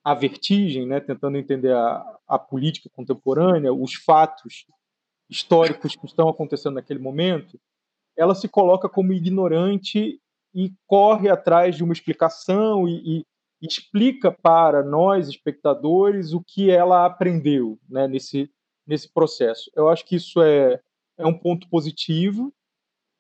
a 0.04 0.14
vertigem, 0.14 0.86
né, 0.86 1.00
tentando 1.00 1.38
entender 1.38 1.74
a, 1.74 2.15
a 2.28 2.40
política 2.40 2.90
contemporânea, 2.90 3.74
os 3.74 3.94
fatos 3.94 4.66
históricos 5.30 5.96
que 5.96 6.06
estão 6.06 6.30
acontecendo 6.30 6.76
naquele 6.76 7.00
momento, 7.00 7.60
ela 8.18 8.36
se 8.36 8.48
coloca 8.48 8.88
como 8.88 9.14
ignorante 9.14 10.20
e 10.54 10.74
corre 10.88 11.30
atrás 11.30 11.76
de 11.76 11.84
uma 11.84 11.94
explicação 11.94 12.88
e, 12.88 13.20
e, 13.20 13.26
explica 13.62 14.32
para 14.32 14.84
nós, 14.84 15.28
espectadores, 15.28 16.34
o 16.34 16.42
que 16.42 16.70
ela 16.70 17.06
aprendeu 17.06 17.80
né, 17.90 18.08
nesse, 18.08 18.50
nesse 18.86 19.12
processo. 19.12 19.72
Eu 19.76 19.90
acho 19.90 20.06
que 20.06 20.16
isso 20.16 20.42
é, 20.42 20.80
é 21.18 21.26
um 21.26 21.34
ponto 21.34 21.68
positivo, 21.68 22.54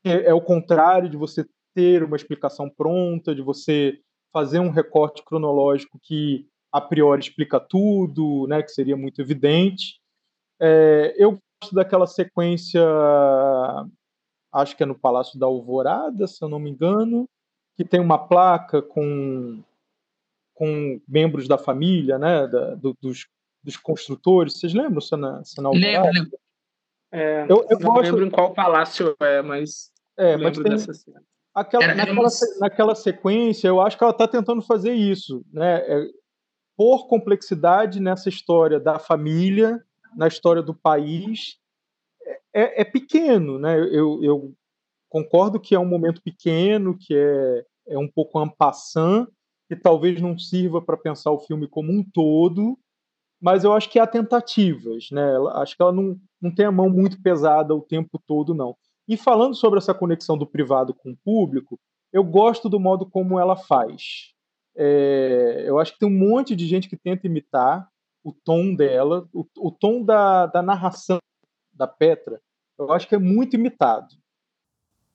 é, 0.03 0.29
é 0.29 0.33
o 0.33 0.41
contrário 0.41 1.09
de 1.09 1.17
você 1.17 1.45
ter 1.73 2.03
uma 2.03 2.15
explicação 2.15 2.69
pronta, 2.69 3.33
de 3.33 3.41
você 3.41 3.99
fazer 4.31 4.59
um 4.59 4.69
recorte 4.69 5.23
cronológico 5.23 5.99
que 6.01 6.47
a 6.77 6.81
priori 6.81 7.21
explica 7.21 7.59
tudo, 7.59 8.47
né, 8.47 8.61
que 8.61 8.71
seria 8.71 8.97
muito 8.97 9.21
evidente. 9.21 9.99
É, 10.59 11.15
eu 11.17 11.39
gosto 11.61 11.73
daquela 11.73 12.07
sequência, 12.07 12.83
acho 14.51 14.75
que 14.75 14.83
é 14.83 14.85
no 14.85 14.97
Palácio 14.97 15.39
da 15.39 15.45
Alvorada, 15.45 16.27
se 16.27 16.43
eu 16.43 16.49
não 16.49 16.59
me 16.59 16.69
engano, 16.69 17.27
que 17.75 17.85
tem 17.85 17.99
uma 17.99 18.17
placa 18.17 18.81
com, 18.81 19.61
com 20.53 20.99
membros 21.07 21.47
da 21.47 21.57
família, 21.57 22.17
né, 22.17 22.47
da, 22.47 22.75
do, 22.75 22.95
dos 23.01 23.25
dos 23.65 23.77
construtores. 23.77 24.53
Vocês 24.53 24.73
lembram, 24.73 25.01
Sana, 25.01 25.43
Sana 25.43 25.71
Lembro, 25.71 26.11
lembro. 26.11 26.39
É, 27.11 27.43
eu, 27.49 27.65
eu 27.69 27.79
não 27.79 27.93
gosto... 27.93 28.03
lembro 28.03 28.25
em 28.25 28.29
qual 28.29 28.53
palácio 28.53 29.15
é, 29.19 29.41
mas 29.41 29.91
é, 30.17 30.37
mas 30.37 30.57
tem 30.57 30.73
aquela, 31.53 31.83
Era, 31.83 31.95
naquela, 31.95 32.29
naquela 32.59 32.95
sequência, 32.95 33.67
eu 33.67 33.81
acho 33.81 33.97
que 33.97 34.03
ela 34.03 34.11
está 34.11 34.27
tentando 34.27 34.61
fazer 34.61 34.93
isso, 34.93 35.43
né? 35.51 35.77
É, 35.87 36.07
por 36.77 37.07
complexidade 37.07 37.99
nessa 37.99 38.29
história 38.29 38.79
da 38.79 38.99
família, 38.99 39.83
na 40.15 40.27
história 40.27 40.61
do 40.61 40.73
país, 40.73 41.57
é, 42.53 42.81
é 42.81 42.83
pequeno, 42.83 43.59
né? 43.59 43.77
Eu, 43.79 44.23
eu, 44.23 44.53
concordo 45.09 45.59
que 45.59 45.73
é 45.73 45.79
um 45.79 45.87
momento 45.87 46.21
pequeno, 46.21 46.97
que 46.97 47.15
é, 47.15 47.65
é 47.87 47.97
um 47.97 48.07
pouco 48.07 48.39
ampassant, 48.39 49.27
que 49.67 49.75
talvez 49.75 50.21
não 50.21 50.37
sirva 50.37 50.81
para 50.81 50.97
pensar 50.97 51.31
o 51.31 51.39
filme 51.39 51.67
como 51.67 51.91
um 51.91 52.03
todo, 52.03 52.77
mas 53.41 53.63
eu 53.63 53.73
acho 53.73 53.89
que 53.89 53.99
há 53.99 54.07
tentativas, 54.07 55.09
né? 55.11 55.37
Acho 55.53 55.75
que 55.75 55.81
ela 55.81 55.91
não, 55.91 56.19
não 56.41 56.53
tem 56.53 56.65
a 56.65 56.71
mão 56.71 56.89
muito 56.89 57.21
pesada 57.21 57.73
o 57.73 57.81
tempo 57.81 58.19
todo, 58.27 58.53
não. 58.53 58.75
E 59.07 59.15
falando 59.15 59.55
sobre 59.55 59.77
essa 59.77 59.93
conexão 59.93 60.37
do 60.37 60.47
privado 60.47 60.93
com 60.93 61.11
o 61.11 61.17
público, 61.23 61.79
eu 62.11 62.23
gosto 62.23 62.69
do 62.69 62.79
modo 62.79 63.05
como 63.05 63.39
ela 63.39 63.55
faz. 63.55 64.33
É, 64.75 65.63
eu 65.65 65.79
acho 65.79 65.93
que 65.93 65.99
tem 65.99 66.09
um 66.09 66.17
monte 66.17 66.55
de 66.55 66.67
gente 66.67 66.89
que 66.89 66.97
tenta 66.97 67.27
imitar 67.27 67.87
o 68.23 68.33
tom 68.33 68.73
dela, 68.73 69.27
o, 69.31 69.45
o 69.57 69.71
tom 69.71 70.03
da, 70.03 70.47
da 70.47 70.61
narração 70.61 71.19
da 71.73 71.87
Petra, 71.87 72.41
eu 72.77 72.91
acho 72.91 73.07
que 73.07 73.15
é 73.15 73.19
muito 73.19 73.55
imitado. 73.55 74.07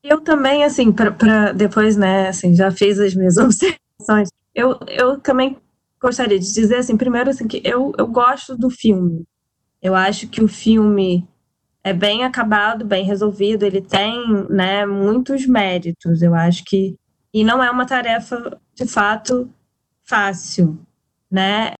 Eu 0.02 0.20
também, 0.20 0.64
assim, 0.64 0.90
para 0.92 1.52
depois, 1.52 1.96
né, 1.96 2.28
assim, 2.28 2.54
já 2.54 2.70
fiz 2.70 2.98
as 2.98 3.14
minhas 3.14 3.36
observações. 3.38 4.28
Eu, 4.54 4.78
eu 4.88 5.20
também 5.20 5.58
gostaria 6.00 6.38
de 6.38 6.52
dizer 6.52 6.76
assim, 6.76 6.96
primeiro 6.96 7.30
assim, 7.30 7.46
que 7.46 7.60
eu, 7.64 7.92
eu 7.98 8.06
gosto 8.06 8.56
do 8.56 8.70
filme. 8.70 9.24
Eu 9.82 9.94
acho 9.94 10.28
que 10.28 10.42
o 10.42 10.48
filme 10.48 11.26
é 11.84 11.92
bem 11.92 12.24
acabado, 12.24 12.84
bem 12.84 13.04
resolvido, 13.04 13.64
ele 13.64 13.80
tem, 13.80 14.24
né, 14.48 14.86
muitos 14.86 15.46
méritos. 15.46 16.22
Eu 16.22 16.34
acho 16.34 16.64
que 16.64 16.96
e 17.32 17.44
não 17.44 17.62
é 17.62 17.70
uma 17.70 17.86
tarefa 17.86 18.60
de 18.74 18.86
fato 18.86 19.50
fácil, 20.04 20.78
né? 21.30 21.74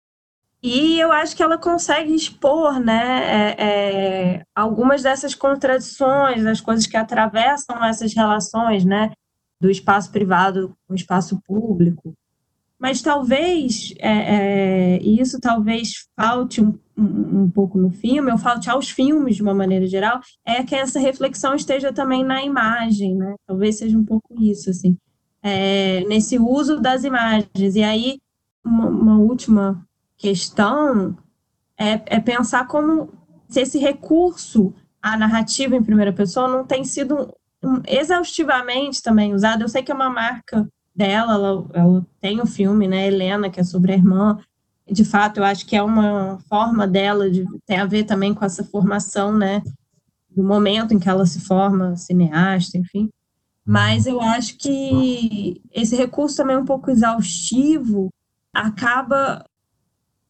E 0.63 0.99
eu 0.99 1.11
acho 1.11 1.35
que 1.35 1.41
ela 1.41 1.57
consegue 1.57 2.13
expor, 2.13 2.79
né, 2.79 3.55
é, 3.57 3.65
é, 3.65 4.45
algumas 4.55 5.01
dessas 5.01 5.33
contradições, 5.33 6.43
das 6.43 6.61
coisas 6.61 6.85
que 6.85 6.95
atravessam 6.95 7.83
essas 7.83 8.13
relações, 8.13 8.85
né, 8.85 9.11
do 9.59 9.71
espaço 9.71 10.11
privado 10.11 10.75
com 10.87 10.93
o 10.93 10.95
espaço 10.95 11.41
público. 11.47 12.13
Mas 12.79 13.01
talvez, 13.01 13.93
é, 13.99 14.09
é, 14.95 14.99
e 15.01 15.19
isso 15.19 15.39
talvez 15.39 16.07
falte 16.15 16.61
um, 16.61 16.77
um, 16.97 17.41
um, 17.41 17.49
pouco 17.49 17.77
no 17.77 17.91
filme, 17.91 18.31
ou 18.31 18.37
falte 18.37 18.69
aos 18.69 18.89
filmes 18.89 19.35
de 19.35 19.41
uma 19.41 19.53
maneira 19.53 19.85
geral, 19.87 20.19
é 20.45 20.63
que 20.63 20.75
essa 20.75 20.99
reflexão 20.99 21.55
esteja 21.55 21.91
também 21.91 22.23
na 22.23 22.43
imagem, 22.43 23.15
né? 23.15 23.35
Talvez 23.47 23.77
seja 23.77 23.97
um 23.97 24.05
pouco 24.05 24.33
isso, 24.41 24.69
assim, 24.69 24.97
é, 25.43 26.03
nesse 26.05 26.37
uso 26.37 26.79
das 26.79 27.03
imagens. 27.03 27.75
E 27.75 27.83
aí, 27.83 28.19
uma, 28.63 28.87
uma 28.87 29.17
última 29.17 29.85
questão 30.17 31.17
é, 31.77 32.01
é 32.05 32.19
pensar 32.19 32.67
como 32.67 33.09
se 33.49 33.61
esse 33.61 33.79
recurso 33.79 34.73
a 35.01 35.17
narrativa 35.17 35.75
em 35.75 35.83
primeira 35.83 36.13
pessoa 36.13 36.47
não 36.47 36.63
tem 36.63 36.83
sido 36.83 37.33
um, 37.63 37.81
exaustivamente 37.87 39.01
também 39.01 39.33
usada. 39.33 39.63
Eu 39.63 39.69
sei 39.69 39.81
que 39.81 39.91
é 39.91 39.95
uma 39.95 40.09
marca 40.09 40.67
dela, 40.95 41.33
ela, 41.33 41.65
ela 41.73 42.05
tem 42.19 42.39
o 42.39 42.43
um 42.43 42.45
filme, 42.45 42.87
né, 42.87 43.07
Helena, 43.07 43.49
que 43.49 43.59
é 43.59 43.63
sobre 43.63 43.93
a 43.93 43.95
irmã. 43.95 44.37
De 44.87 45.03
fato, 45.03 45.37
eu 45.37 45.43
acho 45.43 45.65
que 45.65 45.75
é 45.75 45.81
uma 45.81 46.37
forma 46.47 46.87
dela 46.87 47.29
de 47.29 47.45
tem 47.65 47.77
a 47.77 47.85
ver 47.85 48.03
também 48.03 48.33
com 48.33 48.45
essa 48.45 48.63
formação, 48.63 49.35
né, 49.35 49.63
do 50.29 50.43
momento 50.43 50.93
em 50.93 50.99
que 50.99 51.09
ela 51.09 51.25
se 51.25 51.41
forma 51.41 51.95
cineasta, 51.95 52.77
enfim. 52.77 53.09
Mas 53.71 54.05
eu 54.05 54.19
acho 54.19 54.57
que 54.57 55.61
esse 55.71 55.95
recurso 55.95 56.35
também 56.35 56.57
é 56.57 56.59
um 56.59 56.65
pouco 56.65 56.91
exaustivo, 56.91 58.09
acaba 58.53 59.45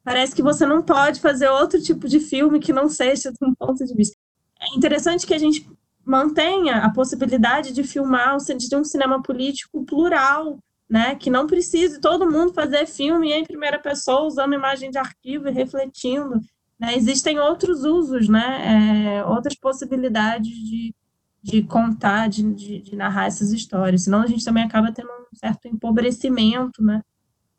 parece 0.03 0.35
que 0.35 0.43
você 0.43 0.63
não 0.63 0.83
pode 0.83 1.19
fazer 1.19 1.49
outro 1.49 1.81
tipo 1.81 2.07
de 2.07 2.19
filme 2.19 2.59
que 2.59 2.71
não 2.71 2.87
seja 2.87 3.31
de 3.31 3.37
um 3.41 3.55
ponto 3.55 3.83
de 3.83 3.95
vista. 3.95 4.15
É 4.61 4.77
interessante 4.77 5.25
que 5.25 5.33
a 5.33 5.39
gente 5.39 5.67
mantenha 6.05 6.83
a 6.83 6.93
possibilidade 6.93 7.73
de 7.73 7.83
filmar 7.83 8.37
de 8.37 8.75
um 8.75 8.83
cinema 8.83 9.23
político 9.23 9.83
plural, 9.85 10.59
né? 10.87 11.15
Que 11.15 11.31
não 11.31 11.47
precise 11.47 11.99
todo 11.99 12.29
mundo 12.29 12.53
fazer 12.53 12.85
filme 12.85 13.31
em 13.31 13.43
primeira 13.43 13.79
pessoa, 13.79 14.27
usando 14.27 14.53
imagem 14.53 14.91
de 14.91 14.99
arquivo 14.99 15.47
e 15.47 15.51
refletindo. 15.51 16.39
Né? 16.79 16.95
Existem 16.95 17.39
outros 17.39 17.83
usos, 17.85 18.29
né? 18.29 19.17
É, 19.17 19.25
outras 19.25 19.55
possibilidades 19.55 20.53
de, 20.55 20.93
de 21.41 21.63
contar, 21.63 22.29
de, 22.29 22.43
de, 22.53 22.81
de, 22.81 22.95
narrar 22.95 23.25
essas 23.25 23.51
histórias. 23.51 24.03
Senão 24.03 24.21
a 24.21 24.27
gente 24.27 24.45
também 24.45 24.63
acaba 24.63 24.91
tendo 24.91 25.09
um 25.09 25.35
certo 25.35 25.67
empobrecimento, 25.67 26.83
né? 26.83 27.01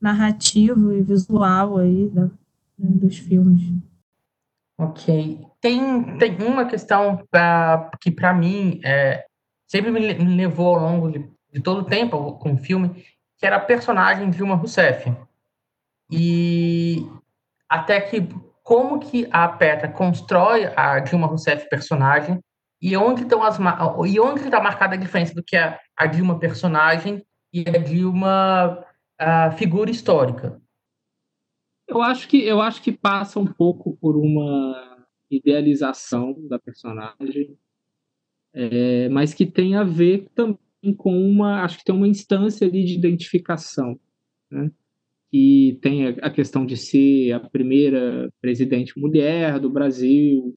Narrativo 0.00 0.92
e 0.92 1.02
visual 1.02 1.78
aí 1.78 2.08
da, 2.10 2.22
né, 2.22 2.30
dos 2.78 3.18
filmes. 3.18 3.62
Ok. 4.78 5.40
Tem, 5.60 6.18
tem 6.18 6.42
uma 6.42 6.64
questão 6.64 7.24
pra, 7.30 7.90
que, 8.00 8.10
para 8.10 8.32
mim, 8.32 8.80
é, 8.84 9.24
sempre 9.66 9.90
me, 9.90 10.00
levou 10.36 10.76
ao 10.76 10.82
longo 10.82 11.10
de, 11.10 11.28
de, 11.52 11.60
todo 11.60 11.82
o 11.82 11.84
tempo 11.84 12.32
com 12.34 12.54
o 12.54 12.58
filme, 12.58 13.04
que 13.38 13.46
era 13.46 13.56
a 13.56 13.60
personagem 13.60 14.30
Dilma 14.30 14.54
Rousseff. 14.54 15.12
E 16.10 17.06
até 17.68 18.00
que 18.00 18.28
como 18.62 19.00
que 19.00 19.28
a 19.30 19.48
Petra 19.48 19.88
constrói 19.88 20.66
a 20.76 21.00
Dilma 21.00 21.26
Rousseff 21.26 21.68
personagem 21.68 22.40
e 22.82 22.96
onde 22.96 23.22
estão 23.22 23.42
as 23.44 23.56
e 24.08 24.18
onde 24.18 24.42
está 24.42 24.60
marcada 24.60 24.96
a 24.96 24.98
diferença 24.98 25.32
do 25.32 25.42
que 25.42 25.56
é 25.56 25.78
a 25.96 26.06
Dilma 26.06 26.38
personagem 26.38 27.24
e 27.52 27.60
a 27.60 27.78
Dilma 27.78 28.84
a 29.16 29.52
figura 29.52 29.88
histórica. 29.88 30.60
Eu 31.86 32.02
acho 32.02 32.28
que 32.28 32.42
eu 32.42 32.60
acho 32.60 32.82
que 32.82 32.90
passa 32.90 33.38
um 33.38 33.46
pouco 33.46 33.96
por 33.98 34.16
uma 34.16 35.06
idealização 35.30 36.34
da 36.48 36.58
personagem, 36.58 37.56
é, 38.52 39.08
mas 39.08 39.32
que 39.32 39.46
tem 39.46 39.76
a 39.76 39.84
ver 39.84 40.28
também 40.34 40.58
com 40.96 41.16
uma, 41.16 41.62
acho 41.62 41.78
que 41.78 41.84
tem 41.84 41.94
uma 41.94 42.08
instância 42.08 42.66
ali 42.66 42.84
de 42.84 42.94
identificação, 42.94 43.98
né? 44.50 44.70
que 45.30 45.78
tem 45.80 46.08
a 46.08 46.30
questão 46.30 46.66
de 46.66 46.76
ser 46.76 47.32
a 47.32 47.40
primeira 47.40 48.30
presidente 48.40 48.98
mulher 48.98 49.58
do 49.58 49.70
Brasil, 49.70 50.54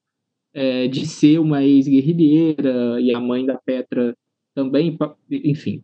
é, 0.56 0.88
de 0.88 1.06
ser 1.06 1.38
uma 1.38 1.66
ex-guerrilheira, 1.66 3.00
e 3.02 3.14
a 3.14 3.20
mãe 3.20 3.46
da 3.46 3.58
Petra 3.58 4.18
também, 4.54 4.98
enfim, 5.30 5.84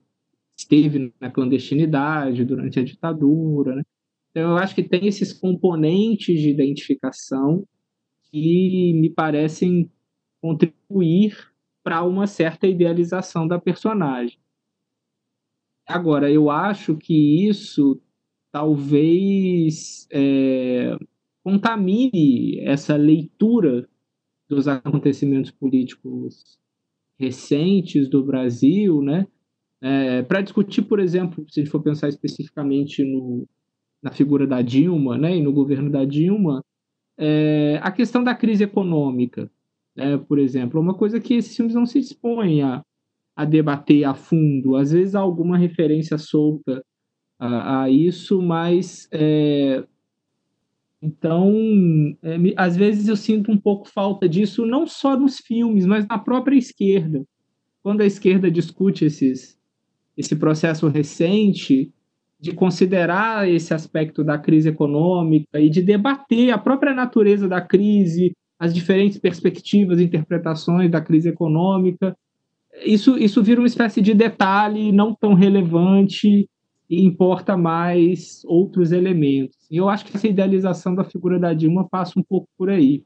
esteve 0.57 1.13
na 1.19 1.29
clandestinidade 1.29 2.45
durante 2.45 2.79
a 2.79 2.83
ditadura. 2.83 3.75
Né? 3.75 3.83
Então, 4.29 4.51
eu 4.51 4.57
acho 4.57 4.73
que 4.73 4.81
tem 4.81 5.05
esses 5.07 5.33
componentes 5.33 6.39
de 6.39 6.49
identificação 6.49 7.67
que 8.31 8.93
me 8.93 9.09
parecem 9.09 9.91
contribuir 10.41 11.51
para 11.83 12.01
uma 12.03 12.25
certa 12.25 12.65
idealização 12.65 13.45
da 13.45 13.59
personagem. 13.59 14.39
Agora, 15.85 16.31
eu 16.31 16.49
acho 16.49 16.95
que 16.95 17.45
isso 17.45 18.01
talvez 18.53 20.07
é, 20.09 20.97
contamine 21.43 22.59
essa 22.61 22.95
leitura 22.95 23.89
dos 24.51 24.67
acontecimentos 24.67 25.49
políticos 25.49 26.59
recentes 27.17 28.09
do 28.09 28.21
Brasil, 28.21 29.01
né? 29.01 29.25
É, 29.81 30.21
para 30.23 30.41
discutir, 30.41 30.81
por 30.81 30.99
exemplo, 30.99 31.45
se 31.49 31.59
a 31.59 31.63
gente 31.63 31.71
for 31.71 31.81
pensar 31.81 32.09
especificamente 32.09 33.03
no, 33.03 33.47
na 34.03 34.11
figura 34.11 34.45
da 34.45 34.61
Dilma, 34.61 35.17
né, 35.17 35.37
e 35.37 35.41
no 35.41 35.53
governo 35.53 35.89
da 35.89 36.03
Dilma, 36.03 36.63
é, 37.17 37.79
a 37.81 37.91
questão 37.91 38.23
da 38.23 38.35
crise 38.35 38.63
econômica, 38.63 39.49
né, 39.95 40.17
por 40.17 40.37
exemplo, 40.37 40.79
é 40.79 40.83
uma 40.83 40.93
coisa 40.93 41.19
que 41.19 41.35
esses 41.35 41.55
filmes 41.55 41.73
não 41.73 41.85
se 41.85 41.99
dispõem 41.99 42.61
a, 42.61 42.83
a 43.35 43.45
debater 43.45 44.03
a 44.03 44.13
fundo. 44.13 44.75
Às 44.75 44.91
vezes 44.91 45.15
há 45.15 45.19
alguma 45.19 45.57
referência 45.57 46.17
solta 46.17 46.83
a, 47.39 47.83
a 47.83 47.89
isso, 47.89 48.41
mas 48.41 49.07
é, 49.11 49.83
então, 51.01 51.51
é, 52.21 52.35
às 52.55 52.77
vezes 52.77 53.07
eu 53.07 53.15
sinto 53.15 53.51
um 53.51 53.57
pouco 53.57 53.89
falta 53.89 54.29
disso, 54.29 54.65
não 54.65 54.85
só 54.85 55.17
nos 55.17 55.37
filmes, 55.37 55.85
mas 55.85 56.05
na 56.07 56.19
própria 56.19 56.55
esquerda. 56.55 57.23
Quando 57.81 58.01
a 58.01 58.05
esquerda 58.05 58.51
discute 58.51 59.05
esses, 59.05 59.57
esse 60.15 60.35
processo 60.35 60.87
recente, 60.87 61.91
de 62.39 62.53
considerar 62.53 63.49
esse 63.49 63.73
aspecto 63.73 64.23
da 64.23 64.37
crise 64.37 64.69
econômica 64.69 65.59
e 65.59 65.69
de 65.69 65.81
debater 65.81 66.51
a 66.51 66.57
própria 66.57 66.93
natureza 66.93 67.47
da 67.47 67.61
crise, 67.61 68.35
as 68.59 68.73
diferentes 68.73 69.17
perspectivas 69.17 69.99
interpretações 69.99 70.89
da 70.89 71.01
crise 71.01 71.29
econômica, 71.29 72.15
isso, 72.83 73.17
isso 73.17 73.43
vira 73.43 73.61
uma 73.61 73.67
espécie 73.67 74.01
de 74.01 74.13
detalhe 74.13 74.91
não 74.91 75.13
tão 75.13 75.33
relevante 75.33 76.47
e 76.89 77.05
importa 77.05 77.57
mais 77.57 78.43
outros 78.45 78.91
elementos. 78.91 79.60
E 79.71 79.77
eu 79.77 79.87
acho 79.87 80.03
que 80.03 80.17
essa 80.17 80.27
idealização 80.27 80.93
da 80.93 81.05
figura 81.05 81.39
da 81.39 81.53
Dilma 81.53 81.87
passa 81.87 82.19
um 82.19 82.23
pouco 82.23 82.45
por 82.57 82.69
aí. 82.69 83.05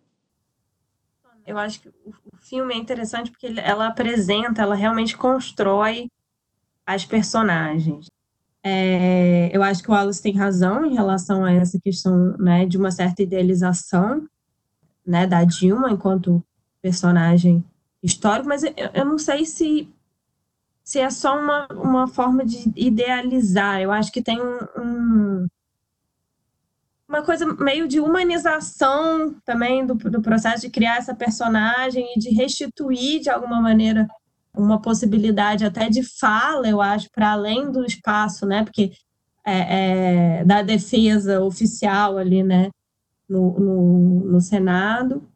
Eu 1.45 1.59
acho 1.59 1.80
que 1.80 1.89
o 1.89 2.38
filme 2.39 2.74
é 2.74 2.78
interessante 2.78 3.30
porque 3.30 3.53
ela 3.59 3.88
apresenta, 3.88 4.63
ela 4.63 4.74
realmente 4.74 5.16
constrói 5.16 6.09
as 6.84 7.05
personagens. 7.05 8.07
É, 8.63 9.55
eu 9.55 9.61
acho 9.61 9.84
que 9.84 9.91
o 9.91 9.93
Wallace 9.93 10.24
tem 10.24 10.34
razão 10.34 10.84
em 10.84 10.95
relação 10.95 11.45
a 11.45 11.51
essa 11.53 11.80
questão 11.80 12.36
né, 12.38 12.66
de 12.66 12.80
uma 12.80 12.89
certa 12.89 13.22
idealização 13.22 14.28
né, 15.05 15.28
da 15.28 15.43
Dilma 15.43 15.91
enquanto 15.91 16.43
personagem 16.82 17.63
histórico, 18.01 18.49
mas 18.49 18.63
eu, 18.63 18.74
eu 18.91 19.05
não 19.05 19.20
sei 19.20 19.45
se 19.45 19.88
se 20.84 20.99
é 20.99 21.09
só 21.09 21.36
uma, 21.36 21.68
uma 21.72 22.07
forma 22.07 22.45
de 22.45 22.72
idealizar. 22.76 23.82
Eu 23.82 23.91
acho 23.91 24.11
que 24.11 24.22
tem 24.22 24.39
um, 24.39 24.59
um 24.78 25.47
uma 27.16 27.24
coisa 27.26 27.45
meio 27.55 27.88
de 27.88 27.99
humanização 27.99 29.36
também 29.45 29.86
do, 29.86 29.95
do 29.95 30.22
processo 30.22 30.61
de 30.61 30.70
criar 30.70 30.97
essa 30.97 31.16
personagem 31.16 32.13
e 32.16 32.20
de 32.20 32.30
restituir 32.30 33.22
de 33.22 33.30
alguma 33.30 33.61
maneira 33.61 34.07
uma 34.53 34.82
possibilidade 34.82 35.66
até 35.66 35.89
de 35.89 36.03
fala, 36.03 36.68
eu 36.68 36.82
acho, 36.82 37.09
para 37.11 37.32
além 37.32 37.72
do 37.72 37.86
espaço, 37.86 38.45
né? 38.45 38.63
Porque 38.63 38.91
é, 39.45 40.39
é, 40.39 40.45
da 40.45 40.61
defesa 40.61 41.41
oficial 41.41 42.18
ali, 42.18 42.43
né? 42.43 42.70
No, 43.28 43.59
no, 43.59 44.32
no 44.32 44.41
Senado 44.41 45.28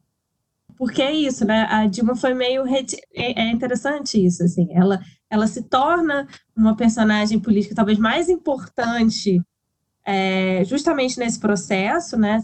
porque 0.79 1.01
é 1.01 1.11
isso, 1.11 1.43
né? 1.43 1.67
A 1.69 1.85
Dilma 1.87 2.15
foi 2.15 2.33
meio 2.33 2.63
é, 2.65 2.85
é 3.13 3.51
interessante 3.51 4.25
isso, 4.25 4.41
assim. 4.41 4.69
Ela 4.71 5.01
ela 5.29 5.45
se 5.45 5.61
torna 5.63 6.25
uma 6.55 6.75
personagem 6.75 7.37
política 7.37 7.75
talvez 7.75 7.99
mais 7.99 8.29
importante 8.29 9.41
é, 10.09 10.65
justamente 10.65 11.19
nesse 11.19 11.39
processo, 11.39 12.17
né? 12.17 12.43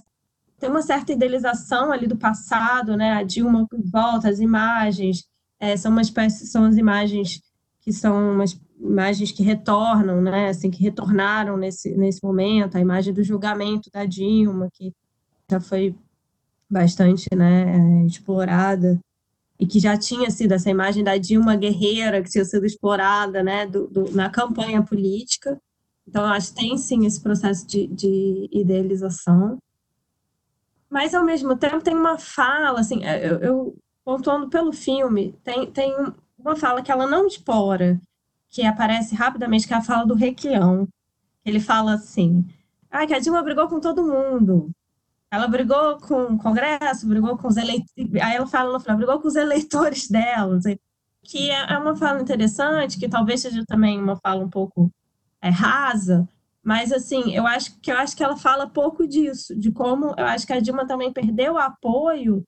Tem 0.59 0.69
uma 0.69 0.83
certa 0.83 1.13
idealização 1.13 1.91
ali 1.91 2.05
do 2.05 2.15
passado, 2.15 2.95
né? 2.95 3.13
A 3.13 3.23
Dilma 3.23 3.67
volta, 3.91 4.29
as 4.29 4.39
imagens 4.39 5.25
é, 5.59 5.75
são 5.75 5.91
uma 5.91 6.01
espécie, 6.01 6.45
são 6.45 6.65
as 6.65 6.77
imagens 6.77 7.41
que 7.81 7.91
são 7.91 8.33
umas 8.33 8.59
imagens 8.79 9.31
que 9.31 9.41
retornam, 9.41 10.21
né? 10.21 10.49
Assim, 10.49 10.69
que 10.69 10.83
retornaram 10.83 11.57
nesse 11.57 11.95
nesse 11.97 12.23
momento, 12.23 12.77
a 12.77 12.81
imagem 12.81 13.13
do 13.13 13.23
julgamento 13.23 13.89
da 13.91 14.05
Dilma 14.05 14.69
que 14.71 14.93
já 15.49 15.59
foi 15.59 15.95
bastante 16.69 17.27
né, 17.35 18.03
é, 18.03 18.05
explorada 18.05 18.99
e 19.59 19.65
que 19.65 19.79
já 19.79 19.97
tinha 19.97 20.29
sido 20.29 20.51
essa 20.53 20.69
imagem 20.69 21.03
da 21.03 21.17
Dilma 21.17 21.55
guerreira 21.55 22.21
que 22.21 22.29
tinha 22.29 22.45
sido 22.45 22.65
explorada 22.65 23.41
né, 23.43 23.65
do, 23.65 23.87
do, 23.87 24.11
na 24.11 24.29
campanha 24.29 24.83
política. 24.83 25.59
Então, 26.07 26.25
acho 26.25 26.49
que 26.49 26.61
tem 26.61 26.77
sim 26.77 27.05
esse 27.05 27.21
processo 27.21 27.67
de, 27.67 27.87
de 27.87 28.49
idealização. 28.51 29.57
Mas, 30.89 31.13
ao 31.13 31.25
mesmo 31.25 31.55
tempo, 31.57 31.81
tem 31.81 31.95
uma 31.95 32.17
fala, 32.17 32.79
assim, 32.79 33.03
é, 33.03 33.27
eu, 33.29 33.39
eu 33.39 33.77
pontuando 34.03 34.49
pelo 34.49 34.71
filme, 34.71 35.33
tem, 35.43 35.69
tem 35.71 35.95
uma 36.37 36.55
fala 36.55 36.81
que 36.81 36.91
ela 36.91 37.07
não 37.07 37.25
explora, 37.25 37.99
que 38.49 38.61
aparece 38.63 39.15
rapidamente, 39.15 39.67
que 39.67 39.73
é 39.73 39.77
a 39.77 39.81
fala 39.81 40.05
do 40.05 40.13
Requião. 40.13 40.87
Ele 41.43 41.59
fala 41.59 41.95
assim: 41.95 42.45
ah, 42.89 43.05
que 43.05 43.13
a 43.13 43.19
Dilma 43.19 43.43
brigou 43.43 43.67
com 43.67 43.79
todo 43.79 44.05
mundo, 44.05 44.71
ela 45.29 45.47
brigou 45.47 45.97
com 45.97 46.35
o 46.35 46.37
Congresso, 46.37 47.07
brigou 47.07 47.37
com 47.37 47.47
os 47.47 47.57
eleitores. 47.57 48.15
Aí 48.21 48.35
ela 48.35 48.47
fala 48.47 48.71
no 48.71 48.79
final, 48.79 48.97
brigou 48.97 49.19
com 49.19 49.27
os 49.27 49.35
eleitores 49.35 50.07
dela. 50.07 50.59
Que 51.23 51.49
é, 51.49 51.73
é 51.73 51.77
uma 51.77 51.95
fala 51.95 52.21
interessante, 52.21 52.99
que 52.99 53.09
talvez 53.09 53.41
seja 53.41 53.63
também 53.67 53.99
uma 54.01 54.15
fala 54.17 54.43
um 54.43 54.49
pouco 54.49 54.91
é, 55.45 55.49
rasa, 55.49 56.27
mas 56.63 56.91
assim, 56.91 57.35
eu 57.35 57.45
acho 57.45 57.79
que 57.79 57.91
eu 57.91 57.97
acho 57.97 58.15
que 58.15 58.23
ela 58.23 58.35
fala 58.35 58.67
pouco 58.67 59.07
disso, 59.07 59.55
de 59.55 59.71
como 59.71 60.15
eu 60.17 60.25
acho 60.25 60.47
que 60.47 60.53
a 60.53 60.59
Dilma 60.59 60.87
também 60.87 61.13
perdeu 61.13 61.57
apoio 61.57 62.43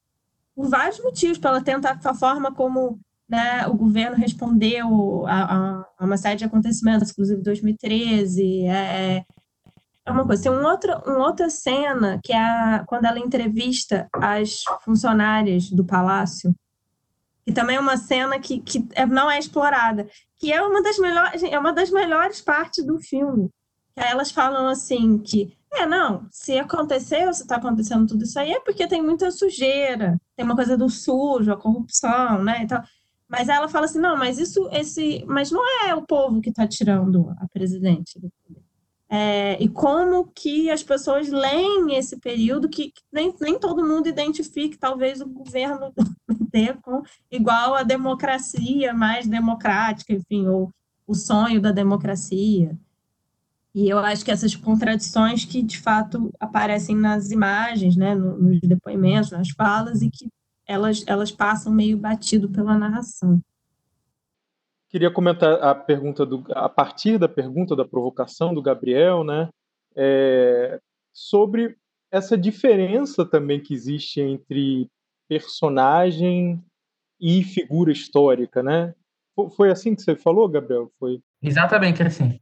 por 0.55 0.67
vários 0.67 0.99
motivos, 0.99 1.37
pela 1.37 1.61
tentar 1.61 1.99
a 2.03 2.13
forma 2.15 2.51
como 2.51 2.99
né, 3.29 3.67
o 3.67 3.75
governo 3.75 4.15
respondeu 4.15 5.25
a, 5.27 5.83
a, 5.99 6.05
uma 6.05 6.17
série 6.17 6.37
de 6.37 6.45
acontecimentos, 6.45 7.11
inclusive 7.11 7.43
2013, 7.43 8.65
é, 8.65 9.23
é 10.05 10.11
uma 10.11 10.25
coisa. 10.25 10.43
Tem 10.43 10.51
um 10.51 10.65
outro, 10.65 10.93
uma 11.05 11.27
outra 11.27 11.49
cena 11.49 12.19
que 12.23 12.33
é 12.33 12.39
a, 12.39 12.83
quando 12.87 13.05
ela 13.05 13.19
entrevista 13.19 14.07
as 14.13 14.63
funcionárias 14.83 15.69
do 15.69 15.85
palácio, 15.85 16.55
que 17.47 17.53
também 17.53 17.77
é 17.77 17.79
uma 17.79 17.95
cena 17.95 18.37
que, 18.37 18.59
que 18.59 18.85
é, 18.93 19.05
não 19.05 19.31
é 19.31 19.39
explorada, 19.39 20.05
que 20.37 20.51
é 20.51 20.61
uma 20.61 20.83
das 20.83 20.99
melhores, 20.99 21.41
é 21.41 21.57
uma 21.57 21.71
das 21.71 21.89
melhores 21.89 22.41
partes 22.41 22.85
do 22.85 22.99
filme. 22.99 23.49
Elas 23.95 24.31
falam 24.31 24.67
assim 24.67 25.17
que 25.17 25.57
é, 25.71 25.85
não, 25.85 26.27
se 26.29 26.59
aconteceu, 26.59 27.33
se 27.33 27.43
está 27.43 27.55
acontecendo 27.55 28.05
tudo 28.05 28.25
isso 28.25 28.37
aí, 28.37 28.51
é 28.51 28.59
porque 28.59 28.85
tem 28.85 29.01
muita 29.01 29.31
sujeira, 29.31 30.19
tem 30.35 30.45
uma 30.45 30.57
coisa 30.57 30.77
do 30.77 30.89
sujo, 30.89 31.49
a 31.49 31.55
corrupção, 31.55 32.43
né? 32.43 32.63
Então, 32.63 32.83
mas 33.29 33.47
ela 33.47 33.69
fala 33.69 33.85
assim, 33.85 33.99
não, 33.99 34.17
mas 34.17 34.37
isso, 34.37 34.67
esse, 34.73 35.23
mas 35.25 35.49
não 35.49 35.63
é 35.87 35.95
o 35.95 36.05
povo 36.05 36.41
que 36.41 36.49
está 36.49 36.67
tirando 36.67 37.33
a 37.39 37.47
presidente 37.47 38.19
do. 38.19 38.29
É, 39.09 39.61
e 39.63 39.69
como 39.69 40.27
que 40.35 40.69
as 40.69 40.83
pessoas 40.83 41.29
leem 41.29 41.95
esse 41.95 42.17
período 42.17 42.67
que, 42.67 42.91
que 42.91 43.01
nem, 43.11 43.33
nem 43.39 43.57
todo 43.57 43.85
mundo 43.85 44.09
identifique 44.09 44.77
talvez 44.77 45.21
o 45.21 45.27
governo 45.27 45.93
com 46.81 47.03
igual 47.31 47.75
a 47.75 47.83
democracia 47.83 48.93
mais 48.93 49.27
democrática, 49.27 50.13
enfim, 50.13 50.47
ou 50.47 50.71
o 51.05 51.13
sonho 51.13 51.61
da 51.61 51.71
democracia. 51.71 52.77
E 53.73 53.87
eu 53.87 53.99
acho 53.99 54.25
que 54.25 54.31
essas 54.31 54.55
contradições 54.55 55.45
que 55.45 55.61
de 55.61 55.79
fato 55.79 56.33
aparecem 56.39 56.95
nas 56.95 57.31
imagens, 57.31 57.95
né, 57.95 58.15
nos 58.15 58.59
depoimentos, 58.61 59.31
nas 59.31 59.49
falas, 59.51 60.01
e 60.01 60.09
que 60.09 60.27
elas, 60.65 61.03
elas 61.07 61.31
passam 61.31 61.71
meio 61.71 61.97
batido 61.97 62.49
pela 62.49 62.77
narração. 62.77 63.39
Queria 64.89 65.11
comentar 65.11 65.61
a 65.61 65.75
pergunta 65.75 66.25
do, 66.25 66.43
a 66.51 66.69
partir 66.69 67.17
da 67.17 67.27
pergunta 67.27 67.75
da 67.75 67.85
provocação 67.85 68.53
do 68.53 68.61
Gabriel, 68.61 69.23
né, 69.23 69.49
é, 69.95 70.79
sobre 71.13 71.75
essa 72.11 72.37
diferença 72.37 73.25
também 73.25 73.61
que 73.61 73.73
existe 73.73 74.21
entre 74.21 74.87
personagem 75.27 76.63
e 77.19 77.43
figura 77.43 77.91
histórica, 77.91 78.63
né? 78.63 78.93
Foi 79.55 79.69
assim 79.69 79.93
que 79.93 80.01
você 80.01 80.15
falou, 80.15 80.47
Gabriel? 80.47 80.91
Foi 80.99 81.19
exatamente 81.41 82.01
assim. 82.01 82.39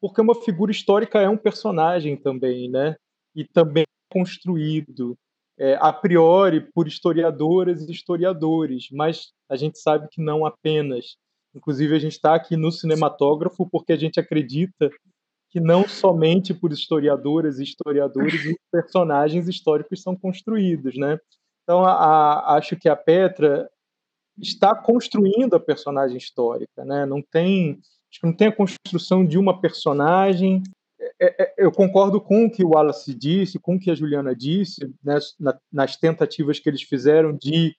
Porque 0.00 0.20
uma 0.20 0.34
figura 0.34 0.70
histórica 0.70 1.20
é 1.20 1.28
um 1.28 1.36
personagem 1.36 2.16
também, 2.16 2.70
né? 2.70 2.94
E 3.34 3.44
também 3.44 3.84
construído 4.10 5.18
é, 5.58 5.76
a 5.80 5.92
priori 5.92 6.60
por 6.72 6.86
historiadoras 6.86 7.82
e 7.82 7.92
historiadores, 7.92 8.88
mas 8.92 9.32
a 9.48 9.56
gente 9.56 9.78
sabe 9.78 10.08
que 10.08 10.22
não 10.22 10.46
apenas. 10.46 11.16
Inclusive, 11.58 11.94
a 11.94 11.98
gente 11.98 12.12
está 12.12 12.34
aqui 12.34 12.56
no 12.56 12.72
cinematógrafo 12.72 13.68
porque 13.68 13.92
a 13.92 13.96
gente 13.96 14.18
acredita 14.18 14.90
que 15.50 15.60
não 15.60 15.86
somente 15.88 16.54
por 16.54 16.72
historiadoras 16.72 17.58
e 17.58 17.64
historiadores 17.64 18.46
os 18.46 18.54
personagens 18.72 19.48
históricos 19.48 20.02
são 20.02 20.14
construídos, 20.16 20.96
né? 20.96 21.18
Então, 21.64 21.84
a, 21.84 21.92
a, 21.92 22.56
acho 22.56 22.76
que 22.76 22.88
a 22.88 22.96
Petra 22.96 23.68
está 24.38 24.74
construindo 24.74 25.54
a 25.54 25.60
personagem 25.60 26.16
histórica, 26.16 26.84
né? 26.84 27.04
Não 27.04 27.20
tem, 27.20 27.80
acho 28.10 28.20
que 28.20 28.26
não 28.26 28.32
tem 28.32 28.48
a 28.48 28.56
construção 28.56 29.26
de 29.26 29.36
uma 29.36 29.60
personagem 29.60 30.62
é, 31.20 31.42
é, 31.42 31.54
eu 31.58 31.70
concordo 31.72 32.20
com 32.20 32.44
o 32.44 32.50
que 32.50 32.64
o 32.64 32.70
Wallace 32.70 33.14
disse, 33.14 33.58
com 33.58 33.76
o 33.76 33.78
que 33.78 33.90
a 33.90 33.94
Juliana 33.94 34.34
disse, 34.34 34.92
né, 35.02 35.18
nas 35.72 35.96
tentativas 35.96 36.58
que 36.58 36.68
eles 36.68 36.82
fizeram 36.82 37.36
de 37.36 37.76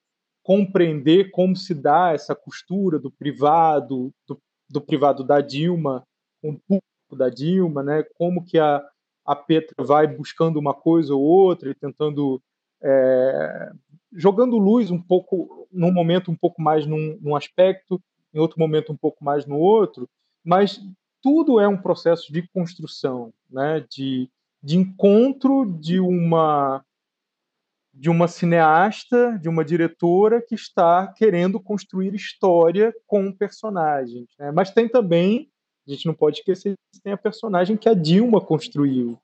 compreender 0.50 1.30
como 1.30 1.56
se 1.56 1.76
dá 1.76 2.12
essa 2.12 2.34
costura 2.34 2.98
do 2.98 3.12
privado, 3.12 4.12
do, 4.28 4.42
do 4.68 4.82
privado 4.82 5.24
da 5.24 5.42
Dilma, 5.42 6.02
com 6.42 6.50
o 6.50 6.60
público 6.60 7.16
da 7.16 7.30
Dilma, 7.30 7.84
né, 7.84 8.04
como 8.16 8.44
que 8.44 8.58
a, 8.58 8.84
a 9.24 9.36
Petra 9.36 9.86
vai 9.86 10.08
buscando 10.08 10.58
uma 10.58 10.74
coisa 10.74 11.14
ou 11.14 11.22
outra 11.22 11.70
e 11.70 11.76
tentando 11.76 12.42
é, 12.82 13.72
jogando 14.12 14.58
luz 14.58 14.90
um 14.90 15.00
pouco 15.00 15.68
num 15.72 15.92
momento 15.92 16.32
um 16.32 16.36
pouco 16.36 16.60
mais 16.60 16.84
num, 16.84 17.16
num 17.22 17.36
aspecto, 17.36 18.02
em 18.34 18.40
outro 18.40 18.58
momento 18.58 18.92
um 18.92 18.98
pouco 18.98 19.24
mais 19.24 19.46
no 19.46 19.60
outro, 19.60 20.10
mas 20.44 20.82
tudo 21.22 21.60
é 21.60 21.68
um 21.68 21.78
processo 21.78 22.34
de 22.34 22.42
construção, 22.48 23.32
né? 23.48 23.86
de, 23.88 24.28
de 24.64 24.80
encontro 24.80 25.64
de 25.80 26.00
uma 26.00 26.84
de 28.00 28.10
uma 28.10 28.30
cineasta, 28.30 29.38
de 29.42 29.50
uma 29.50 29.66
diretora 29.66 30.42
que 30.42 30.56
está 30.56 31.06
querendo 31.08 31.60
construir 31.60 32.16
história 32.16 32.94
com 33.06 33.30
personagens. 33.30 34.30
Né? 34.40 34.54
Mas 34.54 34.72
tem 34.72 34.88
também, 34.88 35.52
a 35.86 35.92
gente 35.92 36.06
não 36.06 36.14
pode 36.14 36.38
esquecer, 36.38 36.76
tem 37.04 37.12
a 37.12 37.18
personagem 37.18 37.76
que 37.76 37.90
a 37.90 37.94
Dilma 37.94 38.40
construiu, 38.40 39.20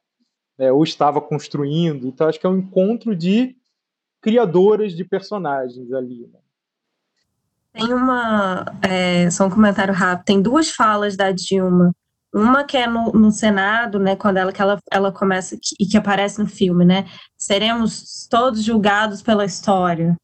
né? 0.57 0.73
ou 0.73 0.83
estava 0.83 1.21
construindo. 1.21 2.05
Então, 2.05 2.27
acho 2.27 2.37
que 2.37 2.45
é 2.45 2.49
um 2.49 2.57
encontro 2.57 3.15
de 3.15 3.55
criadoras 4.21 4.93
de 4.93 5.05
personagens 5.05 5.93
ali. 5.93 6.27
Né? 6.27 6.39
Tem 7.71 7.93
uma. 7.93 8.65
É, 8.81 9.29
só 9.31 9.45
um 9.47 9.49
comentário 9.49 9.93
rápido. 9.93 10.25
Tem 10.25 10.41
duas 10.41 10.69
falas 10.69 11.15
da 11.15 11.31
Dilma. 11.31 11.95
Uma 12.35 12.65
que 12.65 12.75
é 12.75 12.85
no, 12.85 13.13
no 13.13 13.31
Senado, 13.31 13.97
né, 13.97 14.13
quando 14.17 14.35
ela, 14.35 14.51
que 14.51 14.61
ela, 14.61 14.77
ela 14.91 15.09
começa, 15.09 15.57
e 15.79 15.85
que 15.85 15.95
aparece 15.95 16.37
no 16.37 16.45
filme, 16.45 16.83
né? 16.83 17.05
Seremos 17.37 18.27
todos 18.29 18.61
julgados 18.61 19.21
pela 19.21 19.45
história. 19.45 20.17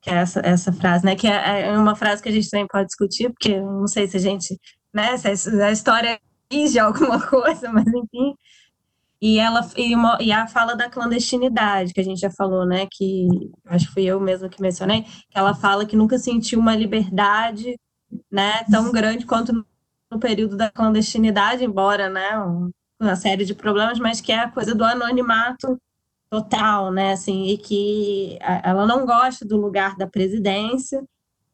Que 0.00 0.10
é 0.10 0.14
essa, 0.14 0.40
essa 0.40 0.72
frase, 0.72 1.04
né? 1.04 1.14
Que 1.14 1.28
é, 1.28 1.68
é 1.68 1.78
uma 1.78 1.94
frase 1.94 2.20
que 2.20 2.28
a 2.28 2.32
gente 2.32 2.50
também 2.50 2.66
pode 2.66 2.86
discutir, 2.86 3.30
porque 3.30 3.60
não 3.60 3.86
sei 3.86 4.08
se 4.08 4.16
a 4.16 4.20
gente. 4.20 4.58
Né, 4.92 5.16
se 5.16 5.62
a 5.62 5.70
história 5.70 6.18
exige 6.50 6.80
alguma 6.80 7.20
coisa, 7.30 7.70
mas 7.70 7.86
enfim. 7.86 8.34
E 9.22 9.38
ela 9.38 9.68
e, 9.76 9.94
uma, 9.94 10.18
e, 10.20 10.32
a 10.32 10.48
fala 10.48 10.74
da 10.74 10.90
clandestinidade, 10.90 11.92
que 11.94 12.00
a 12.00 12.04
gente 12.04 12.20
já 12.20 12.30
falou, 12.32 12.66
né? 12.66 12.88
Que 12.90 13.28
acho 13.66 13.86
que 13.86 13.94
fui 13.94 14.04
eu 14.04 14.18
mesma 14.18 14.48
que 14.48 14.60
mencionei, 14.60 15.02
que 15.02 15.38
ela 15.38 15.54
fala 15.54 15.86
que 15.86 15.96
nunca 15.96 16.18
sentiu 16.18 16.58
uma 16.58 16.74
liberdade 16.74 17.78
né, 18.30 18.64
tão 18.70 18.90
grande 18.90 19.26
quanto 19.26 19.64
no 20.10 20.18
período 20.18 20.56
da 20.56 20.70
clandestinidade, 20.70 21.64
embora 21.64 22.08
né, 22.08 22.30
uma 23.00 23.16
série 23.16 23.44
de 23.44 23.54
problemas, 23.54 23.98
mas 23.98 24.20
que 24.20 24.32
é 24.32 24.40
a 24.40 24.50
coisa 24.50 24.74
do 24.74 24.84
anonimato 24.84 25.78
total, 26.30 26.90
né? 26.90 27.12
Assim, 27.12 27.46
e 27.46 27.58
que 27.58 28.38
ela 28.40 28.86
não 28.86 29.06
gosta 29.06 29.44
do 29.44 29.56
lugar 29.56 29.96
da 29.96 30.06
presidência, 30.06 31.02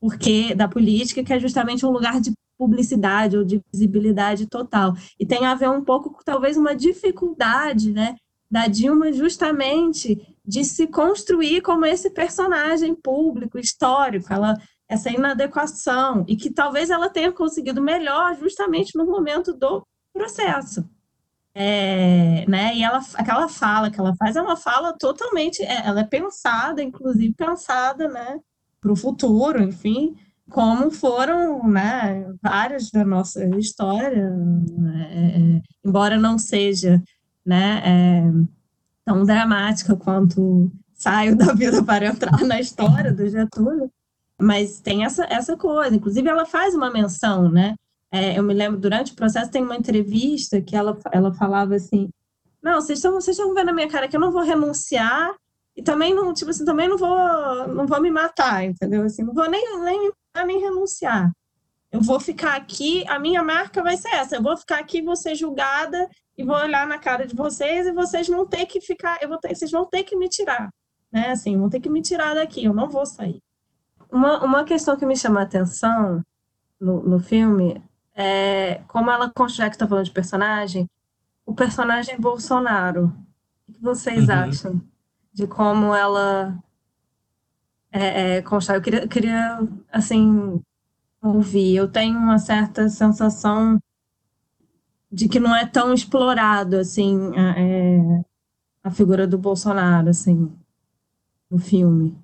porque 0.01 0.55
da 0.55 0.69
política, 0.69 1.23
que 1.23 1.33
é 1.33 1.39
justamente 1.39 1.87
um 1.87 1.91
lugar 1.91 2.21
de 2.21 2.33
publicidade 2.59 3.37
ou 3.37 3.45
de 3.45 3.61
visibilidade 3.73 4.47
total. 4.47 4.95
E 5.19 5.27
tem 5.27 5.47
a 5.47 5.55
ver 5.55 5.71
um 5.71 5.85
pouco 5.85 6.11
com 6.11 6.23
talvez 6.25 6.57
uma 6.57 6.75
dificuldade, 6.75 7.93
né, 7.93 8.17
da 8.51 8.67
Dilma 8.67 9.13
justamente 9.13 10.35
de 10.45 10.65
se 10.65 10.87
construir 10.87 11.61
como 11.63 11.87
esse 11.87 12.11
personagem 12.11 12.95
público, 12.95 13.59
histórico, 13.59 14.33
ela 14.33 14.55
essa 14.89 15.11
inadequação 15.11 16.25
e 16.29 16.37
que 16.37 16.51
talvez 16.51 16.91
ela 16.91 17.09
tenha 17.09 17.33
conseguido 17.33 17.83
melhor 17.83 18.37
justamente 18.37 18.97
no 18.97 19.07
momento 19.07 19.53
do 19.53 19.87
processo. 20.13 20.89
É, 21.55 22.45
né? 22.49 22.75
E 22.75 22.83
ela, 22.83 23.01
aquela 23.15 23.49
fala 23.49 23.91
que 23.91 24.01
ela 24.01 24.15
faz 24.17 24.35
é 24.35 24.43
uma 24.43 24.57
fala 24.57 24.93
totalmente, 24.99 25.63
é, 25.63 25.87
ela 25.87 26.01
é 26.01 26.05
pensada, 26.05 26.83
inclusive 26.83 27.33
pensada, 27.33 28.09
né, 28.09 28.41
para 28.81 28.91
o 28.91 28.97
futuro, 28.97 29.63
enfim, 29.63 30.17
como 30.51 30.91
foram 30.91 31.63
né, 31.69 32.27
várias 32.43 32.91
da 32.91 33.05
nossa 33.05 33.45
história, 33.57 34.33
é, 35.11 35.63
embora 35.85 36.19
não 36.19 36.39
seja 36.39 37.01
né, 37.47 37.83
é, 37.85 38.23
tão 39.05 39.25
dramática 39.25 39.95
quanto 39.95 40.73
saio 40.93 41.37
da 41.37 41.53
vida 41.53 41.83
para 41.87 42.07
entrar 42.07 42.41
na 42.41 42.59
história 42.59 43.13
do 43.13 43.29
Getúlio, 43.29 43.91
mas 44.45 44.81
tem 44.81 45.05
essa, 45.05 45.25
essa 45.25 45.57
coisa. 45.57 45.97
Inclusive, 45.97 46.29
ela 46.29 46.45
faz 46.45 46.75
uma 46.75 46.91
menção, 46.91 47.51
né? 47.51 47.75
É, 48.13 48.39
eu 48.39 48.43
me 48.43 48.55
lembro, 48.55 48.79
durante 48.79 49.13
o 49.13 49.17
processo, 49.17 49.51
tem 49.51 49.63
uma 49.63 49.77
entrevista 49.77 50.61
que 50.61 50.77
ela, 50.77 50.97
ela 51.11 51.33
falava 51.33 51.75
assim: 51.75 52.09
Não, 52.63 52.81
vocês 52.81 52.99
estão, 52.99 53.13
vocês 53.15 53.37
vendo 53.37 53.65
na 53.65 53.73
minha 53.73 53.89
cara 53.89 54.07
que 54.07 54.17
eu 54.17 54.21
não 54.21 54.31
vou 54.31 54.43
renunciar 54.43 55.35
e 55.77 55.83
também 55.83 56.15
não, 56.15 56.33
tipo 56.33 56.51
assim, 56.51 56.65
também 56.65 56.89
não 56.89 56.97
vou, 56.97 57.69
não 57.69 57.87
vou 57.87 58.01
me 58.01 58.11
matar, 58.11 58.65
entendeu? 58.65 59.03
Assim, 59.03 59.25
não 59.25 59.35
vou 59.35 59.51
nem, 59.51 59.81
nem 59.81 60.13
nem 60.45 60.61
renunciar. 60.61 61.33
eu 61.93 62.01
vou 62.01 62.19
ficar 62.19 62.57
aqui, 62.57 63.05
a 63.09 63.19
minha 63.21 63.43
marca 63.43 63.83
vai 63.83 63.97
ser 63.97 64.09
essa, 64.09 64.37
eu 64.37 64.43
vou 64.43 64.57
ficar 64.57 64.79
aqui, 64.79 65.01
vou 65.01 65.15
ser 65.15 65.35
julgada 65.37 66.09
e 66.37 66.43
vou 66.43 66.57
olhar 66.57 66.87
na 66.89 66.99
cara 66.99 67.25
de 67.27 67.37
vocês 67.37 67.87
e 67.87 67.93
vocês 67.93 68.27
vão 68.27 68.45
ter 68.45 68.67
que 68.67 68.81
ficar, 68.81 69.19
eu 69.23 69.29
vou 69.29 69.39
ter, 69.39 69.55
vocês 69.55 69.71
vão 69.71 69.85
ter 69.87 70.03
que 70.03 70.17
me 70.17 70.29
tirar, 70.29 70.71
né? 71.13 71.31
Assim, 71.31 71.57
vão 71.57 71.71
ter 71.71 71.81
que 71.81 71.89
me 71.89 72.03
tirar 72.03 72.35
daqui, 72.35 72.65
eu 72.65 72.75
não 72.75 72.89
vou 72.89 73.07
sair. 73.07 73.41
Uma, 74.15 74.45
uma 74.45 74.65
questão 74.65 74.97
que 74.97 75.05
me 75.05 75.17
chama 75.17 75.41
a 75.41 75.43
atenção 75.43 76.23
no, 76.81 77.03
no 77.03 77.19
filme 77.19 77.83
é 78.15 78.77
como 78.87 79.11
ela, 79.11 79.33
já 79.49 79.69
que 79.69 79.75
está 79.75 79.89
falando 79.89 80.05
de 80.05 80.13
personagem, 80.13 80.89
o 81.45 81.53
personagem 81.53 82.21
Bolsonaro. 82.21 83.13
O 83.69 83.73
que 83.73 83.83
vocês 83.83 84.29
uhum. 84.29 84.35
acham 84.35 84.83
de 85.33 85.49
como 85.49 85.93
ela 85.93 86.57
é, 87.91 88.37
é, 88.37 88.43
constrói? 88.43 88.79
Eu 88.79 88.83
queria, 88.83 89.09
queria, 89.09 89.59
assim, 89.91 90.63
ouvir. 91.21 91.75
Eu 91.75 91.91
tenho 91.91 92.17
uma 92.17 92.39
certa 92.39 92.89
sensação 92.89 93.81
de 95.11 95.29
que 95.29 95.41
não 95.41 95.57
é 95.57 95.67
tão 95.67 95.93
explorado 95.93 96.77
assim 96.77 97.37
a, 97.37 97.59
é, 97.59 98.25
a 98.85 98.93
figura 98.93 99.27
do 99.27 99.39
Bolsonaro 99.39 100.09
assim 100.09 100.57
no 101.51 101.59
filme. 101.59 102.17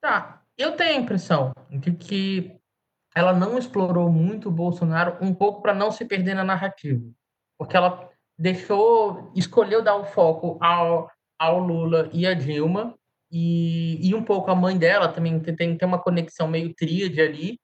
Tá, 0.00 0.39
eu 0.62 0.72
tenho 0.72 0.98
a 0.98 1.02
impressão 1.02 1.52
de 1.70 1.92
que 1.92 2.56
ela 3.14 3.32
não 3.32 3.58
explorou 3.58 4.10
muito 4.10 4.48
o 4.48 4.52
Bolsonaro 4.52 5.16
um 5.20 5.34
pouco 5.34 5.62
para 5.62 5.74
não 5.74 5.90
se 5.90 6.04
perder 6.04 6.34
na 6.34 6.44
narrativa, 6.44 7.02
porque 7.58 7.76
ela 7.76 8.08
deixou, 8.38 9.32
escolheu 9.34 9.82
dar 9.82 9.96
o 9.96 10.04
foco 10.04 10.58
ao, 10.62 11.10
ao 11.38 11.58
Lula 11.58 12.08
e 12.12 12.26
a 12.26 12.34
Dilma 12.34 12.94
e, 13.30 14.08
e 14.08 14.14
um 14.14 14.22
pouco 14.22 14.50
a 14.50 14.54
mãe 14.54 14.78
dela 14.78 15.08
também 15.08 15.38
tem, 15.40 15.76
tem 15.76 15.88
uma 15.88 15.98
conexão 15.98 16.48
meio 16.48 16.74
tríade 16.74 17.20
ali 17.20 17.58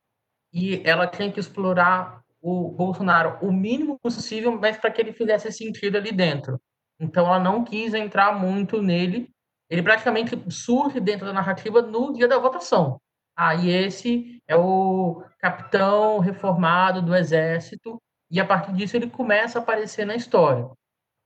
e 0.53 0.83
ela 0.85 1.07
tinha 1.07 1.31
que 1.31 1.41
explorar 1.41 2.23
o 2.41 2.71
Bolsonaro 2.71 3.39
o 3.45 3.53
mínimo 3.53 3.99
possível, 3.99 4.59
mas 4.59 4.77
para 4.77 4.91
que 4.91 5.01
ele 5.01 5.13
fizesse 5.13 5.51
sentido 5.51 5.97
ali 5.97 6.13
dentro. 6.13 6.61
Então 7.01 7.27
ela 7.27 7.41
não 7.41 7.65
quis 7.65 7.93
entrar 7.93 8.39
muito 8.39 8.81
nele. 8.81 9.29
Ele 9.69 9.83
praticamente 9.83 10.41
surge 10.51 11.01
dentro 11.01 11.27
da 11.27 11.33
narrativa 11.33 11.83
no 11.83 12.13
dia 12.13 12.29
da 12.29 12.39
votação. 12.39 13.01
Ah, 13.37 13.55
e 13.55 13.69
esse 13.69 14.43
é 14.47 14.57
o 14.57 15.23
capitão 15.39 16.19
reformado 16.21 17.03
do 17.03 17.15
exército, 17.15 18.01
e 18.31 18.41
a 18.41 18.47
partir 18.47 18.73
disso 18.73 18.97
ele 18.97 19.11
começa 19.11 19.59
a 19.59 19.63
aparecer 19.63 20.07
na 20.07 20.17
história. 20.17 20.71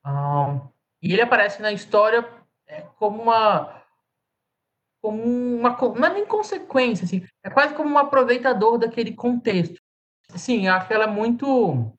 Ah, 0.04 0.60
e 1.02 1.12
ele 1.12 1.22
aparece 1.22 1.62
na 1.62 1.72
história 1.72 2.28
é, 2.66 2.82
como 2.98 3.22
uma 3.22 3.80
como 5.02 5.22
uma 5.22 5.70
não 5.70 6.06
é 6.06 6.12
nem 6.12 6.26
consequência 6.26 7.04
assim, 7.04 7.24
é 7.42 7.48
quase 7.48 7.74
como 7.74 7.88
um 7.88 7.98
aproveitador 7.98 8.78
daquele 8.78 9.14
contexto. 9.14 9.80
Sim, 10.36 10.68
acho 10.68 10.86
que 10.86 10.92
ela 10.92 11.04
é 11.04 11.06
muito 11.06 11.90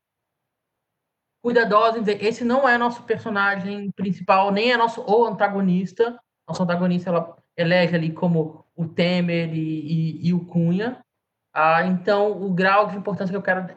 cuidadosa 1.43 1.97
em 1.97 2.01
dizer 2.01 2.23
esse 2.23 2.43
não 2.43 2.69
é 2.69 2.77
nosso 2.77 3.03
personagem 3.03 3.91
principal, 3.91 4.51
nem 4.51 4.71
é 4.71 4.77
nosso 4.77 5.01
ou 5.01 5.25
antagonista. 5.25 6.19
Nosso 6.51 6.63
antagonista 6.63 7.09
ela 7.09 7.37
elege 7.55 7.95
ali 7.95 8.11
como 8.11 8.65
o 8.75 8.85
Temer 8.85 9.53
e, 9.53 10.19
e, 10.19 10.27
e 10.27 10.33
o 10.33 10.45
Cunha. 10.45 11.01
Ah, 11.53 11.85
então, 11.85 12.43
o 12.43 12.53
grau 12.53 12.87
de 12.87 12.97
importância 12.97 13.31
que 13.31 13.37
eu 13.37 13.41
quero 13.41 13.73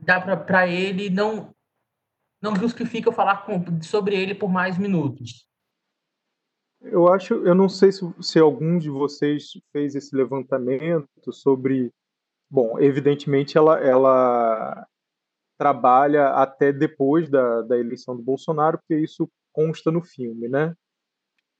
dar 0.00 0.44
para 0.44 0.66
ele 0.66 1.08
não 1.08 1.54
não 2.42 2.54
justifica 2.54 3.08
eu 3.08 3.12
falar 3.12 3.46
com, 3.46 3.80
sobre 3.80 4.14
ele 4.14 4.34
por 4.34 4.48
mais 4.48 4.76
minutos. 4.76 5.48
Eu 6.82 7.08
acho, 7.08 7.34
eu 7.34 7.54
não 7.54 7.68
sei 7.68 7.90
se, 7.90 8.02
se 8.20 8.38
algum 8.38 8.78
de 8.78 8.90
vocês 8.90 9.52
fez 9.72 9.94
esse 9.94 10.14
levantamento 10.14 11.32
sobre 11.32 11.92
Bom, 12.48 12.78
evidentemente 12.78 13.58
ela, 13.58 13.80
ela 13.80 14.86
trabalha 15.58 16.28
até 16.28 16.72
depois 16.72 17.28
da, 17.28 17.62
da 17.62 17.76
eleição 17.76 18.16
do 18.16 18.22
Bolsonaro, 18.22 18.78
porque 18.78 18.96
isso 18.96 19.28
consta 19.52 19.90
no 19.90 20.00
filme, 20.00 20.48
né? 20.48 20.74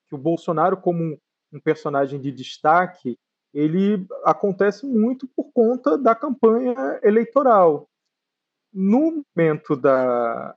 Que 0.09 0.14
o 0.14 0.18
Bolsonaro, 0.18 0.76
como 0.76 1.02
um, 1.02 1.18
um 1.52 1.61
personagem 1.61 2.20
de 2.20 2.30
destaque, 2.30 3.18
ele 3.52 4.07
acontece 4.24 4.86
muito 4.86 5.26
por 5.34 5.50
conta 5.52 5.96
da 5.96 6.14
campanha 6.14 7.00
eleitoral. 7.02 7.88
No 8.72 9.24
momento 9.36 9.74
da, 9.74 10.54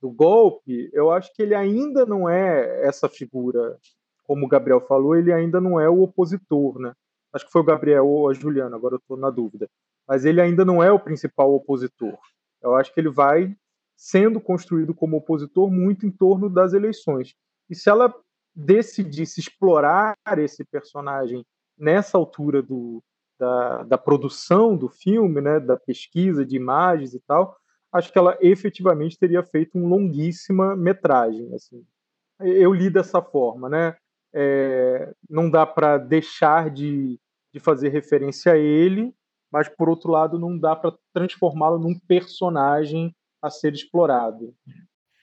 do 0.00 0.10
golpe, 0.10 0.88
eu 0.92 1.10
acho 1.10 1.32
que 1.34 1.42
ele 1.42 1.54
ainda 1.54 2.06
não 2.06 2.28
é 2.28 2.86
essa 2.86 3.08
figura, 3.08 3.76
como 4.24 4.46
o 4.46 4.48
Gabriel 4.48 4.80
falou, 4.80 5.16
ele 5.16 5.32
ainda 5.32 5.60
não 5.60 5.80
é 5.80 5.88
o 5.88 6.02
opositor, 6.02 6.78
né? 6.78 6.92
acho 7.36 7.46
que 7.46 7.52
foi 7.52 7.60
o 7.60 7.64
Gabriel 7.64 8.06
ou 8.06 8.28
a 8.28 8.32
Juliana, 8.32 8.76
agora 8.76 8.94
eu 8.94 8.98
estou 8.98 9.16
na 9.16 9.30
dúvida. 9.30 9.68
Mas 10.06 10.24
ele 10.24 10.40
ainda 10.40 10.64
não 10.64 10.82
é 10.82 10.90
o 10.90 10.98
principal 10.98 11.52
opositor. 11.54 12.16
Eu 12.62 12.74
acho 12.74 12.92
que 12.92 13.00
ele 13.00 13.10
vai 13.10 13.54
sendo 13.96 14.40
construído 14.40 14.94
como 14.94 15.16
opositor 15.16 15.70
muito 15.70 16.06
em 16.06 16.10
torno 16.10 16.48
das 16.48 16.72
eleições. 16.72 17.34
E 17.68 17.74
se 17.74 17.88
ela 17.88 18.14
decidisse 18.56 19.40
explorar 19.40 20.16
esse 20.38 20.64
personagem 20.64 21.44
nessa 21.78 22.16
altura 22.16 22.62
do, 22.62 23.02
da, 23.38 23.82
da 23.82 23.98
produção 23.98 24.76
do 24.76 24.88
filme, 24.88 25.40
né, 25.40 25.60
da 25.60 25.76
pesquisa 25.76 26.44
de 26.44 26.56
imagens 26.56 27.12
e 27.12 27.20
tal, 27.20 27.56
acho 27.92 28.10
que 28.10 28.18
ela 28.18 28.36
efetivamente 28.40 29.18
teria 29.18 29.42
feito 29.42 29.76
uma 29.76 29.88
longuíssima 29.88 30.74
metragem. 30.74 31.54
Assim. 31.54 31.84
Eu 32.40 32.72
li 32.72 32.88
dessa 32.88 33.20
forma, 33.20 33.68
né? 33.68 33.96
É, 34.34 35.14
não 35.28 35.50
dá 35.50 35.64
para 35.64 35.98
deixar 35.98 36.70
de 36.70 37.18
de 37.56 37.60
fazer 37.60 37.88
referência 37.88 38.52
a 38.52 38.58
ele, 38.58 39.14
mas 39.50 39.66
por 39.66 39.88
outro 39.88 40.10
lado 40.10 40.38
não 40.38 40.58
dá 40.58 40.76
para 40.76 40.94
transformá-lo 41.14 41.78
num 41.78 41.98
personagem 41.98 43.16
a 43.40 43.48
ser 43.48 43.72
explorado. 43.72 44.54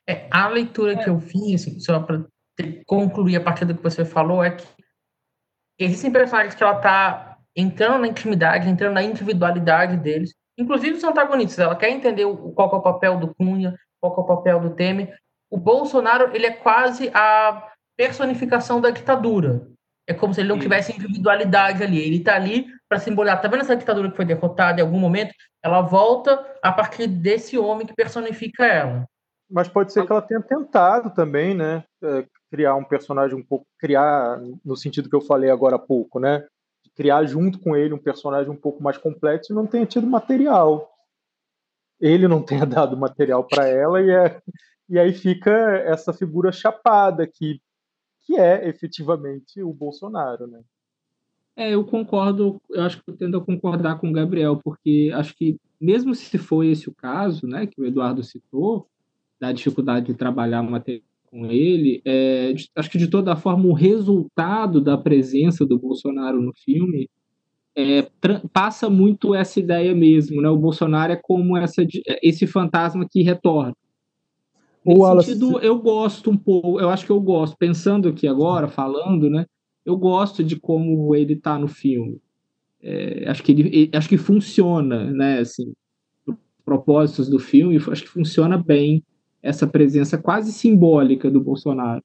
É, 0.07 0.27
a 0.31 0.49
leitura 0.49 1.01
que 1.01 1.09
eu 1.09 1.19
fiz, 1.19 1.61
assim, 1.61 1.79
só 1.79 1.99
para 1.99 2.25
concluir 2.85 3.35
a 3.35 3.41
partir 3.41 3.65
do 3.65 3.75
que 3.75 3.83
você 3.83 4.05
falou, 4.05 4.43
é 4.43 4.51
que 4.51 4.67
existem 5.79 6.11
personagens 6.11 6.55
que 6.55 6.63
ela 6.63 6.77
está 6.77 7.37
entrando 7.55 8.01
na 8.01 8.07
intimidade, 8.07 8.69
entrando 8.69 8.93
na 8.93 9.03
individualidade 9.03 9.97
deles, 9.97 10.33
inclusive 10.57 10.97
os 10.97 11.03
antagonistas. 11.03 11.59
Ela 11.59 11.75
quer 11.75 11.89
entender 11.89 12.25
qual 12.55 12.71
é 12.71 12.75
o 12.75 12.81
papel 12.81 13.17
do 13.17 13.33
Cunha, 13.35 13.75
qual 14.01 14.15
é 14.15 14.19
o 14.19 14.23
papel 14.23 14.59
do 14.59 14.71
Temer. 14.71 15.15
O 15.49 15.57
Bolsonaro 15.57 16.35
ele 16.35 16.45
é 16.45 16.51
quase 16.51 17.09
a 17.13 17.71
personificação 17.95 18.81
da 18.81 18.89
ditadura. 18.89 19.67
É 20.07 20.13
como 20.13 20.33
se 20.33 20.41
ele 20.41 20.49
não 20.49 20.59
tivesse 20.59 20.91
individualidade 20.91 21.81
ali. 21.81 22.01
Ele 22.01 22.17
está 22.17 22.35
ali 22.35 22.67
para 22.89 22.99
simbolizar. 22.99 23.41
Tá 23.41 23.47
vendo 23.47 23.61
essa 23.61 23.75
ditadura 23.75 24.09
que 24.09 24.15
foi 24.15 24.25
derrotada 24.25 24.81
em 24.81 24.83
algum 24.83 24.99
momento? 24.99 25.33
Ela 25.63 25.81
volta 25.81 26.45
a 26.61 26.71
partir 26.73 27.07
desse 27.07 27.57
homem 27.57 27.87
que 27.87 27.93
personifica 27.93 28.65
ela. 28.65 29.05
Mas 29.49 29.69
pode 29.69 29.93
ser 29.93 30.05
que 30.05 30.11
ela 30.11 30.21
tenha 30.21 30.41
tentado 30.41 31.11
também, 31.11 31.53
né? 31.53 31.83
Criar 32.53 32.75
um 32.75 32.83
personagem 32.83 33.35
um 33.35 33.41
pouco. 33.41 33.65
Criar 33.79 34.39
no 34.63 34.77
sentido 34.77 35.09
que 35.09 35.15
eu 35.15 35.21
falei 35.21 35.49
agora 35.49 35.77
há 35.77 35.79
pouco, 35.79 36.19
né? 36.19 36.45
Criar 36.95 37.25
junto 37.25 37.57
com 37.57 37.75
ele 37.75 37.95
um 37.95 37.97
personagem 37.97 38.51
um 38.51 38.55
pouco 38.55 38.83
mais 38.83 38.95
complexo 38.95 39.51
e 39.51 39.55
não 39.55 39.65
tenha 39.65 39.87
tido 39.87 40.05
material. 40.05 40.87
Ele 41.99 42.27
não 42.27 42.43
tenha 42.45 42.63
dado 42.63 42.95
material 42.95 43.43
para 43.43 43.67
ela 43.67 43.99
e, 43.99 44.11
é, 44.11 44.39
e 44.87 44.99
aí 44.99 45.11
fica 45.13 45.49
essa 45.79 46.13
figura 46.13 46.51
chapada 46.51 47.25
que 47.25 47.59
que 48.25 48.37
é 48.37 48.69
efetivamente 48.69 49.61
o 49.63 49.73
Bolsonaro, 49.73 50.45
né? 50.45 50.61
É, 51.55 51.73
eu 51.73 51.83
concordo, 51.83 52.61
eu 52.69 52.83
acho 52.83 53.03
que 53.03 53.09
eu 53.09 53.17
tendo 53.17 53.37
a 53.37 53.43
concordar 53.43 53.99
com 53.99 54.09
o 54.09 54.13
Gabriel, 54.13 54.55
porque 54.63 55.11
acho 55.13 55.35
que 55.35 55.57
mesmo 55.81 56.15
se 56.15 56.37
for 56.37 56.63
esse 56.63 56.87
o 56.87 56.95
caso, 56.95 57.45
né, 57.45 57.67
que 57.67 57.81
o 57.81 57.85
Eduardo 57.85 58.23
citou, 58.23 58.87
da 59.39 59.51
dificuldade 59.51 60.05
de 60.05 60.13
trabalhar 60.13 60.63
matéria 60.63 61.03
com 61.33 61.47
ele, 61.47 61.99
é, 62.05 62.53
acho 62.75 62.91
que 62.91 62.97
de 62.99 63.07
toda 63.07 63.35
forma 63.35 63.65
o 63.65 63.73
resultado 63.73 64.79
da 64.79 64.95
presença 64.95 65.65
do 65.65 65.79
Bolsonaro 65.79 66.39
no 66.39 66.53
filme 66.53 67.09
é, 67.75 68.07
passa 68.53 68.87
muito 68.87 69.33
essa 69.33 69.59
ideia 69.59 69.95
mesmo, 69.95 70.43
né? 70.43 70.49
O 70.49 70.57
Bolsonaro 70.57 71.11
é 71.11 71.19
como 71.19 71.57
essa, 71.57 71.83
esse 72.21 72.45
fantasma 72.45 73.07
que 73.09 73.23
retorna. 73.23 73.75
Nesse 74.85 74.99
Wallace... 74.99 75.33
sentido, 75.33 75.59
eu 75.59 75.79
gosto 75.79 76.29
um 76.29 76.37
pouco, 76.37 76.79
eu 76.79 76.91
acho 76.91 77.03
que 77.03 77.11
eu 77.11 77.19
gosto, 77.19 77.57
pensando 77.57 78.09
aqui 78.09 78.27
agora, 78.27 78.67
falando, 78.67 79.27
né? 79.27 79.47
Eu 79.83 79.97
gosto 79.97 80.43
de 80.43 80.55
como 80.55 81.15
ele 81.15 81.33
está 81.33 81.57
no 81.57 81.67
filme. 81.67 82.21
É, 82.79 83.27
acho 83.27 83.41
que 83.41 83.51
ele, 83.53 83.89
acho 83.91 84.07
que 84.07 84.17
funciona, 84.17 85.09
né? 85.09 85.39
Assim, 85.39 85.73
propósitos 86.63 87.27
do 87.27 87.39
filme, 87.39 87.77
acho 87.77 88.03
que 88.03 88.09
funciona 88.09 88.55
bem 88.55 89.03
essa 89.43 89.67
presença 89.67 90.17
quase 90.17 90.53
simbólica 90.53 91.29
do 91.29 91.41
Bolsonaro 91.41 92.01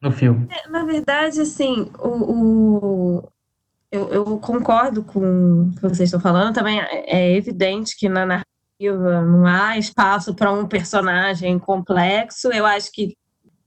no 0.00 0.10
filme. 0.10 0.48
É, 0.50 0.68
na 0.68 0.84
verdade, 0.84 1.40
assim, 1.40 1.90
o, 2.00 2.08
o 2.08 3.28
eu, 3.92 4.08
eu, 4.08 4.38
concordo 4.38 5.04
com 5.04 5.64
o 5.64 5.70
que 5.74 5.82
vocês 5.82 6.08
estão 6.08 6.18
falando. 6.18 6.54
Também 6.54 6.80
é 6.80 7.36
evidente 7.36 7.94
que 7.96 8.08
na 8.08 8.42
não 8.80 9.46
há 9.46 9.78
espaço 9.78 10.34
para 10.34 10.50
um 10.50 10.66
personagem 10.66 11.56
complexo. 11.58 12.48
Eu 12.48 12.66
acho 12.66 12.90
que 12.90 13.16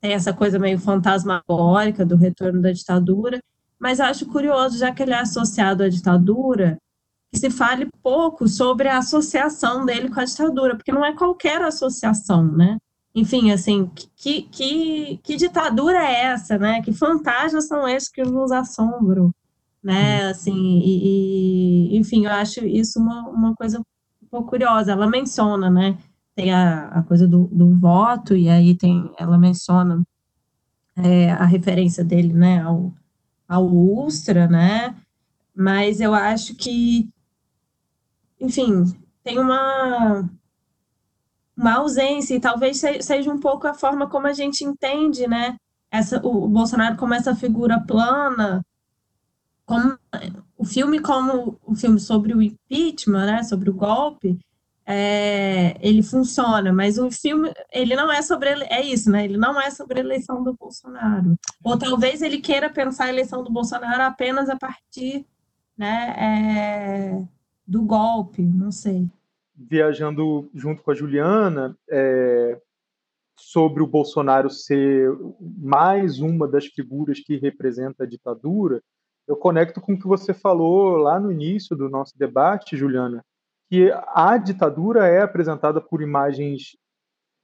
tem 0.01 0.13
essa 0.13 0.33
coisa 0.33 0.59
meio 0.59 0.77
fantasmagórica 0.77 2.05
do 2.05 2.17
retorno 2.17 2.61
da 2.61 2.71
ditadura, 2.71 3.39
mas 3.79 3.99
acho 3.99 4.25
curioso, 4.25 4.77
já 4.77 4.91
que 4.91 5.03
ele 5.03 5.13
é 5.13 5.19
associado 5.19 5.83
à 5.83 5.89
ditadura, 5.89 6.77
se 7.35 7.49
fale 7.49 7.89
pouco 8.01 8.47
sobre 8.47 8.87
a 8.87 8.97
associação 8.97 9.85
dele 9.85 10.09
com 10.09 10.19
a 10.19 10.25
ditadura, 10.25 10.75
porque 10.75 10.91
não 10.91 11.05
é 11.05 11.13
qualquer 11.13 11.61
associação, 11.61 12.43
né? 12.43 12.77
Enfim, 13.13 13.51
assim, 13.51 13.89
que, 14.15 14.43
que, 14.43 15.19
que 15.23 15.35
ditadura 15.35 15.97
é 15.97 16.25
essa, 16.25 16.57
né? 16.57 16.81
Que 16.81 16.91
fantasmas 16.91 17.67
são 17.67 17.87
esses 17.87 18.09
que 18.09 18.23
nos 18.23 18.51
assombram, 18.51 19.31
né? 19.83 20.25
Uhum. 20.25 20.31
Assim, 20.31 20.79
e, 20.83 21.93
e 21.93 21.97
enfim, 21.97 22.25
eu 22.25 22.31
acho 22.31 22.65
isso 22.65 22.99
uma, 22.99 23.29
uma 23.29 23.55
coisa 23.55 23.79
um 23.79 24.27
pouco 24.29 24.49
curiosa. 24.49 24.91
Ela 24.91 25.07
menciona, 25.07 25.69
né? 25.69 25.97
Tem 26.35 26.53
a, 26.53 26.89
a 26.89 27.03
coisa 27.03 27.25
do, 27.25 27.47
do 27.51 27.73
voto, 27.75 28.35
e 28.35 28.49
aí 28.49 28.75
tem, 28.75 29.09
ela 29.17 29.37
menciona 29.37 30.03
é, 30.97 31.31
a 31.31 31.45
referência 31.45 32.03
dele, 32.03 32.33
né, 32.33 32.61
ao, 32.61 32.93
ao 33.47 33.65
Ustra, 33.65 34.47
né? 34.47 34.95
Mas 35.55 36.01
eu 36.01 36.13
acho 36.13 36.55
que, 36.55 37.09
enfim, 38.39 38.83
tem 39.23 39.39
uma 39.39 40.29
uma 41.57 41.75
ausência, 41.75 42.35
e 42.35 42.39
talvez 42.39 42.81
seja 43.01 43.31
um 43.31 43.39
pouco 43.39 43.65
a 43.65 43.73
forma 43.73 44.09
como 44.09 44.27
a 44.27 44.33
gente 44.33 44.65
entende, 44.65 45.25
né, 45.25 45.55
essa, 45.89 46.19
o, 46.25 46.47
Bolsonaro 46.47 46.97
como 46.97 47.13
essa 47.13 47.33
figura 47.33 47.79
plana, 47.79 48.61
como 49.65 49.97
o 50.57 50.65
filme 50.65 50.99
como 50.99 51.57
o 51.63 51.75
filme 51.75 51.99
sobre 51.99 52.33
o 52.33 52.41
impeachment, 52.41 53.25
né, 53.25 53.43
sobre 53.43 53.69
o 53.69 53.73
golpe, 53.73 54.37
é, 54.85 55.77
ele 55.79 56.03
funciona, 56.03 56.71
mas 56.71 56.97
o 56.97 57.09
filme, 57.09 57.51
ele 57.71 57.95
não 57.95 58.11
é 58.11 58.21
sobre, 58.21 58.49
é 58.49 58.83
isso, 58.83 59.09
né, 59.09 59.23
ele 59.23 59.37
não 59.37 59.59
é 59.59 59.71
sobre 59.71 59.99
a 59.99 60.03
eleição 60.03 60.43
do 60.43 60.53
Bolsonaro, 60.53 61.35
ou 61.63 61.77
talvez 61.77 62.21
ele 62.21 62.39
queira 62.39 62.69
pensar 62.69 63.05
a 63.05 63.09
eleição 63.09 63.43
do 63.43 63.51
Bolsonaro 63.51 64.03
apenas 64.03 64.49
a 64.49 64.57
partir, 64.57 65.25
né, 65.77 66.15
é, 66.17 67.24
do 67.67 67.83
golpe, 67.83 68.41
não 68.41 68.71
sei 68.71 69.09
viajando 69.55 70.49
junto 70.53 70.83
com 70.83 70.91
a 70.91 70.95
Juliana 70.95 71.77
é, 71.89 72.59
sobre 73.37 73.81
o 73.81 73.87
Bolsonaro 73.87 74.49
ser 74.49 75.09
mais 75.39 76.19
uma 76.19 76.47
das 76.47 76.65
figuras 76.65 77.19
que 77.19 77.37
representa 77.37 78.03
a 78.03 78.07
ditadura, 78.07 78.81
eu 79.27 79.35
conecto 79.35 79.81
com 79.81 79.93
o 79.93 79.99
que 79.99 80.07
você 80.07 80.33
falou 80.33 80.97
lá 80.97 81.19
no 81.19 81.31
início 81.31 81.75
do 81.75 81.89
nosso 81.89 82.17
debate, 82.17 82.77
Juliana, 82.77 83.25
que 83.69 83.91
a 84.07 84.37
ditadura 84.37 85.07
é 85.07 85.21
apresentada 85.21 85.81
por 85.81 86.01
imagens 86.01 86.77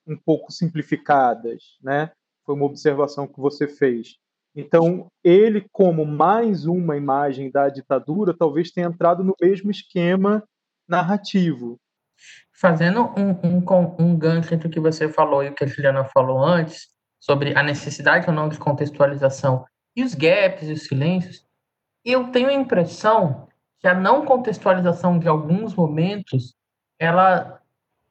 um 0.06 0.18
pouco 0.18 0.52
simplificadas, 0.52 1.78
né? 1.82 2.12
Foi 2.46 2.56
uma 2.56 2.66
observação 2.66 3.28
que 3.28 3.40
você 3.40 3.68
fez. 3.68 4.18
Então, 4.56 5.08
ele, 5.24 5.66
como 5.72 6.06
mais 6.06 6.66
uma 6.66 6.98
imagem 6.98 7.50
da 7.50 7.70
ditadura, 7.70 8.36
talvez 8.38 8.72
tenha 8.72 8.88
entrado 8.88 9.24
no 9.24 9.36
mesmo 9.42 9.72
esquema 9.72 10.44
narrativo, 10.88 11.80
Fazendo 12.54 13.12
um, 13.18 13.32
um, 13.44 13.96
um 13.98 14.16
gancho 14.16 14.54
entre 14.54 14.68
o 14.68 14.72
que 14.72 14.80
você 14.80 15.10
falou 15.10 15.44
e 15.44 15.50
o 15.50 15.56
que 15.56 15.64
a 15.64 15.68
Juliana 15.68 16.06
falou 16.06 16.44
antes, 16.44 16.90
sobre 17.20 17.58
a 17.58 17.64
necessidade 17.64 18.28
ou 18.28 18.34
não 18.34 18.50
de 18.50 18.60
contextualização 18.60 19.66
e 19.96 20.04
os 20.04 20.14
gaps 20.14 20.68
e 20.68 20.74
os 20.74 20.84
silêncios, 20.84 21.44
eu 22.06 22.32
tenho 22.32 22.50
a 22.50 22.54
impressão 22.54 23.48
que 23.80 23.88
a 23.88 23.96
não 23.96 24.26
contextualização 24.26 25.18
de 25.18 25.28
alguns 25.28 25.74
momentos, 25.74 26.56
ela 27.00 27.60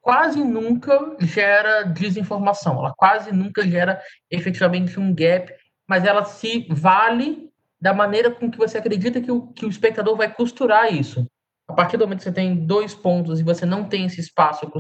quase 0.00 0.42
nunca 0.42 1.16
gera 1.20 1.84
desinformação, 1.84 2.78
ela 2.78 2.92
quase 2.96 3.30
nunca 3.32 3.62
gera 3.62 4.00
efetivamente 4.28 4.98
um 4.98 5.14
gap, 5.14 5.52
mas 5.90 6.04
ela 6.04 6.24
se 6.24 6.68
vale 6.70 7.50
da 7.80 7.92
maneira 7.92 8.30
com 8.30 8.48
que 8.48 8.56
você 8.56 8.78
acredita 8.78 9.20
que 9.20 9.32
o, 9.32 9.48
que 9.48 9.66
o 9.66 9.68
espectador 9.68 10.16
vai 10.16 10.32
costurar 10.32 10.94
isso 10.94 11.26
a 11.68 11.72
partir 11.72 11.96
do 11.96 12.04
momento 12.04 12.18
que 12.18 12.24
você 12.24 12.32
tem 12.32 12.54
dois 12.54 12.94
pontos 12.94 13.40
e 13.40 13.42
você 13.42 13.66
não 13.66 13.82
tem 13.88 14.04
esse 14.04 14.20
espaço 14.20 14.70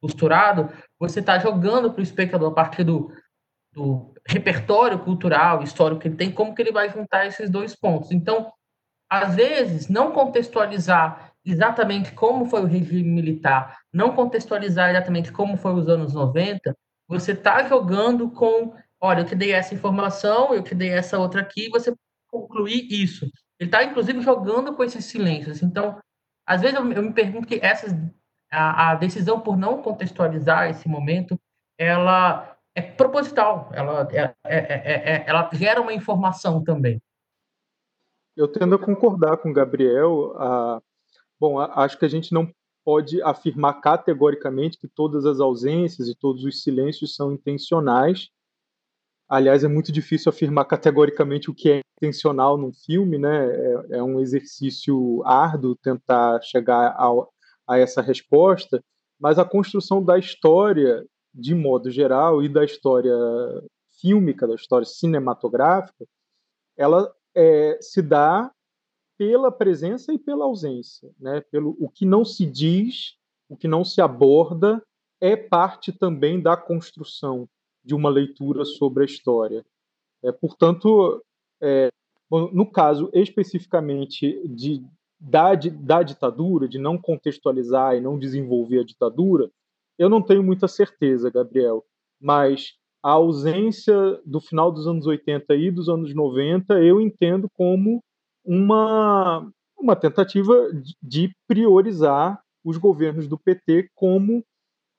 costurado, 0.00 0.68
você 0.98 1.20
está 1.20 1.38
jogando 1.38 1.90
para 1.90 2.00
o 2.00 2.02
espectador 2.02 2.50
a 2.50 2.54
partir 2.54 2.84
do, 2.84 3.10
do 3.72 4.12
repertório 4.26 4.98
cultural, 4.98 5.62
histórico 5.62 6.02
que 6.02 6.08
ele 6.08 6.16
tem, 6.16 6.30
como 6.30 6.54
que 6.54 6.60
ele 6.60 6.72
vai 6.72 6.90
juntar 6.90 7.26
esses 7.26 7.48
dois 7.48 7.74
pontos. 7.74 8.10
Então, 8.10 8.52
às 9.08 9.36
vezes, 9.36 9.88
não 9.88 10.12
contextualizar 10.12 11.32
exatamente 11.42 12.12
como 12.12 12.44
foi 12.44 12.60
o 12.60 12.66
regime 12.66 13.10
militar, 13.10 13.78
não 13.90 14.14
contextualizar 14.14 14.90
exatamente 14.90 15.32
como 15.32 15.56
foi 15.56 15.72
os 15.72 15.88
anos 15.88 16.12
90, 16.12 16.76
você 17.08 17.32
está 17.32 17.66
jogando 17.66 18.30
com, 18.30 18.74
olha, 19.00 19.20
eu 19.20 19.26
te 19.26 19.34
dei 19.34 19.52
essa 19.52 19.74
informação, 19.74 20.54
eu 20.54 20.62
te 20.62 20.74
dei 20.74 20.90
essa 20.90 21.18
outra 21.18 21.40
aqui, 21.40 21.68
você 21.70 21.94
concluir 22.28 22.86
isso. 22.90 23.24
Ele 23.58 23.68
está, 23.68 23.82
inclusive, 23.84 24.20
jogando 24.20 24.74
com 24.74 24.84
esses 24.84 25.04
silêncios. 25.04 25.62
Então, 25.62 26.00
às 26.46 26.60
vezes 26.60 26.76
eu, 26.76 26.92
eu 26.92 27.02
me 27.02 27.12
pergunto 27.12 27.46
que 27.46 27.60
essas, 27.62 27.92
a, 28.50 28.90
a, 28.90 28.94
decisão 28.94 29.40
por 29.40 29.56
não 29.56 29.82
contextualizar 29.82 30.70
esse 30.70 30.88
momento, 30.88 31.38
ela 31.78 32.56
é 32.74 32.82
proposital, 32.82 33.70
ela, 33.72 34.08
é, 34.12 34.34
é, 34.44 35.16
é, 35.16 35.24
ela 35.26 35.48
gera 35.52 35.80
uma 35.80 35.92
informação 35.92 36.62
também. 36.62 37.00
Eu 38.36 38.48
tendo 38.48 38.74
a 38.74 38.78
concordar 38.78 39.36
com 39.38 39.50
o 39.50 39.52
Gabriel. 39.52 40.34
A, 40.36 40.80
bom, 41.38 41.58
a, 41.58 41.84
acho 41.84 41.98
que 41.98 42.04
a 42.04 42.08
gente 42.08 42.32
não 42.32 42.50
pode 42.84 43.22
afirmar 43.22 43.80
categoricamente 43.80 44.78
que 44.78 44.88
todas 44.88 45.26
as 45.26 45.40
ausências 45.40 46.08
e 46.08 46.14
todos 46.14 46.44
os 46.44 46.62
silêncios 46.62 47.14
são 47.14 47.32
intencionais. 47.32 48.30
Aliás, 49.30 49.62
é 49.62 49.68
muito 49.68 49.92
difícil 49.92 50.28
afirmar 50.28 50.64
categoricamente 50.64 51.48
o 51.48 51.54
que 51.54 51.70
é 51.70 51.80
intencional 51.96 52.58
num 52.58 52.72
filme, 52.72 53.16
né? 53.16 53.46
É, 53.46 53.98
é 53.98 54.02
um 54.02 54.18
exercício 54.18 55.22
árduo 55.24 55.76
tentar 55.76 56.42
chegar 56.42 56.96
ao, 56.98 57.32
a 57.64 57.78
essa 57.78 58.02
resposta, 58.02 58.82
mas 59.20 59.38
a 59.38 59.44
construção 59.44 60.02
da 60.04 60.18
história, 60.18 61.06
de 61.32 61.54
modo 61.54 61.92
geral, 61.92 62.42
e 62.42 62.48
da 62.48 62.64
história 62.64 63.14
fílmica, 64.00 64.48
da 64.48 64.56
história 64.56 64.84
cinematográfica, 64.84 66.04
ela 66.76 67.14
é, 67.32 67.78
se 67.80 68.02
dá 68.02 68.50
pela 69.16 69.52
presença 69.52 70.12
e 70.12 70.18
pela 70.18 70.44
ausência, 70.44 71.08
né? 71.20 71.40
Pelo 71.52 71.76
o 71.78 71.88
que 71.88 72.04
não 72.04 72.24
se 72.24 72.44
diz, 72.44 73.14
o 73.48 73.56
que 73.56 73.68
não 73.68 73.84
se 73.84 74.00
aborda 74.00 74.82
é 75.20 75.36
parte 75.36 75.92
também 75.92 76.42
da 76.42 76.56
construção 76.56 77.48
de 77.84 77.94
uma 77.94 78.08
leitura 78.08 78.64
sobre 78.64 79.02
a 79.02 79.06
história. 79.06 79.64
É, 80.22 80.30
portanto, 80.32 81.22
é, 81.62 81.88
no 82.30 82.70
caso 82.70 83.10
especificamente 83.12 84.40
de, 84.48 84.84
da, 85.18 85.54
da 85.54 86.02
ditadura, 86.02 86.68
de 86.68 86.78
não 86.78 86.96
contextualizar 86.96 87.96
e 87.96 88.00
não 88.00 88.18
desenvolver 88.18 88.80
a 88.80 88.84
ditadura, 88.84 89.50
eu 89.98 90.08
não 90.08 90.22
tenho 90.22 90.42
muita 90.42 90.68
certeza, 90.68 91.30
Gabriel, 91.30 91.84
mas 92.20 92.74
a 93.02 93.12
ausência 93.12 93.94
do 94.24 94.40
final 94.40 94.70
dos 94.70 94.86
anos 94.86 95.06
80 95.06 95.54
e 95.54 95.70
dos 95.70 95.88
anos 95.88 96.14
90 96.14 96.82
eu 96.82 97.00
entendo 97.00 97.48
como 97.54 98.02
uma, 98.44 99.50
uma 99.78 99.96
tentativa 99.96 100.54
de 101.02 101.30
priorizar 101.46 102.40
os 102.64 102.76
governos 102.76 103.26
do 103.26 103.38
PT 103.38 103.90
como 103.94 104.44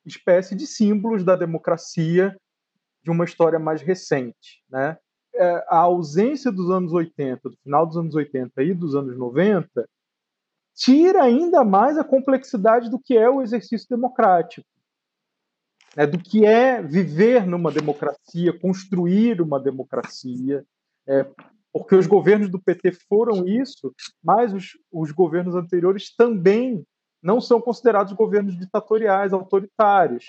espécie 0.06 0.56
de 0.56 0.66
símbolos 0.66 1.24
da 1.24 1.36
democracia 1.36 2.36
de 3.04 3.10
uma 3.10 3.26
história 3.26 3.60
mais 3.60 3.82
recente. 3.82 4.64
Né? 4.70 4.98
É, 5.36 5.66
a 5.68 5.78
ausência 5.78 6.52
dos 6.52 6.70
anos 6.70 6.94
80, 6.94 7.50
do 7.50 7.58
final 7.58 7.86
dos 7.86 7.98
anos 7.98 8.16
80 8.16 8.64
e 8.64 8.74
dos 8.74 8.96
anos 8.96 9.18
90, 9.18 9.88
tira 10.76 11.24
ainda 11.24 11.64
mais 11.64 11.98
a 11.98 12.04
complexidade 12.04 12.90
do 12.90 13.00
que 13.00 13.18
é 13.18 13.30
o 13.30 13.42
exercício 13.42 13.88
democrático, 13.90 14.68
né? 15.96 16.06
do 16.06 16.18
que 16.18 16.46
é 16.46 16.82
viver 16.82 17.46
numa 17.46 17.72
democracia, 17.72 18.58
construir 18.60 19.42
uma 19.42 19.60
democracia, 19.60 20.66
é, 21.08 21.26
porque 21.74 21.96
os 21.96 22.06
governos 22.06 22.50
do 22.50 22.62
PT 22.62 22.92
foram 23.08 23.48
isso, 23.48 23.94
mas 24.24 24.54
os, 24.54 24.78
os 24.92 25.12
governos 25.12 25.56
anteriores 25.56 26.14
também 26.16 26.86
não 27.24 27.40
são 27.40 27.62
considerados 27.62 28.14
governos 28.14 28.58
ditatoriais, 28.58 29.32
autoritários 29.32 30.26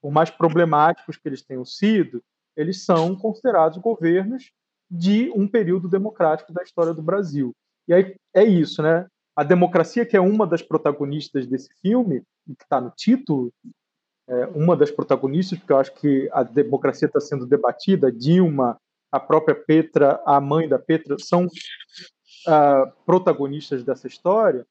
por 0.00 0.10
mais 0.10 0.30
problemáticos 0.30 1.16
que 1.16 1.28
eles 1.28 1.42
tenham 1.42 1.64
sido, 1.64 2.22
eles 2.56 2.84
são 2.84 3.14
considerados 3.16 3.78
governos 3.78 4.50
de 4.90 5.30
um 5.34 5.46
período 5.46 5.88
democrático 5.88 6.52
da 6.52 6.62
história 6.62 6.92
do 6.92 7.02
Brasil. 7.02 7.54
E 7.86 7.94
aí 7.94 8.16
é 8.34 8.44
isso, 8.44 8.82
né? 8.82 9.06
A 9.36 9.44
democracia, 9.44 10.04
que 10.04 10.16
é 10.16 10.20
uma 10.20 10.46
das 10.46 10.62
protagonistas 10.62 11.46
desse 11.46 11.70
filme, 11.80 12.22
que 12.46 12.64
está 12.64 12.80
no 12.80 12.90
título, 12.90 13.52
é 14.28 14.46
uma 14.46 14.76
das 14.76 14.90
protagonistas, 14.90 15.58
porque 15.58 15.72
eu 15.72 15.78
acho 15.78 15.94
que 15.94 16.28
a 16.32 16.42
democracia 16.42 17.06
está 17.06 17.20
sendo 17.20 17.46
debatida, 17.46 18.12
Dilma, 18.12 18.76
a 19.10 19.18
própria 19.18 19.54
Petra, 19.54 20.20
a 20.24 20.40
mãe 20.40 20.68
da 20.68 20.78
Petra, 20.78 21.16
são 21.18 21.46
uh, 21.46 22.92
protagonistas 23.04 23.82
dessa 23.82 24.06
história 24.06 24.66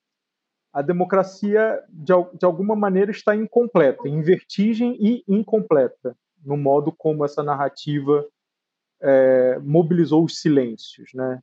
a 0.71 0.81
democracia, 0.81 1.83
de, 1.89 2.13
de 2.37 2.45
alguma 2.45 2.75
maneira, 2.75 3.11
está 3.11 3.35
incompleta, 3.35 4.07
em 4.07 4.21
vertigem 4.21 4.95
e 4.99 5.23
incompleta, 5.27 6.15
no 6.45 6.55
modo 6.55 6.91
como 6.91 7.25
essa 7.25 7.43
narrativa 7.43 8.25
é, 9.01 9.57
mobilizou 9.59 10.23
os 10.23 10.39
silêncios. 10.39 11.11
Né? 11.13 11.41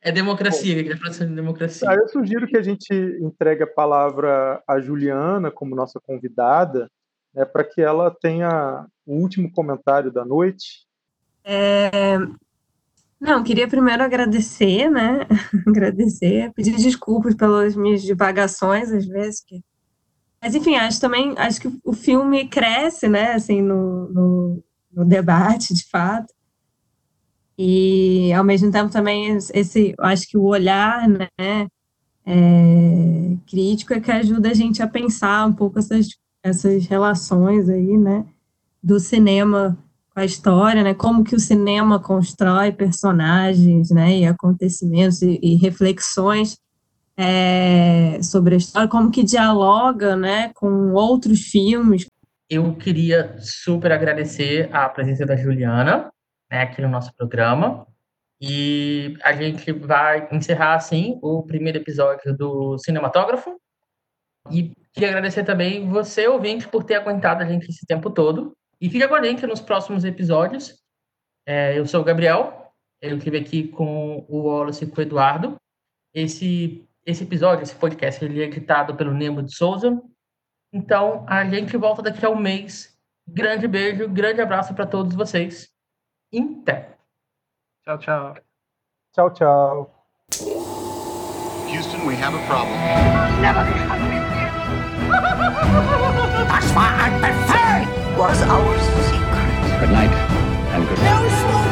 É 0.00 0.12
democracia, 0.12 0.82
que 0.82 0.90
é 0.90 0.94
de 0.94 1.34
democracia. 1.34 1.88
Eu 1.92 2.08
sugiro 2.08 2.46
que 2.46 2.56
a 2.56 2.62
gente 2.62 2.92
entregue 3.20 3.62
a 3.62 3.66
palavra 3.66 4.62
à 4.66 4.80
Juliana 4.80 5.50
como 5.50 5.74
nossa 5.74 6.00
convidada, 6.00 6.90
né, 7.34 7.44
para 7.44 7.64
que 7.64 7.80
ela 7.80 8.10
tenha 8.10 8.86
o 9.06 9.14
último 9.14 9.50
comentário 9.52 10.10
da 10.10 10.24
noite. 10.24 10.86
É... 11.44 12.16
Não, 13.20 13.42
queria 13.42 13.66
primeiro 13.66 14.02
agradecer, 14.02 14.88
né? 14.88 15.26
agradecer, 15.66 16.52
pedir 16.54 16.76
desculpas 16.76 17.34
pelas 17.34 17.74
minhas 17.74 18.02
divagações, 18.02 18.92
às 18.92 19.06
vezes. 19.06 19.40
Que... 19.40 19.60
Mas, 20.40 20.54
enfim, 20.54 20.76
acho 20.76 21.00
também, 21.00 21.34
acho 21.36 21.60
que 21.60 21.80
o 21.84 21.92
filme 21.92 22.46
cresce, 22.48 23.08
né, 23.08 23.32
assim, 23.32 23.60
no, 23.60 24.08
no, 24.08 24.64
no 24.92 25.04
debate, 25.04 25.74
de 25.74 25.84
fato. 25.88 26.32
E, 27.58 28.32
ao 28.32 28.44
mesmo 28.44 28.70
tempo, 28.70 28.88
também, 28.88 29.36
esse, 29.52 29.94
acho 29.98 30.28
que 30.28 30.38
o 30.38 30.44
olhar, 30.44 31.08
né, 31.08 31.66
é, 32.24 33.36
crítico 33.48 33.94
é 33.94 34.00
que 34.00 34.12
ajuda 34.12 34.50
a 34.50 34.54
gente 34.54 34.80
a 34.80 34.86
pensar 34.86 35.44
um 35.44 35.52
pouco 35.52 35.80
essas, 35.80 36.06
essas 36.40 36.86
relações 36.86 37.68
aí, 37.68 37.98
né, 37.98 38.24
do 38.80 39.00
cinema 39.00 39.76
a 40.18 40.24
história, 40.24 40.82
né, 40.82 40.94
como 40.94 41.24
que 41.24 41.34
o 41.34 41.40
cinema 41.40 42.00
constrói 42.00 42.72
personagens, 42.72 43.90
né, 43.90 44.18
e 44.18 44.26
acontecimentos 44.26 45.22
e, 45.22 45.38
e 45.42 45.56
reflexões 45.56 46.58
é, 47.16 48.20
sobre 48.22 48.54
a 48.54 48.58
história, 48.58 48.88
como 48.88 49.10
que 49.10 49.24
dialoga, 49.24 50.16
né, 50.16 50.52
com 50.54 50.92
outros 50.92 51.40
filmes. 51.42 52.06
Eu 52.48 52.74
queria 52.74 53.36
super 53.40 53.92
agradecer 53.92 54.68
a 54.72 54.88
presença 54.88 55.26
da 55.26 55.36
Juliana, 55.36 56.10
né, 56.50 56.62
aqui 56.62 56.80
no 56.80 56.88
nosso 56.88 57.12
programa. 57.16 57.86
E 58.40 59.16
a 59.24 59.32
gente 59.32 59.72
vai 59.72 60.28
encerrar, 60.30 60.74
assim, 60.74 61.18
o 61.20 61.42
primeiro 61.42 61.78
episódio 61.78 62.36
do 62.36 62.78
Cinematógrafo. 62.78 63.60
E 64.50 64.72
queria 64.92 65.08
agradecer 65.08 65.44
também 65.44 65.88
você, 65.88 66.28
ouvinte, 66.28 66.68
por 66.68 66.84
ter 66.84 66.94
aguentado 66.94 67.42
a 67.42 67.46
gente 67.46 67.68
esse 67.68 67.84
tempo 67.84 68.10
todo. 68.10 68.56
E 68.80 68.88
fica 68.88 69.08
com 69.08 69.14
a 69.14 69.22
gente 69.22 69.46
nos 69.46 69.60
próximos 69.60 70.04
episódios. 70.04 70.78
É, 71.46 71.78
eu 71.78 71.86
sou 71.86 72.00
o 72.00 72.04
Gabriel, 72.04 72.72
eu 73.00 73.16
estive 73.16 73.38
aqui 73.38 73.68
com 73.68 74.24
o 74.28 74.42
Wallace 74.42 74.84
e 74.84 74.86
com 74.86 75.00
o 75.00 75.02
Eduardo. 75.02 75.56
Esse, 76.14 76.86
esse 77.04 77.24
episódio, 77.24 77.62
esse 77.62 77.74
podcast, 77.74 78.24
ele 78.24 78.40
é 78.40 78.44
editado 78.44 78.94
pelo 78.94 79.12
Nemo 79.12 79.42
de 79.42 79.54
Souza. 79.54 80.00
Então, 80.72 81.24
a 81.28 81.44
gente 81.44 81.76
volta 81.76 82.02
daqui 82.02 82.24
a 82.24 82.30
um 82.30 82.36
mês. 82.36 82.96
Grande 83.26 83.66
beijo, 83.66 84.08
grande 84.08 84.40
abraço 84.40 84.74
para 84.74 84.86
todos 84.86 85.14
vocês. 85.14 85.68
Então. 86.32 86.84
Tchau, 87.84 87.98
tchau. 87.98 88.34
Tchau, 89.14 89.30
tchau. 89.32 89.94
Houston, 91.68 92.06
we 92.06 92.14
have 92.14 92.34
a 92.34 92.46
problem. 92.46 92.78
Never 93.40 93.64
be 93.64 93.78
hungry. 93.78 94.18
was 98.18 98.42
our 98.42 98.78
secret. 98.80 99.78
Good 99.78 99.90
night, 99.90 100.10
and 100.74 100.88
good 100.88 100.98
night. 100.98 101.22
No, 101.22 101.67